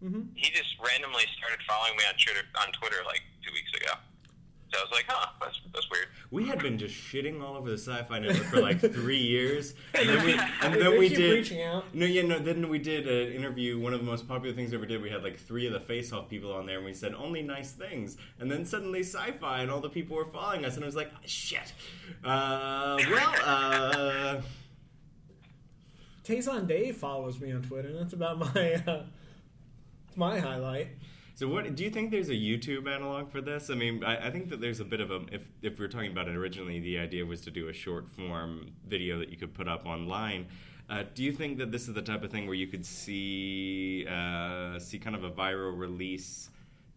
hmm 0.00 0.22
he 0.34 0.50
just 0.50 0.74
randomly 0.84 1.24
started 1.38 1.60
following 1.68 1.96
me 1.96 2.04
on 2.08 2.14
Twitter 2.18 2.46
on 2.60 2.72
Twitter 2.72 2.96
like 3.06 3.22
two 3.44 3.52
weeks 3.52 3.72
ago. 3.74 3.92
So 4.72 4.78
I 4.78 4.82
was 4.82 4.92
like, 4.92 5.04
huh, 5.08 5.30
that's 5.40 5.60
that's 5.74 5.90
weird. 5.90 6.06
We 6.30 6.46
had 6.46 6.60
been 6.60 6.78
just 6.78 6.94
shitting 6.94 7.42
all 7.42 7.56
over 7.56 7.68
the 7.70 7.76
Sci-Fi 7.76 8.20
Network 8.20 8.46
for 8.46 8.60
like 8.60 8.78
three 8.92 9.18
years, 9.18 9.74
and 9.94 10.08
then 10.08 10.24
we, 10.24 10.32
and 10.62 10.74
then 10.80 10.96
we 10.96 11.08
did. 11.08 11.32
reaching 11.32 11.62
out. 11.62 11.92
No, 11.92 12.06
yeah, 12.06 12.22
no. 12.22 12.38
Then 12.38 12.68
we 12.68 12.78
did 12.78 13.08
an 13.08 13.32
interview. 13.32 13.80
One 13.80 13.92
of 13.92 13.98
the 13.98 14.06
most 14.06 14.28
popular 14.28 14.54
things 14.54 14.70
we 14.70 14.76
ever 14.76 14.86
did. 14.86 15.02
We 15.02 15.10
had 15.10 15.24
like 15.24 15.40
three 15.40 15.66
of 15.66 15.72
the 15.72 15.80
Face 15.80 16.12
Off 16.12 16.28
people 16.28 16.52
on 16.52 16.66
there, 16.66 16.76
and 16.76 16.84
we 16.84 16.94
said 16.94 17.14
only 17.14 17.42
nice 17.42 17.72
things. 17.72 18.16
And 18.38 18.48
then 18.48 18.64
suddenly 18.64 19.00
Sci-Fi 19.00 19.62
and 19.62 19.72
all 19.72 19.80
the 19.80 19.88
people 19.90 20.14
were 20.16 20.26
following 20.26 20.64
us, 20.64 20.76
and 20.76 20.84
I 20.84 20.86
was 20.86 20.94
like, 20.94 21.10
shit. 21.26 21.72
Uh, 22.22 22.96
well, 23.10 23.34
uh, 23.44 24.40
Tazon 26.24 26.68
Dave 26.68 26.96
follows 26.96 27.40
me 27.40 27.50
on 27.52 27.62
Twitter. 27.62 27.88
and 27.88 27.98
That's 27.98 28.12
about 28.12 28.38
my 28.38 28.74
uh, 28.86 29.02
my 30.20 30.38
highlight. 30.38 30.88
so 31.34 31.48
what 31.48 31.74
do 31.74 31.82
you 31.82 31.90
think? 31.90 32.10
There's 32.12 32.28
a 32.28 32.34
YouTube 32.34 32.86
analog 32.86 33.32
for 33.32 33.40
this? 33.40 33.70
I 33.70 33.74
mean, 33.74 34.04
I, 34.04 34.28
I 34.28 34.30
think 34.30 34.50
that 34.50 34.60
there's 34.60 34.78
a 34.78 34.84
bit 34.84 35.00
of 35.00 35.10
a. 35.10 35.22
If 35.32 35.42
if 35.62 35.78
we 35.80 35.84
are 35.86 35.88
talking 35.88 36.12
about 36.12 36.28
it 36.28 36.36
originally, 36.36 36.78
the 36.78 36.98
idea 36.98 37.24
was 37.26 37.40
to 37.40 37.50
do 37.50 37.68
a 37.68 37.72
short 37.72 38.08
form 38.08 38.70
video 38.86 39.18
that 39.18 39.30
you 39.30 39.36
could 39.36 39.54
put 39.54 39.66
up 39.66 39.86
online. 39.86 40.46
Uh, 40.90 41.04
do 41.14 41.22
you 41.22 41.32
think 41.32 41.56
that 41.56 41.72
this 41.72 41.88
is 41.88 41.94
the 41.94 42.02
type 42.02 42.22
of 42.22 42.30
thing 42.30 42.46
where 42.46 42.54
you 42.54 42.66
could 42.66 42.84
see 42.84 44.06
uh, 44.08 44.78
see 44.78 44.98
kind 44.98 45.16
of 45.16 45.24
a 45.24 45.30
viral 45.30 45.76
release 45.76 46.50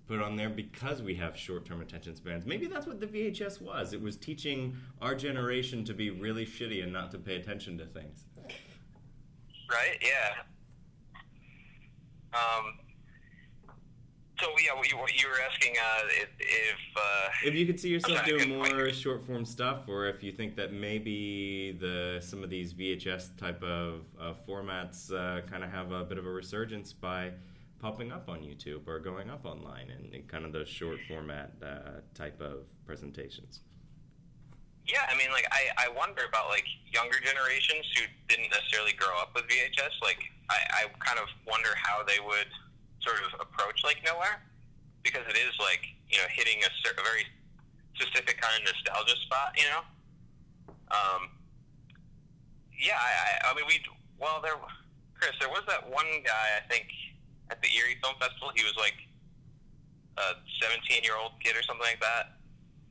put 0.05 0.19
on 0.19 0.35
there 0.35 0.49
because 0.49 1.01
we 1.01 1.15
have 1.15 1.37
short 1.37 1.65
term 1.65 1.79
attention 1.79 2.15
spans? 2.15 2.45
Maybe 2.45 2.67
that's 2.67 2.85
what 2.85 2.99
the 2.99 3.07
VHS 3.07 3.61
was. 3.61 3.93
It 3.93 4.01
was 4.01 4.17
teaching 4.17 4.75
our 5.01 5.15
generation 5.15 5.85
to 5.85 5.93
be 5.93 6.09
really 6.09 6.45
shitty 6.45 6.83
and 6.83 6.91
not 6.91 7.09
to 7.11 7.17
pay 7.17 7.37
attention 7.37 7.77
to 7.77 7.85
things. 7.85 8.25
Right? 9.71 9.97
Yeah. 10.01 10.43
Um. 12.33 12.82
So 14.43 14.49
yeah, 14.61 14.75
what 14.75 14.91
you, 14.91 14.97
what 14.97 15.13
you 15.13 15.29
were 15.29 15.39
asking 15.49 15.71
uh, 15.77 16.07
if, 16.21 16.29
if 16.37 16.97
uh, 16.97 17.29
If 17.45 17.53
you 17.53 17.65
could 17.65 17.79
see 17.79 17.87
yourself 17.87 18.25
doing 18.25 18.49
more 18.49 18.91
short 18.91 19.25
form 19.25 19.45
stuff, 19.45 19.87
or 19.87 20.07
if 20.07 20.21
you 20.21 20.33
think 20.33 20.57
that 20.57 20.73
maybe 20.73 21.77
the 21.79 22.19
some 22.19 22.43
of 22.43 22.49
these 22.49 22.73
VHS 22.73 23.37
type 23.37 23.63
of 23.63 24.01
uh, 24.19 24.33
formats 24.45 25.13
uh, 25.13 25.47
kind 25.47 25.63
of 25.63 25.71
have 25.71 25.93
a 25.93 26.03
bit 26.03 26.17
of 26.17 26.25
a 26.25 26.29
resurgence 26.29 26.91
by 26.91 27.31
popping 27.79 28.11
up 28.11 28.27
on 28.27 28.39
YouTube 28.39 28.85
or 28.85 28.99
going 28.99 29.29
up 29.29 29.45
online 29.45 29.89
and, 29.91 30.13
in 30.13 30.23
kind 30.23 30.43
of 30.43 30.51
those 30.51 30.67
short 30.67 30.97
format 31.07 31.53
uh, 31.65 32.01
type 32.13 32.41
of 32.41 32.65
presentations. 32.85 33.61
Yeah, 34.85 35.07
I 35.09 35.17
mean, 35.17 35.31
like 35.31 35.47
I, 35.53 35.87
I 35.87 35.87
wonder 35.95 36.23
about 36.27 36.49
like 36.49 36.65
younger 36.93 37.19
generations 37.23 37.87
who 37.95 38.03
didn't 38.27 38.51
necessarily 38.51 38.91
grow 38.91 39.15
up 39.21 39.31
with 39.35 39.45
VHS. 39.45 40.01
Like 40.01 40.19
I, 40.49 40.83
I 40.83 40.87
kind 40.99 41.17
of 41.17 41.27
wonder 41.47 41.69
how 41.81 42.03
they 42.03 42.19
would 42.19 42.51
sort 43.03 43.19
of 43.27 43.39
approach 43.39 43.83
like 43.83 43.99
nowhere 44.05 44.41
because 45.03 45.21
it 45.29 45.35
is 45.37 45.53
like 45.59 45.83
you 46.09 46.17
know 46.17 46.27
hitting 46.31 46.59
a, 46.63 46.71
cer- 46.83 46.95
a 46.97 47.03
very 47.03 47.27
specific 47.95 48.39
kind 48.41 48.55
of 48.57 48.67
nostalgia 48.73 49.15
spot. 49.27 49.53
You 49.59 49.67
know. 49.69 49.83
Um. 50.91 51.29
Yeah, 52.73 52.97
I, 52.99 53.47
I, 53.47 53.51
I 53.51 53.55
mean, 53.55 53.63
we 53.67 53.79
well 54.19 54.41
there, 54.41 54.55
Chris. 55.15 55.31
There 55.39 55.49
was 55.49 55.63
that 55.67 55.87
one 55.87 56.07
guy 56.25 56.59
I 56.59 56.63
think 56.67 56.87
at 57.51 57.61
the 57.61 57.69
Erie 57.79 57.95
Film 58.03 58.15
Festival. 58.19 58.51
He 58.55 58.63
was 58.63 58.75
like 58.75 58.95
a 60.17 60.35
17 60.61 61.03
year 61.03 61.15
old 61.15 61.33
kid 61.39 61.55
or 61.55 61.63
something 61.63 61.85
like 61.85 61.99
that 62.01 62.37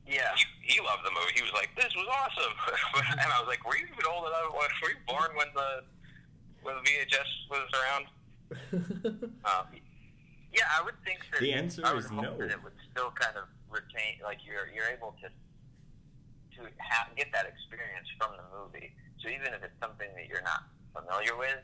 Yeah. 0.07 0.33
he, 0.35 0.75
he 0.75 0.81
loved 0.83 1.05
the 1.05 1.11
movie. 1.15 1.31
He 1.35 1.41
was 1.45 1.53
like, 1.53 1.69
"This 1.77 1.93
was 1.95 2.07
awesome," 2.09 2.51
and 3.21 3.29
I 3.31 3.37
was 3.39 3.47
like, 3.47 3.61
"Were 3.67 3.77
you 3.77 3.85
even 3.85 4.05
old 4.09 4.27
enough? 4.27 4.51
Were 4.51 4.89
you 4.91 4.99
born 5.07 5.31
when 5.37 5.47
the 5.55 5.83
when 6.63 6.75
the 6.79 6.83
VHS 6.83 7.29
was 7.51 7.69
around?" 7.77 8.05
Um, 9.45 9.65
Yeah, 10.53 10.69
I 10.69 10.85
would 10.85 10.95
think 11.03 11.25
that. 11.33 11.41
The 11.41 11.51
answer 11.51 11.81
I 11.83 11.97
would 11.97 12.05
is 12.05 12.13
hope 12.13 12.21
no. 12.21 12.37
That 12.37 12.53
it 12.53 12.61
would 12.63 12.77
still 12.93 13.09
kind 13.17 13.35
of 13.35 13.49
retain, 13.73 14.21
like 14.21 14.45
you're 14.45 14.69
you're 14.69 14.87
able 14.93 15.17
to 15.25 15.27
to 15.27 16.69
ha- 16.77 17.09
get 17.17 17.33
that 17.33 17.49
experience 17.49 18.05
from 18.21 18.37
the 18.37 18.45
movie. 18.53 18.93
So 19.17 19.33
even 19.33 19.49
if 19.57 19.65
it's 19.65 19.73
something 19.81 20.07
that 20.13 20.29
you're 20.29 20.45
not 20.45 20.69
familiar 20.93 21.33
with, 21.33 21.57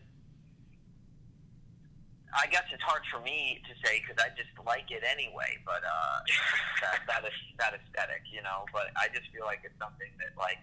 I 2.34 2.50
guess 2.50 2.66
it's 2.74 2.82
hard 2.82 3.06
for 3.14 3.22
me 3.22 3.62
to 3.70 3.74
say 3.86 4.02
because 4.02 4.18
I 4.18 4.34
just 4.34 4.50
like 4.66 4.90
it 4.90 5.06
anyway. 5.06 5.62
But 5.70 5.86
uh, 5.86 6.18
that 6.82 7.06
that 7.06 7.22
is 7.30 7.38
that 7.62 7.78
aesthetic, 7.78 8.26
you 8.34 8.42
know. 8.42 8.66
But 8.74 8.90
I 8.98 9.14
just 9.14 9.30
feel 9.30 9.46
like 9.46 9.62
it's 9.62 9.78
something 9.78 10.10
that 10.18 10.34
like 10.34 10.58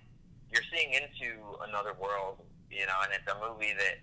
you're 0.51 0.66
seeing 0.74 0.99
into 0.99 1.39
another 1.62 1.95
world, 1.95 2.43
you 2.74 2.91
know, 2.91 2.99
and 3.07 3.14
it's 3.14 3.27
a 3.31 3.39
movie 3.39 3.74
that 3.79 4.03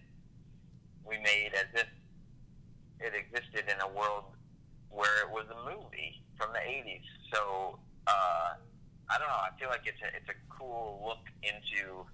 we 1.04 1.20
made 1.20 1.52
as 1.56 1.68
if 1.76 1.92
it 3.04 3.14
existed 3.14 3.66
in 3.68 3.80
a 3.82 3.88
world 3.92 4.32
where 4.90 5.22
it 5.26 5.30
was 5.30 5.46
a 5.52 5.60
movie 5.68 6.24
from 6.38 6.54
the 6.54 6.60
'80s. 6.60 7.04
So 7.34 7.80
uh, 8.08 8.56
I 9.10 9.18
don't 9.20 9.28
know. 9.28 9.44
I 9.44 9.52
feel 9.60 9.70
like 9.70 9.86
it's 9.86 10.02
a 10.02 10.08
it's 10.16 10.30
a 10.30 10.38
cool 10.50 11.04
look 11.06 11.28
into 11.44 12.06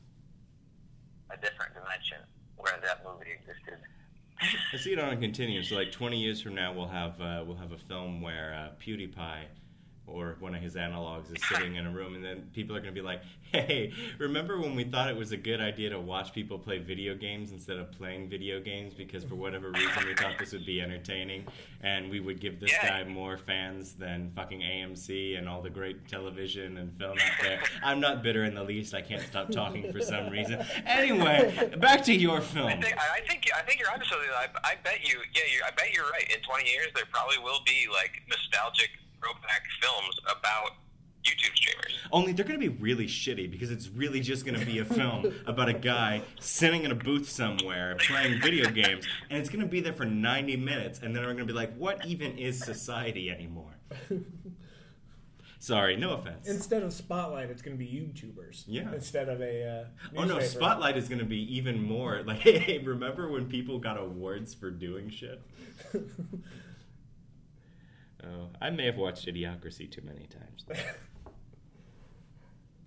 a 1.30 1.38
different 1.38 1.74
dimension 1.74 2.26
where 2.58 2.80
that 2.84 3.06
movie 3.06 3.32
existed. 3.32 3.78
I 4.74 4.78
see 4.78 4.94
it 4.94 5.00
on 5.00 5.10
a 5.10 5.18
continuum. 5.18 5.64
So, 5.64 5.76
like 5.76 5.92
20 5.92 6.18
years 6.18 6.42
from 6.42 6.56
now, 6.56 6.74
we'll 6.74 6.88
have 6.88 7.20
uh, 7.22 7.44
we'll 7.46 7.58
have 7.58 7.72
a 7.72 7.78
film 7.78 8.22
where 8.22 8.54
uh, 8.54 8.84
PewDiePie 8.84 9.46
or 10.14 10.36
one 10.40 10.56
of 10.56 10.62
his 10.62 10.76
analogs 10.76 11.36
is 11.36 11.42
sitting 11.48 11.76
in 11.76 11.86
a 11.86 11.92
room, 11.92 12.16
and 12.16 12.24
then 12.24 12.50
people 12.54 12.76
are 12.76 12.80
going 12.80 12.94
to 12.94 13.00
be 13.00 13.06
like, 13.06 13.22
"Hey, 13.52 13.94
remember 14.18 14.60
when 14.60 14.76
we 14.76 14.84
thought 14.84 15.10
it 15.10 15.16
was 15.16 15.32
a 15.32 15.38
good 15.38 15.62
idea 15.62 15.90
to 15.92 16.00
watch 16.00 16.34
people 16.34 16.58
play 16.60 16.78
video 16.80 17.16
games 17.16 17.52
instead 17.52 17.78
of 17.78 17.92
playing 17.92 18.30
video 18.30 18.60
games 18.60 18.94
because 18.94 19.24
for 19.24 19.36
whatever 19.36 19.72
reason 19.72 20.06
we 20.06 20.14
thought 20.16 20.38
this 20.40 20.52
would 20.54 20.66
be 20.66 20.82
entertaining, 20.82 21.46
and 21.82 22.10
we 22.10 22.20
would 22.20 22.40
give 22.40 22.60
this 22.60 22.72
Yeah. 22.72 23.04
guy 23.04 23.10
more 23.10 23.38
fans 23.38 23.94
than 23.94 24.32
fucking 24.36 24.62
AMC 24.62 25.36
and 25.38 25.48
all 25.48 25.62
the 25.62 25.70
great 25.70 26.08
television 26.08 26.78
and 26.78 26.98
film 26.98 27.18
out 27.20 27.32
there." 27.42 27.62
I'm 27.84 28.00
not 28.00 28.24
bitter 28.24 28.44
in 28.44 28.56
the 28.56 28.64
least. 28.64 28.94
I 28.94 29.02
can't 29.02 29.22
stop 29.22 29.50
talking 29.52 29.92
for 29.92 30.02
some 30.02 30.30
reason. 30.30 30.64
Anyway, 30.86 31.74
back 31.78 32.04
to 32.04 32.14
your 32.14 32.42
film. 32.42 32.68
I 32.68 32.76
think 32.82 32.98
I 32.98 33.22
think 33.28 33.46
I 33.56 33.62
think 33.62 33.80
you're 33.80 33.88
something. 33.90 34.30
I, 34.36 34.48
I 34.64 34.76
bet 34.84 35.08
you, 35.08 35.20
yeah, 35.36 35.66
I 35.68 35.72
bet 35.72 35.94
you're 35.94 36.10
right. 36.10 36.24
In 36.34 36.42
20 36.42 36.70
years, 36.70 36.88
there 36.96 37.06
probably 37.12 37.38
will 37.44 37.60
be 37.66 37.88
like 37.92 38.22
nostalgic 38.30 38.90
throwback 39.20 39.64
films 39.82 40.16
about 40.24 40.72
YouTube 41.24 41.56
streamers. 41.56 41.94
Only 42.12 42.32
they're 42.34 42.46
going 42.46 42.60
to 42.60 42.70
be 42.70 42.76
really 42.82 43.06
shitty 43.08 43.52
because 43.52 43.72
it's 43.72 43.90
really 43.90 44.20
just 44.20 44.46
going 44.46 44.60
to 44.60 44.66
be 44.66 44.80
a 44.80 44.86
film 44.86 45.34
about 45.46 45.70
a 45.70 45.74
guy 45.74 46.22
sitting 46.40 46.84
in 46.84 46.92
a 46.92 46.96
booth 46.96 47.30
somewhere 47.30 47.96
playing 48.00 48.42
video 48.42 48.70
games, 48.70 49.06
and 49.30 49.40
it's 49.40 49.50
going 49.50 49.62
to 49.62 49.68
be 49.68 49.82
there 49.82 49.94
for 49.94 50.06
90 50.06 50.58
minutes, 50.58 51.00
and 51.00 51.16
then 51.16 51.24
we're 51.24 51.34
going 51.34 51.46
to 51.48 51.54
be 51.54 51.54
like, 51.54 51.76
what 51.76 52.06
even 52.06 52.38
is 52.38 52.60
society 52.64 53.30
anymore? 53.30 53.76
Sorry, 55.62 55.98
no 55.98 56.14
offense. 56.14 56.48
Instead 56.48 56.84
of 56.84 56.94
Spotlight, 56.94 57.50
it's 57.50 57.62
going 57.62 57.78
to 57.78 57.84
be 57.84 57.92
YouTubers. 57.92 58.64
Yeah. 58.66 58.94
Instead 58.94 59.28
of 59.28 59.42
a. 59.42 59.68
Uh, 59.68 59.86
Oh 60.16 60.24
no. 60.24 60.40
Spotlight 60.40 60.96
is 60.96 61.10
going 61.10 61.20
to 61.20 61.26
be 61.26 61.54
even 61.58 61.84
more 61.84 62.24
like, 62.26 62.40
hey, 62.40 62.78
remember 62.78 63.30
when 63.30 63.48
people 63.50 63.78
got 63.78 64.00
awards 64.00 64.54
for 64.54 64.72
doing 64.72 65.10
shit? 65.10 65.42
Oh, 68.24 68.50
I 68.62 68.70
may 68.70 68.86
have 68.86 68.98
watched 68.98 69.26
Idiocracy 69.28 69.90
too 69.90 70.02
many 70.04 70.28
times. 70.28 70.66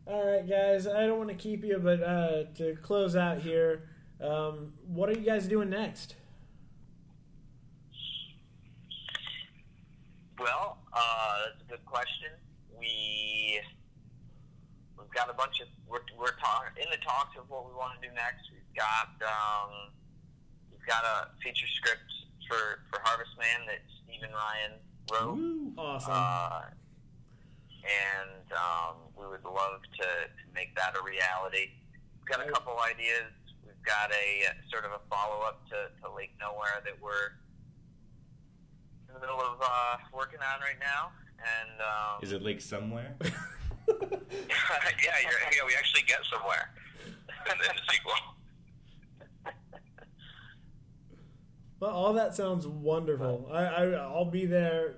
All 0.06 0.26
right, 0.26 0.46
guys. 0.48 0.86
I 0.86 1.06
don't 1.06 1.18
want 1.18 1.30
to 1.30 1.36
keep 1.36 1.64
you, 1.64 1.78
but 1.78 2.02
uh, 2.02 2.44
to 2.56 2.76
close 2.82 3.16
out 3.16 3.38
here, 3.38 3.88
um, 4.20 4.72
what 4.86 5.08
are 5.08 5.12
you 5.12 5.24
guys 5.24 5.46
doing 5.46 5.70
next? 5.70 6.16
Well, 10.38 10.78
uh, 10.92 11.36
that's 11.46 11.62
a 11.62 11.70
good 11.70 11.86
question. 11.86 12.30
We 12.78 13.60
we've 14.98 15.10
got 15.14 15.30
a 15.30 15.34
bunch 15.34 15.60
of 15.60 15.68
we're 15.88 16.02
we're 16.18 16.36
talk, 16.42 16.74
in 16.76 16.90
the 16.90 16.98
talks 16.98 17.38
of 17.38 17.48
what 17.48 17.64
we 17.66 17.72
want 17.72 18.00
to 18.00 18.08
do 18.08 18.12
next. 18.14 18.50
We've 18.52 18.76
got 18.76 19.14
um, 19.22 19.94
we've 20.70 20.84
got 20.84 21.04
a 21.04 21.30
feature 21.42 21.68
script 21.78 22.10
for 22.48 22.82
for 22.90 23.00
Harvest 23.04 23.38
Man 23.38 23.66
that 23.70 23.80
Stephen 24.02 24.34
Ryan 24.34 24.82
Awesome. 25.10 26.12
Uh, 26.12 26.62
and 27.82 28.46
um, 28.52 28.96
we 29.18 29.26
would 29.26 29.44
love 29.44 29.82
to, 29.98 30.06
to 30.06 30.44
make 30.54 30.74
that 30.76 30.94
a 30.96 31.02
reality. 31.02 31.72
We've 32.20 32.28
got 32.28 32.46
a 32.46 32.50
couple 32.50 32.78
ideas. 32.78 33.32
We've 33.64 33.82
got 33.84 34.12
a 34.12 34.46
sort 34.70 34.84
of 34.84 34.92
a 34.92 35.00
follow 35.10 35.42
up 35.42 35.66
to, 35.70 35.90
to 36.02 36.14
Lake 36.14 36.32
Nowhere 36.40 36.82
that 36.84 36.94
we're 37.02 37.34
in 39.08 39.14
the 39.14 39.20
middle 39.20 39.40
of 39.40 39.58
uh, 39.60 39.96
working 40.14 40.38
on 40.40 40.60
right 40.60 40.78
now. 40.80 41.10
And 41.42 41.80
um, 41.80 42.22
Is 42.22 42.32
it 42.32 42.42
Lake 42.42 42.60
somewhere? 42.60 43.16
yeah, 43.88 45.18
you're, 45.26 45.42
yeah, 45.50 45.66
we 45.66 45.74
actually 45.76 46.02
get 46.06 46.20
somewhere 46.30 46.70
in 47.50 47.58
the 47.58 47.92
sequel. 47.92 48.14
Well, 51.82 51.90
all 51.90 52.12
that 52.12 52.32
sounds 52.32 52.64
wonderful. 52.66 53.48
I, 53.52 53.64
I 53.64 53.84
I'll 53.94 54.24
be 54.24 54.46
there 54.46 54.94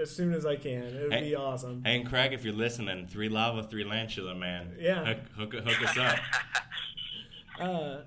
as 0.00 0.10
soon 0.10 0.32
as 0.34 0.44
I 0.44 0.56
can. 0.56 0.82
It 0.82 1.02
would 1.04 1.12
Hey- 1.12 1.28
be 1.30 1.36
awesome. 1.36 1.82
Hey, 1.84 2.00
and 2.00 2.08
Craig, 2.08 2.32
if 2.32 2.44
you're 2.44 2.52
listening, 2.54 3.06
three 3.06 3.28
lava, 3.28 3.62
three 3.62 3.84
lantula, 3.84 4.34
man. 4.34 4.74
Yeah. 4.80 5.04
Hook, 5.04 5.52
hook, 5.52 5.64
hook 5.64 5.88
us 5.88 5.96
up. 5.96 6.18
Uh, 7.60 8.02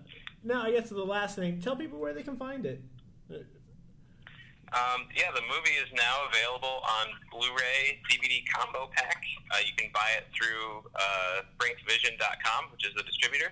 now, 0.46 0.64
I 0.64 0.72
guess 0.72 0.88
the 0.88 1.04
last 1.04 1.36
thing. 1.36 1.60
Tell 1.60 1.76
people 1.76 2.00
where 2.00 2.14
they 2.14 2.24
can 2.24 2.38
find 2.38 2.66
it. 2.66 2.82
Um, 3.30 5.04
yeah, 5.14 5.28
the 5.36 5.42
movie 5.42 5.76
is 5.84 5.92
now 5.94 6.24
available 6.32 6.80
on 6.88 7.08
Blu-ray 7.30 8.00
DVD 8.10 8.40
combo 8.56 8.90
pack. 8.96 9.22
Uh, 9.54 9.58
you 9.60 9.74
can 9.76 9.92
buy 9.94 10.08
it 10.16 10.24
through 10.34 10.88
uh, 10.96 11.42
BrinksVision.com, 11.60 12.72
which 12.72 12.88
is 12.88 12.94
the 12.96 13.04
distributor, 13.04 13.52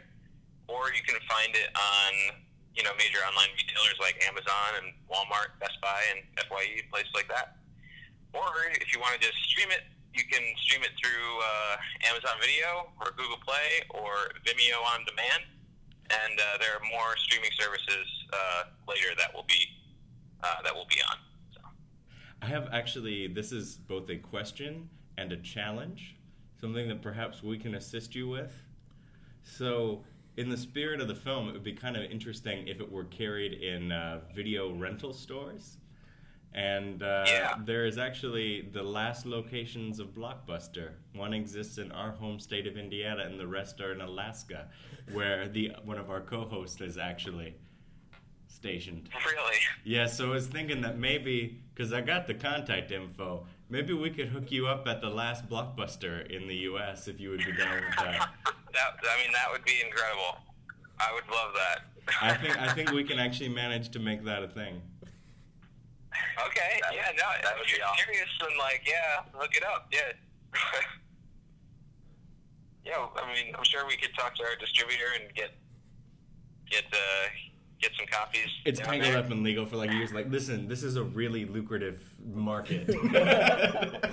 or 0.70 0.88
you 0.96 1.04
can 1.06 1.20
find 1.28 1.52
it 1.54 1.68
on 1.76 2.38
you 2.76 2.84
know 2.84 2.92
major 2.98 3.20
online 3.26 3.50
retailers 3.58 3.98
like 4.00 4.22
Amazon 4.26 4.84
and 4.84 4.94
Walmart, 5.10 5.58
Best 5.60 5.80
Buy, 5.82 6.02
and 6.14 6.24
Fye, 6.48 6.84
places 6.92 7.12
like 7.14 7.28
that. 7.30 7.58
Or 8.34 8.70
if 8.78 8.94
you 8.94 9.00
want 9.02 9.20
to 9.20 9.22
just 9.22 9.38
stream 9.50 9.70
it, 9.72 9.84
you 10.14 10.24
can 10.26 10.42
stream 10.62 10.82
it 10.84 10.94
through 11.02 11.28
uh, 11.40 11.76
Amazon 12.10 12.38
Video 12.42 12.90
or 13.02 13.12
Google 13.18 13.40
Play 13.46 13.86
or 13.90 14.30
Vimeo 14.46 14.80
on 14.94 15.06
demand. 15.06 15.44
And 16.10 16.40
uh, 16.40 16.58
there 16.60 16.74
are 16.74 16.86
more 16.90 17.18
streaming 17.18 17.52
services 17.58 18.08
uh, 18.34 18.64
later 18.88 19.14
that 19.18 19.34
will 19.34 19.46
be 19.48 19.66
uh, 20.44 20.62
that 20.64 20.74
will 20.74 20.88
be 20.90 21.02
on. 21.10 21.18
So. 21.54 21.62
I 22.42 22.46
have 22.48 22.70
actually, 22.72 23.28
this 23.28 23.52
is 23.52 23.76
both 23.76 24.10
a 24.10 24.18
question 24.18 24.90
and 25.18 25.32
a 25.32 25.38
challenge, 25.38 26.16
something 26.60 26.88
that 26.88 27.02
perhaps 27.02 27.44
we 27.44 27.58
can 27.58 27.76
assist 27.76 28.16
you 28.16 28.28
with. 28.28 28.54
So, 29.44 30.04
in 30.40 30.48
the 30.50 30.58
spirit 30.58 31.02
of 31.02 31.10
the 31.10 31.16
film, 31.16 31.50
it 31.50 31.52
would 31.52 31.66
be 31.66 31.74
kind 31.74 31.98
of 31.98 32.04
interesting 32.04 32.66
if 32.70 32.80
it 32.80 32.90
were 32.90 33.04
carried 33.04 33.54
in 33.62 33.92
uh, 33.92 34.22
video 34.34 34.74
rental 34.74 35.12
stores. 35.12 35.78
And 36.54 37.04
uh, 37.04 37.26
Yeah. 37.28 37.56
there 37.66 37.86
is 37.86 37.98
actually 37.98 38.62
the 38.72 38.82
last 38.82 39.26
locations 39.26 40.00
of 40.00 40.16
Blockbuster. 40.16 40.92
One 41.14 41.34
exists 41.34 41.78
in 41.78 41.92
our 41.92 42.12
home 42.12 42.40
state 42.40 42.68
of 42.68 42.78
Indiana, 42.78 43.24
and 43.24 43.38
the 43.38 43.46
rest 43.48 43.82
are 43.82 43.92
in 43.92 44.00
Alaska, 44.00 44.70
where 45.12 45.50
the 45.50 45.74
one 45.84 45.98
of 45.98 46.10
our 46.10 46.22
co-hosts 46.22 46.80
is 46.80 46.98
actually 46.98 47.54
stationed. 48.48 49.10
Really? 49.26 49.58
Yeah, 49.84 50.08
so 50.08 50.30
I 50.32 50.34
was 50.36 50.48
thinking 50.48 50.80
that 50.82 50.98
maybe, 50.98 51.62
because 51.76 51.92
I 51.92 52.00
got 52.00 52.28
the 52.28 52.34
contact 52.34 52.92
info, 52.92 53.46
maybe 53.70 53.94
we 53.94 54.10
could 54.10 54.28
hook 54.30 54.52
you 54.52 54.68
up 54.68 54.88
at 54.88 55.02
the 55.02 55.10
last 55.10 55.48
blockbuster 55.48 56.30
in 56.30 56.48
the 56.48 56.56
U.S. 56.72 57.08
if 57.08 57.20
you 57.20 57.30
would 57.30 57.40
be 57.46 57.52
down 57.56 57.76
with 57.76 57.96
that. 57.98 58.30
That 58.72 58.94
I 59.02 59.18
mean, 59.24 59.32
that 59.34 59.48
would 59.52 59.66
be 59.66 59.82
incredible. 59.84 60.38
I 61.00 61.12
would 61.12 61.26
love 61.34 61.56
that. 61.58 61.88
I 62.22 62.36
think 62.38 62.56
I 62.62 62.72
think 62.72 62.92
we 62.92 63.04
can 63.10 63.18
actually 63.18 63.50
manage 63.50 63.90
to 63.90 64.00
make 64.00 64.24
that 64.26 64.44
a 64.44 64.48
thing. 64.48 64.80
Okay. 66.46 66.80
That 66.84 66.94
yeah. 66.94 67.08
would- 67.10 67.18
No. 67.18 67.26
that 67.42 67.54
if 67.54 67.60
would 67.62 67.70
you're 67.72 67.80
be 67.80 67.84
awesome. 67.84 68.06
serious 68.06 68.30
and 68.48 68.58
like, 68.60 68.84
yeah, 68.86 69.26
look 69.40 69.56
it 69.56 69.64
up. 69.66 69.88
Yeah. 69.92 70.14
yeah. 72.86 73.06
I 73.16 73.34
mean, 73.34 73.56
I'm 73.58 73.64
sure 73.64 73.88
we 73.88 73.98
could 73.98 74.14
talk 74.16 74.36
to 74.36 74.44
our 74.44 74.56
distributor 74.60 75.18
and 75.20 75.34
get 75.34 75.50
get 76.70 76.86
uh, 76.94 77.26
get 77.82 77.92
some 77.98 78.08
copies. 78.08 78.48
It's 78.66 78.80
down 78.80 78.90
tangled 78.90 79.14
there. 79.14 79.20
up 79.20 79.32
in 79.32 79.44
legal 79.44 79.66
for 79.66 79.78
like 79.78 79.92
years. 79.92 80.12
Like, 80.14 80.30
listen, 80.30 80.68
this 80.68 80.84
is 80.84 80.96
a 80.96 81.04
really 81.04 81.46
lucrative 81.46 82.04
market. 82.34 82.88
yeah. 83.14 84.12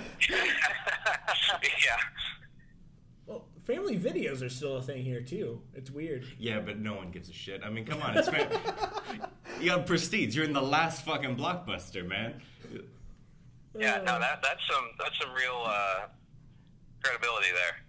Well, 3.25 3.45
family 3.65 3.97
videos 3.97 4.43
are 4.43 4.49
still 4.49 4.77
a 4.77 4.81
thing 4.81 5.03
here 5.03 5.21
too. 5.21 5.61
It's 5.73 5.91
weird. 5.91 6.25
yeah, 6.37 6.59
but 6.59 6.79
no 6.79 6.95
one 6.95 7.11
gives 7.11 7.29
a 7.29 7.33
shit. 7.33 7.61
I 7.63 7.69
mean, 7.69 7.85
come 7.85 8.01
on, 8.01 8.17
it's 8.17 8.29
fan- 8.29 8.49
you 9.61 9.71
have 9.71 9.85
prestige. 9.85 10.35
You're 10.35 10.45
in 10.45 10.53
the 10.53 10.61
last 10.61 11.03
fucking 11.05 11.35
blockbuster, 11.35 12.07
man. 12.07 12.41
Yeah. 13.77 13.97
No. 13.97 14.19
That 14.19 14.39
that's 14.41 14.65
some 14.67 14.85
that's 14.99 15.19
some 15.19 15.33
real 15.33 15.63
uh, 15.65 16.07
credibility 17.03 17.49
there. 17.53 17.86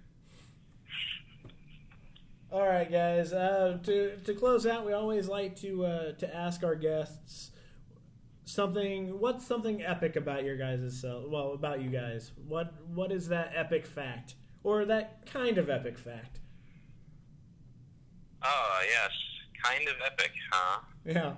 All 2.51 2.67
right, 2.67 2.91
guys. 2.91 3.33
Uh, 3.33 3.79
to 3.85 4.17
to 4.25 4.35
close 4.35 4.67
out, 4.67 4.87
we 4.87 4.93
always 4.93 5.29
like 5.29 5.57
to 5.61 5.85
uh, 5.85 6.13
to 6.13 6.35
ask 6.35 6.65
our 6.65 6.75
guests 6.75 7.51
something. 8.45 9.19
What's 9.21 9.47
something 9.47 9.83
epic 9.83 10.17
about 10.17 10.45
your 10.45 10.57
guys' 10.57 10.99
self? 11.01 11.29
Well, 11.29 11.53
about 11.53 11.83
you 11.83 11.91
guys. 11.91 12.33
What 12.47 12.73
what 12.95 13.13
is 13.13 13.29
that 13.29 13.53
epic 13.55 13.87
fact, 13.87 14.35
or 14.63 14.85
that 14.87 15.27
kind 15.27 15.59
of 15.59 15.69
epic 15.69 15.99
fact? 15.99 16.41
Oh 18.43 18.81
yes, 18.89 19.11
kind 19.63 19.89
of 19.89 19.95
epic, 20.05 20.33
huh? 20.51 20.81
Yeah. 21.05 21.35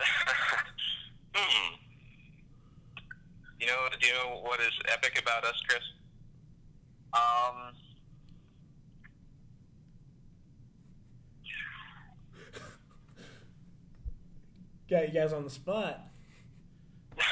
Hmm. 1.38 1.74
You 3.60 3.66
know, 3.66 3.88
do 4.00 4.06
you 4.06 4.14
know 4.14 4.40
what 4.42 4.58
is 4.60 4.72
epic 4.90 5.20
about 5.20 5.44
us, 5.44 5.60
Chris? 5.68 5.82
Um, 7.12 7.72
Got 14.88 15.08
you 15.08 15.20
guys 15.20 15.32
on 15.32 15.44
the 15.44 15.50
spot. 15.50 16.00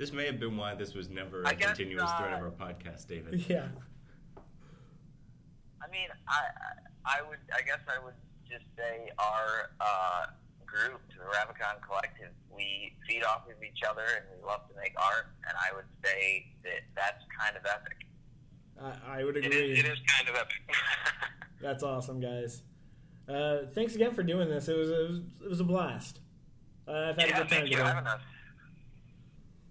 This 0.00 0.14
may 0.14 0.24
have 0.24 0.40
been 0.40 0.56
why 0.56 0.74
this 0.74 0.94
was 0.94 1.10
never 1.10 1.42
a 1.42 1.48
I 1.48 1.52
guess, 1.52 1.76
continuous 1.76 2.10
thread 2.12 2.32
of 2.32 2.40
our 2.40 2.50
podcast, 2.50 3.06
David. 3.06 3.44
Yeah. 3.50 3.68
I 5.82 5.92
mean, 5.92 6.08
I 6.26 6.40
I 7.04 7.20
would 7.28 7.36
I 7.54 7.60
guess 7.60 7.80
I 7.86 8.02
would 8.02 8.14
just 8.48 8.64
say 8.78 9.10
our 9.18 9.72
uh, 9.78 10.26
group, 10.64 11.02
the 11.10 11.24
Ravacon 11.24 11.82
Collective, 11.86 12.32
we 12.50 12.94
feed 13.06 13.24
off 13.24 13.42
of 13.46 13.62
each 13.62 13.82
other 13.86 14.06
and 14.16 14.24
we 14.34 14.42
love 14.46 14.66
to 14.70 14.74
make 14.80 14.94
art, 14.96 15.26
and 15.46 15.54
I 15.58 15.76
would 15.76 15.84
say 16.02 16.46
that 16.64 16.80
that's 16.96 17.22
kind 17.38 17.58
of 17.58 17.66
epic. 17.66 17.98
I, 18.80 19.20
I 19.20 19.24
would 19.24 19.36
agree. 19.36 19.72
is, 19.72 19.80
it 19.80 19.84
is 19.84 19.98
kind 20.08 20.30
of 20.30 20.34
epic. 20.34 20.62
That's 21.60 21.82
awesome, 21.82 22.20
guys. 22.20 22.62
Uh, 23.30 23.66
thanks 23.74 23.94
again 23.94 24.12
for 24.12 24.22
doing 24.22 24.48
this. 24.48 24.68
It 24.68 24.76
was 24.76 24.90
it 24.90 25.08
was, 25.08 25.20
it 25.44 25.48
was 25.48 25.60
a 25.60 25.64
blast. 25.64 26.18
Uh, 26.88 27.10
I've 27.10 27.16
had 27.18 27.28
a 27.28 27.32
good 27.32 27.36
time 27.36 27.48
thank 27.48 27.64
you 27.70 27.76
today. 27.76 27.82
for 27.82 27.84
having 27.94 28.06
us. 28.06 28.20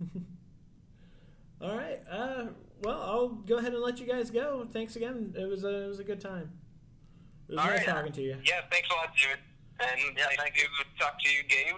All 1.62 1.76
right. 1.76 2.00
Uh, 2.10 2.46
well, 2.84 3.02
I'll 3.02 3.28
go 3.30 3.58
ahead 3.58 3.74
and 3.74 3.82
let 3.82 4.00
you 4.00 4.06
guys 4.08 4.30
go. 4.32 4.66
Thanks 4.72 4.96
again. 4.96 5.34
It 5.38 5.46
was 5.46 5.64
a 5.66 5.84
it 5.86 5.88
was 5.88 6.00
a 6.00 6.04
good 6.06 6.22
time. 6.22 6.52
It 7.50 7.54
was 7.54 7.60
All 7.60 7.66
nice 7.66 7.80
right. 7.80 7.88
talking 7.96 8.14
to 8.14 8.22
you. 8.22 8.38
Yeah, 8.46 8.62
thanks 8.72 8.88
a 8.90 8.94
lot, 8.96 9.10
David. 9.18 9.40
And 9.82 10.18
Yeah, 10.18 10.26
nice 10.26 10.38
thank 10.38 10.54
to 10.56 10.64
talk 11.00 11.20
to 11.20 11.30
you, 11.30 11.44
Gabe. 11.44 11.76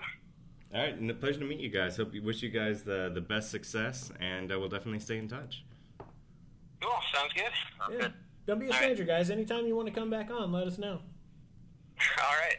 All 0.74 0.80
right, 0.82 0.94
and 0.96 1.10
a 1.10 1.14
pleasure 1.14 1.40
to 1.40 1.46
meet 1.46 1.60
you 1.60 1.70
guys. 1.70 1.98
Hope 1.98 2.14
you 2.14 2.22
wish 2.22 2.44
you 2.44 2.50
guys 2.50 2.84
the 2.84 3.10
the 3.14 3.22
best 3.22 3.50
success, 3.50 4.12
and 4.20 4.52
uh, 4.52 4.60
we'll 4.60 4.70
definitely 4.70 5.00
stay 5.00 5.18
in 5.18 5.28
touch. 5.28 5.64
Cool, 6.82 6.92
sounds 7.14 7.34
good. 7.34 7.44
Sounds 7.80 7.94
Yeah. 7.94 8.00
good. 8.02 8.14
Don't 8.48 8.60
be 8.60 8.66
a 8.66 8.70
All 8.70 8.74
right. 8.74 8.82
stranger, 8.82 9.04
guys. 9.04 9.30
Anytime 9.30 9.66
you 9.68 9.76
want 9.76 9.88
to 9.88 9.94
come 9.94 10.10
back 10.10 10.30
on, 10.32 10.52
let 10.52 10.68
us 10.68 10.78
know. 10.78 11.00
All 12.24 12.38
right. 12.40 12.58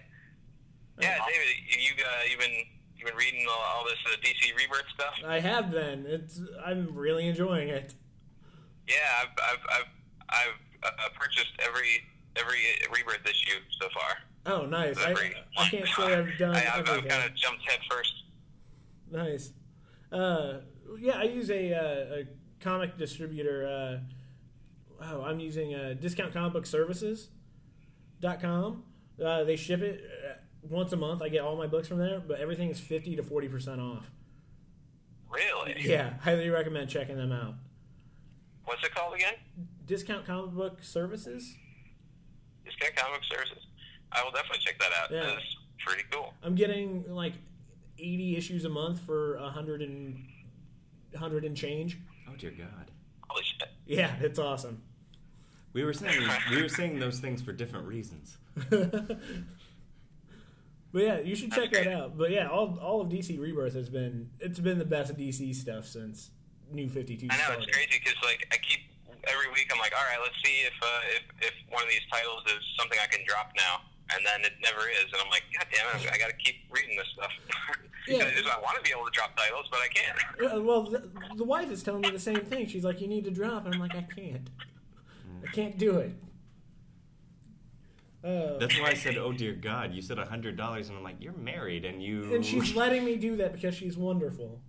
Yeah, 1.01 1.18
David, 1.26 1.49
you 1.68 1.93
uh, 2.05 2.09
you've 2.30 2.38
been 2.38 2.64
you've 2.97 3.09
been 3.09 3.16
reading 3.16 3.47
all, 3.49 3.59
all 3.59 3.84
this 3.84 3.99
uh, 4.07 4.16
DC 4.20 4.55
Rebirth 4.57 4.86
stuff. 4.95 5.14
I 5.26 5.40
have 5.40 5.70
been. 5.70 6.05
It's 6.07 6.40
I'm 6.64 6.95
really 6.95 7.26
enjoying 7.26 7.68
it. 7.68 7.95
Yeah, 8.86 8.95
I've 9.22 9.34
I've 9.51 9.64
I've, 9.70 9.88
I've 10.28 10.59
uh, 10.84 11.09
purchased 11.18 11.55
every 11.66 12.05
every 12.36 12.59
Rebirth 12.93 13.26
issue 13.26 13.59
so 13.80 13.88
far. 13.95 14.18
Oh, 14.45 14.66
nice. 14.66 14.99
I, 14.99 15.14
I 15.57 15.68
can't 15.68 15.86
say 15.97 16.14
I've 16.14 16.28
done 16.38 16.57
I, 16.57 16.66
I've, 16.74 16.88
I've 16.88 17.07
kind 17.09 17.24
of 17.24 17.32
jumped 17.34 17.62
head 17.68 17.78
first. 17.88 18.24
Nice. 19.11 19.53
Uh, 20.11 20.59
yeah, 20.99 21.18
I 21.18 21.22
use 21.24 21.51
a, 21.51 21.74
uh, 21.74 22.20
a 22.20 22.24
comic 22.61 22.97
distributor. 22.99 23.66
Uh, 23.66 23.99
oh, 25.05 25.22
I'm 25.22 25.40
using 25.40 25.74
uh, 25.74 25.95
discountcomicbookservices.com. 26.01 28.84
Uh, 29.22 29.44
they 29.44 29.56
ship 29.56 29.80
it 29.82 30.02
uh, 30.28 30.34
once 30.68 30.92
a 30.92 30.96
month. 30.96 31.22
I 31.22 31.28
get 31.28 31.42
all 31.42 31.56
my 31.56 31.66
books 31.66 31.88
from 31.88 31.98
there, 31.98 32.20
but 32.20 32.40
everything 32.40 32.70
is 32.70 32.80
50 32.80 33.16
to 33.16 33.22
40% 33.22 33.78
off. 33.78 34.10
Really? 35.30 35.76
Yeah, 35.80 36.14
highly 36.20 36.48
recommend 36.50 36.90
checking 36.90 37.16
them 37.16 37.32
out. 37.32 37.54
What's 38.64 38.84
it 38.84 38.94
called 38.94 39.14
again? 39.14 39.34
Discount 39.86 40.26
Comic 40.26 40.52
Book 40.52 40.82
Services. 40.82 41.56
Discount 42.64 42.94
Comic 42.96 43.20
Book 43.20 43.38
Services. 43.38 43.66
I 44.12 44.22
will 44.22 44.30
definitely 44.30 44.58
check 44.60 44.78
that 44.78 44.92
out. 45.00 45.10
Yeah. 45.10 45.34
That's 45.34 45.56
pretty 45.78 46.04
cool. 46.10 46.34
I'm 46.42 46.54
getting 46.54 47.04
like 47.08 47.32
80 47.98 48.36
issues 48.36 48.64
a 48.64 48.68
month 48.68 49.00
for 49.00 49.36
a 49.36 49.48
hundred 49.48 49.82
and 49.82 50.26
hundred 51.16 51.44
and 51.44 51.56
change. 51.56 51.98
Oh 52.28 52.34
dear 52.36 52.50
God. 52.50 52.90
Holy 53.28 53.44
shit. 53.44 53.68
Yeah, 53.86 54.14
it's 54.20 54.38
awesome. 54.38 54.82
We 55.72 55.84
were 55.84 55.92
saying 55.92 56.20
we 56.50 56.62
were 56.62 56.68
saying 56.68 56.98
those 56.98 57.18
things 57.20 57.42
for 57.42 57.52
different 57.52 57.86
reasons. 57.86 58.36
but 58.70 59.18
yeah, 60.94 61.20
you 61.20 61.34
should 61.34 61.53
check 61.53 61.72
that 61.72 61.86
out. 61.86 62.18
But 62.18 62.30
yeah, 62.30 62.48
all 62.48 62.78
all 62.80 63.00
of 63.00 63.09
DC 63.09 63.38
Rebirth 63.40 63.74
has 63.74 63.88
been 63.88 64.30
it's 64.40 64.59
been 64.59 64.78
the 64.78 64.84
best 64.84 65.16
DC 65.16 65.55
stuff 65.55 65.86
since 65.86 66.30
New 66.70 66.88
Fifty 66.88 67.16
Two 67.16 67.28
I 67.30 67.36
know 67.36 67.42
started. 67.44 67.68
it's 67.68 67.76
crazy 67.76 68.00
because 68.03 68.18
like 68.22 68.46
I 68.53 68.57
keep 68.57 68.80
every 69.24 69.48
week 69.55 69.70
I'm 69.72 69.78
like, 69.78 69.92
all 69.96 70.05
right, 70.05 70.20
let's 70.22 70.36
see 70.44 70.66
if 70.66 70.74
uh, 70.82 70.86
if 71.16 71.48
if 71.48 71.55
one 71.70 71.82
of 71.82 71.88
these 71.88 72.05
titles 72.11 72.42
is 72.46 72.62
something 72.78 72.98
I 73.03 73.07
can 73.07 73.24
drop 73.26 73.53
now, 73.57 73.80
and 74.14 74.24
then 74.26 74.44
it 74.44 74.53
never 74.62 74.88
is, 74.88 75.09
and 75.12 75.20
I'm 75.22 75.30
like, 75.30 75.44
god 75.57 75.66
damn 75.72 76.00
it, 76.00 76.12
I 76.12 76.18
got 76.18 76.28
to 76.28 76.36
keep 76.36 76.57
reading 76.70 76.96
this 76.96 77.09
stuff. 77.14 77.32
Yeah. 78.09 78.24
I 78.24 78.61
want 78.61 78.76
to 78.76 78.82
be 78.82 78.90
able 78.90 79.05
to 79.05 79.12
drop 79.12 79.36
titles, 79.36 79.66
but 79.70 79.78
I 79.78 79.86
can't. 79.86 80.18
Yeah, 80.42 80.59
well, 80.59 80.82
the, 80.82 81.09
the 81.36 81.44
wife 81.44 81.70
is 81.70 81.84
telling 81.84 82.00
me 82.00 82.11
the 82.11 82.18
same 82.18 82.40
thing. 82.40 82.66
She's 82.66 82.82
like, 82.84 83.00
"You 83.00 83.07
need 83.07 83.24
to 83.26 83.30
drop," 83.30 83.64
and 83.64 83.72
I'm 83.72 83.80
like, 83.80 83.94
"I 83.94 84.03
can't. 84.03 84.50
I 85.46 85.50
can't 85.53 85.78
do 85.78 85.98
it." 85.98 86.12
Uh, 88.24 88.56
That's 88.58 88.78
why 88.80 88.88
I 88.90 88.94
said, 88.94 89.16
"Oh 89.16 89.32
dear 89.32 89.52
God." 89.52 89.92
You 89.92 90.00
said 90.00 90.18
a 90.18 90.24
hundred 90.24 90.56
dollars, 90.56 90.88
and 90.88 90.96
I'm 90.96 91.02
like, 91.04 91.16
"You're 91.20 91.32
married, 91.32 91.84
and 91.84 92.00
you." 92.02 92.32
and 92.34 92.44
she's 92.46 92.74
letting 92.82 93.04
me 93.04 93.16
do 93.16 93.34
that 93.36 93.52
because 93.52 93.74
she's 93.74 93.96
wonderful. 93.96 94.60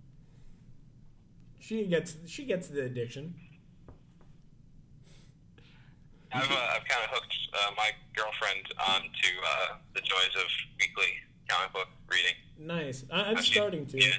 She 1.60 1.84
gets 1.86 2.16
she 2.26 2.44
gets 2.44 2.66
the 2.68 2.82
addiction. 2.82 3.34
I've 6.32 6.50
uh, 6.50 6.54
I've 6.74 6.84
kind 6.88 7.04
of 7.04 7.10
hooked 7.10 7.36
uh, 7.52 7.70
my 7.76 7.90
girlfriend 8.16 8.64
onto 8.88 9.06
uh, 9.46 9.76
the 9.94 10.00
joys 10.00 10.34
of 10.36 10.46
weekly 10.80 11.12
comic 11.48 11.72
book 11.72 11.88
reading. 12.10 12.34
Nice. 12.58 13.04
I, 13.12 13.20
I'm 13.30 13.36
Uh, 13.36 13.40
she- 13.42 13.54
starting 13.54 13.86
to. 13.86 13.98
Yeah. 14.04 14.14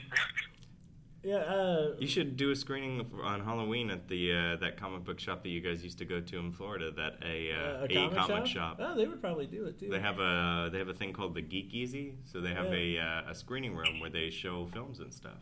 Yeah. 1.25 1.37
Uh, 1.37 1.95
You 1.97 2.05
should 2.05 2.37
do 2.37 2.51
a 2.51 2.55
screening 2.55 3.03
on 3.23 3.43
Halloween 3.43 3.89
at 3.89 4.07
the 4.07 4.31
uh, 4.31 4.55
that 4.57 4.77
comic 4.77 5.03
book 5.03 5.19
shop 5.19 5.41
that 5.41 5.49
you 5.49 5.59
guys 5.59 5.83
used 5.83 5.97
to 5.97 6.05
go 6.05 6.21
to 6.21 6.37
in 6.37 6.51
Florida. 6.51 6.91
That 6.91 7.17
a 7.25 7.51
uh, 7.51 7.87
a 7.89 8.09
comic, 8.15 8.45
shop? 8.45 8.77
Oh, 8.79 8.95
they 8.95 9.07
would 9.07 9.19
probably 9.19 9.47
do 9.47 9.65
it 9.65 9.79
too. 9.79 9.89
They 9.89 9.99
have 9.99 10.19
a 10.19 10.69
they 10.71 10.77
have 10.77 10.87
a 10.87 10.93
thing 10.93 11.13
called 11.13 11.33
the 11.33 11.41
Geek 11.41 11.73
Easy, 11.73 12.13
so 12.31 12.41
they 12.41 12.53
have 12.53 12.71
a 12.71 12.99
uh, 12.99 13.31
a 13.31 13.33
screening 13.33 13.75
room 13.75 13.99
where 13.99 14.11
they 14.11 14.29
show 14.29 14.67
films 14.71 14.99
and 14.99 15.11
stuff. 15.11 15.41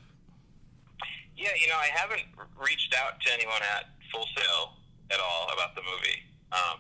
Yeah, 1.36 1.50
you 1.60 1.68
know, 1.68 1.76
I 1.76 1.90
haven't 1.94 2.24
reached 2.58 2.96
out 2.96 3.20
to 3.20 3.34
anyone 3.34 3.62
at 3.76 3.90
Full 4.14 4.26
Sail 4.38 4.78
at 5.12 5.20
all 5.20 5.50
about 5.54 5.76
the 5.76 5.82
movie. 5.82 6.24
Um, 6.54 6.80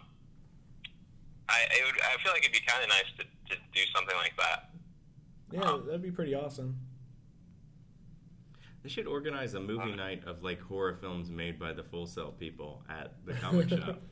I 1.50 1.60
it 1.72 1.84
would, 1.86 2.02
I 2.04 2.24
feel 2.24 2.32
like 2.32 2.44
it'd 2.44 2.54
be 2.54 2.66
kind 2.66 2.82
of 2.82 2.88
nice 2.88 3.12
to, 3.18 3.24
to 3.54 3.62
do 3.74 3.82
something 3.94 4.16
like 4.16 4.38
that. 4.38 4.70
yeah, 5.52 5.78
that'd 5.86 6.02
be 6.02 6.12
pretty 6.12 6.36
awesome. 6.36 6.78
They 8.84 8.90
should 8.90 9.08
organize 9.08 9.54
a 9.54 9.62
movie 9.62 9.96
night 9.96 10.24
of 10.28 10.44
like 10.44 10.62
horror 10.62 10.98
films 11.00 11.32
made 11.32 11.58
by 11.58 11.72
the 11.72 11.84
Full 11.84 12.06
Sail 12.06 12.34
people 12.38 12.84
at 12.90 13.14
the 13.26 13.34
comic 13.34 13.70
shop. 13.70 14.02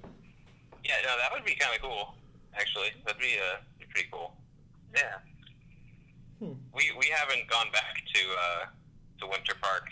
Yeah, 0.84 0.96
no, 1.04 1.16
that 1.16 1.32
would 1.32 1.46
be 1.46 1.54
kind 1.54 1.76
of 1.76 1.82
cool. 1.84 2.16
Actually, 2.56 2.88
that'd 3.06 3.22
be 3.22 3.36
uh, 3.38 3.58
pretty 3.92 4.10
cool. 4.12 4.34
Yeah. 4.96 5.20
Hmm. 6.40 6.54
We 6.74 6.92
we 6.98 7.06
haven't 7.14 7.48
gone 7.48 7.68
back 7.72 8.02
to 8.16 8.20
uh, 8.20 8.66
to 9.20 9.28
Winter 9.28 9.54
Park 9.62 9.84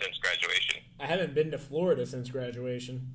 since 0.00 0.16
graduation. 0.18 0.76
I 1.00 1.06
haven't 1.06 1.34
been 1.34 1.50
to 1.50 1.58
Florida 1.58 2.06
since 2.06 2.30
graduation. 2.30 3.14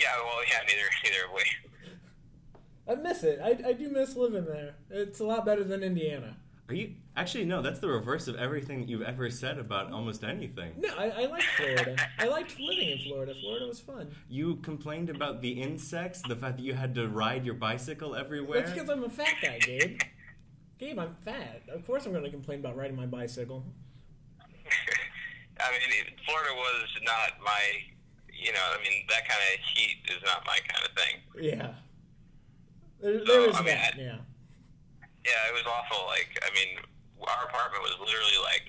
Yeah, 0.00 0.16
well, 0.24 0.40
yeah, 0.50 0.60
neither 0.66 0.88
neither 1.04 1.26
have 1.26 1.34
we. 1.34 2.92
I 2.92 2.94
miss 3.02 3.22
it. 3.22 3.40
I, 3.42 3.68
I 3.68 3.72
do 3.74 3.90
miss 3.90 4.16
living 4.16 4.46
there. 4.46 4.76
It's 4.88 5.20
a 5.20 5.24
lot 5.24 5.44
better 5.44 5.62
than 5.62 5.82
Indiana. 5.82 6.36
Are 6.70 6.74
you 6.74 6.94
actually 7.16 7.44
no? 7.44 7.62
That's 7.62 7.78
the 7.78 7.88
reverse 7.88 8.28
of 8.28 8.36
everything 8.36 8.88
you've 8.88 9.02
ever 9.02 9.30
said 9.30 9.58
about 9.58 9.92
almost 9.92 10.24
anything. 10.24 10.72
No, 10.78 10.88
I, 10.98 11.10
I 11.10 11.26
like 11.26 11.42
Florida. 11.56 11.96
I 12.18 12.26
liked 12.26 12.58
living 12.58 12.90
in 12.90 12.98
Florida. 12.98 13.34
Florida 13.40 13.66
was 13.66 13.80
fun. 13.80 14.14
You 14.28 14.56
complained 14.56 15.10
about 15.10 15.40
the 15.42 15.50
insects, 15.62 16.22
the 16.22 16.36
fact 16.36 16.56
that 16.56 16.62
you 16.62 16.74
had 16.74 16.94
to 16.96 17.08
ride 17.08 17.44
your 17.44 17.54
bicycle 17.54 18.14
everywhere. 18.14 18.60
That's 18.60 18.72
because 18.72 18.88
I'm 18.90 19.04
a 19.04 19.10
fat 19.10 19.34
guy, 19.42 19.58
Gabe. 19.60 20.00
Gabe, 20.78 20.98
I'm 20.98 21.14
fat. 21.24 21.62
Of 21.72 21.86
course 21.86 22.04
I'm 22.06 22.12
going 22.12 22.24
to 22.24 22.30
complain 22.30 22.60
about 22.60 22.76
riding 22.76 22.96
my 22.96 23.06
bicycle. 23.06 23.64
I 25.60 25.70
mean, 25.70 25.80
it, 25.88 26.14
Florida 26.26 26.50
was 26.54 26.88
not 27.04 27.40
my, 27.44 27.60
you 28.32 28.52
know, 28.52 28.58
I 28.76 28.82
mean, 28.82 29.04
that 29.08 29.26
kind 29.28 29.40
of 29.54 29.60
heat 29.72 29.96
is 30.08 30.22
not 30.24 30.44
my 30.46 30.58
kind 30.68 30.84
of 30.84 30.92
thing. 30.96 31.44
Yeah. 31.52 31.74
There, 33.00 33.24
there 33.24 33.48
is 33.50 33.54
I 33.56 33.58
mean, 33.60 33.66
that, 33.68 33.94
I- 33.96 34.00
yeah. 34.00 34.16
Yeah, 35.24 35.48
it 35.48 35.54
was 35.54 35.64
awful. 35.66 36.06
Like, 36.06 36.36
I 36.42 36.52
mean, 36.54 36.76
our 37.28 37.44
apartment 37.48 37.82
was 37.82 37.94
literally 38.00 38.38
like, 38.44 38.66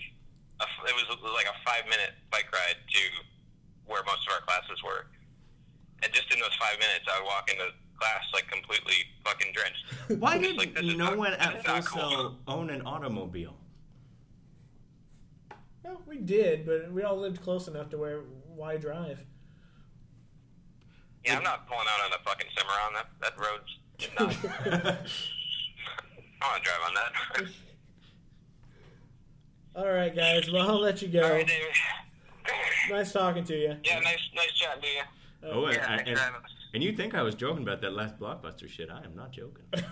a, 0.61 0.65
it 0.87 0.95
was 0.95 1.05
like 1.33 1.47
a 1.47 1.57
five 1.65 1.83
minute 1.89 2.13
bike 2.31 2.47
ride 2.53 2.75
to 2.79 3.01
where 3.85 4.03
most 4.05 4.25
of 4.27 4.33
our 4.33 4.41
classes 4.41 4.81
were. 4.83 5.07
And 6.03 6.13
just 6.13 6.31
in 6.33 6.39
those 6.39 6.55
five 6.59 6.77
minutes, 6.79 7.05
I 7.11 7.19
would 7.19 7.27
walk 7.27 7.49
into 7.51 7.65
class 7.99 8.23
like 8.33 8.47
completely 8.47 8.95
fucking 9.23 9.53
drenched. 9.53 9.83
Why 10.21 10.37
did 10.37 10.57
like, 10.57 10.73
this 10.75 10.83
is 10.85 10.95
no 10.95 11.05
not- 11.11 11.17
one 11.17 11.31
this 11.31 11.39
at 11.41 11.55
is 11.79 11.87
Full 11.87 12.01
cool. 12.01 12.09
Sail 12.11 12.37
own 12.47 12.69
an 12.69 12.81
automobile? 12.83 13.55
Well, 15.83 16.01
we 16.07 16.17
did, 16.17 16.65
but 16.65 16.91
we 16.91 17.03
all 17.03 17.15
lived 17.17 17.41
close 17.43 17.67
enough 17.67 17.89
to 17.91 17.97
where 17.97 18.21
why 18.55 18.75
drive? 18.77 19.23
Yeah, 21.23 21.37
I'm 21.37 21.43
not 21.43 21.67
pulling 21.67 21.85
out 21.87 22.05
on 22.05 22.19
a 22.19 22.23
fucking 22.23 22.47
Semoran. 22.55 22.93
That 22.93 23.07
that 23.21 23.37
road's 23.37 23.77
not. 24.19 24.99
I 26.41 26.47
want 26.51 26.63
to 26.63 26.69
drive 26.69 26.81
on 26.87 26.93
that. 26.95 27.49
All 29.75 29.87
right, 29.91 30.15
guys. 30.15 30.49
Well, 30.51 30.69
I'll 30.69 30.79
let 30.81 31.01
you 31.01 31.07
go. 31.09 31.23
All 31.23 31.31
right, 31.31 31.45
David. 31.47 31.67
Nice 32.89 33.11
talking 33.11 33.43
to 33.43 33.55
you. 33.55 33.75
Yeah, 33.83 33.99
nice, 33.99 34.19
nice 34.35 34.51
chatting 34.53 34.81
to 34.83 34.87
you. 34.87 35.01
Oh, 35.43 35.65
and, 35.65 35.75
Yeah, 35.75 35.91
and, 35.91 36.07
and, 36.07 36.17
for 36.17 36.23
having 36.23 36.41
us. 36.41 36.51
and 36.73 36.83
you 36.83 36.93
think 36.95 37.15
I 37.15 37.21
was 37.23 37.35
joking 37.35 37.63
about 37.63 37.81
that 37.81 37.93
last 37.93 38.19
blockbuster 38.19 38.69
shit? 38.69 38.89
I 38.89 39.03
am 39.03 39.15
not 39.15 39.31
joking. 39.31 39.65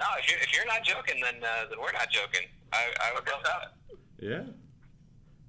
No, 0.00 0.06
if 0.18 0.28
you're, 0.28 0.40
if 0.40 0.54
you're 0.54 0.66
not 0.66 0.82
joking, 0.82 1.20
then 1.22 1.36
uh, 1.42 1.68
then 1.70 1.78
we're 1.80 1.92
not 1.92 2.10
joking. 2.10 2.48
I, 2.72 2.86
I 3.00 3.14
would 3.14 3.26
love 3.28 3.42
that. 3.44 3.96
yeah. 4.18 4.42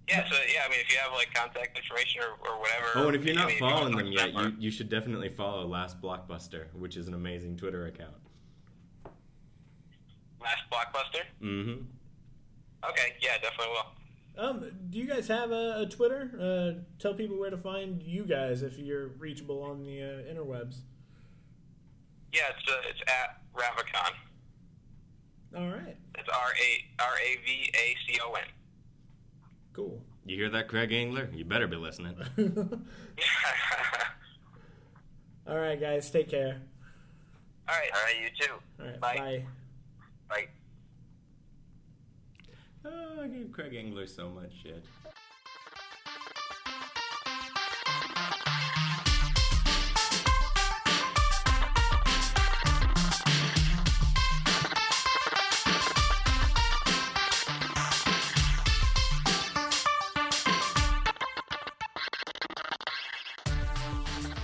Yeah, 0.08 0.24
so 0.30 0.36
yeah, 0.54 0.62
I 0.66 0.70
mean, 0.70 0.80
if 0.80 0.92
you 0.92 1.00
have 1.00 1.12
like 1.14 1.34
contact 1.34 1.76
information 1.76 2.22
or, 2.22 2.48
or 2.48 2.60
whatever. 2.62 2.86
Oh, 2.94 3.08
and 3.08 3.16
if 3.16 3.26
you're 3.26 3.34
not 3.34 3.48
mean, 3.48 3.56
you 3.56 3.60
following 3.60 3.94
talk 3.94 4.04
them 4.04 4.12
yet, 4.12 4.34
you, 4.34 4.54
you 4.60 4.72
should 4.72 4.88
definitely 4.88 5.30
follow 5.30 5.68
Last 5.68 6.00
Blockbuster, 6.00 6.68
which 6.74 6.96
is 6.96 7.08
an 7.08 7.16
amazing 7.16 7.58
Twitter 7.58 7.88
account. 7.88 8.14
last 10.40 10.62
blockbuster. 10.72 11.24
Mm-hmm. 11.42 11.82
Okay, 12.90 13.14
yeah, 13.22 13.38
definitely 13.42 13.74
will. 13.74 13.92
Um, 14.38 14.72
do 14.90 14.98
you 15.00 15.06
guys 15.08 15.28
have 15.30 15.52
a, 15.52 15.82
a 15.82 15.86
Twitter? 15.90 16.30
Uh, 16.40 16.82
tell 17.00 17.14
people 17.14 17.40
where 17.40 17.50
to 17.50 17.58
find 17.58 18.04
you 18.04 18.24
guys 18.26 18.62
if 18.64 18.78
you're 18.78 19.08
reachable 19.18 19.62
on 19.64 19.84
the 19.84 20.02
uh, 20.02 20.34
interwebs. 20.34 20.80
Yeah, 22.34 22.42
it's 22.58 22.68
uh, 22.70 22.82
it's 22.90 23.02
at 23.08 23.42
Ravacon. 23.56 24.14
All 25.58 25.68
right, 25.70 25.96
It's 26.18 26.28
R 26.28 26.50
A 26.52 27.02
R 27.02 27.14
A 27.18 27.38
V 27.46 27.72
A 27.74 27.96
C 28.06 28.20
O 28.26 28.34
N. 28.34 28.44
cool. 29.72 30.02
You 30.26 30.36
hear 30.36 30.50
that, 30.50 30.68
Craig 30.68 30.92
Engler? 30.92 31.30
You 31.34 31.46
better 31.46 31.68
be 31.68 31.78
listening. 31.78 32.16
All 35.48 35.58
right, 35.58 35.80
guys, 35.80 36.10
take 36.10 36.28
care. 36.30 36.60
All 37.70 37.76
right. 37.76 37.90
All 37.94 38.02
right, 38.04 38.16
you 38.22 38.30
too. 38.38 38.54
All 38.80 38.86
right, 38.88 39.00
Bye. 39.00 39.16
bye. 39.18 39.46
Bye. 40.30 40.48
Oh, 42.86 43.22
I 43.22 43.28
gave 43.28 43.52
Craig 43.52 43.74
Engler 43.76 44.08
so 44.08 44.30
much 44.30 44.52
shit. 44.64 44.84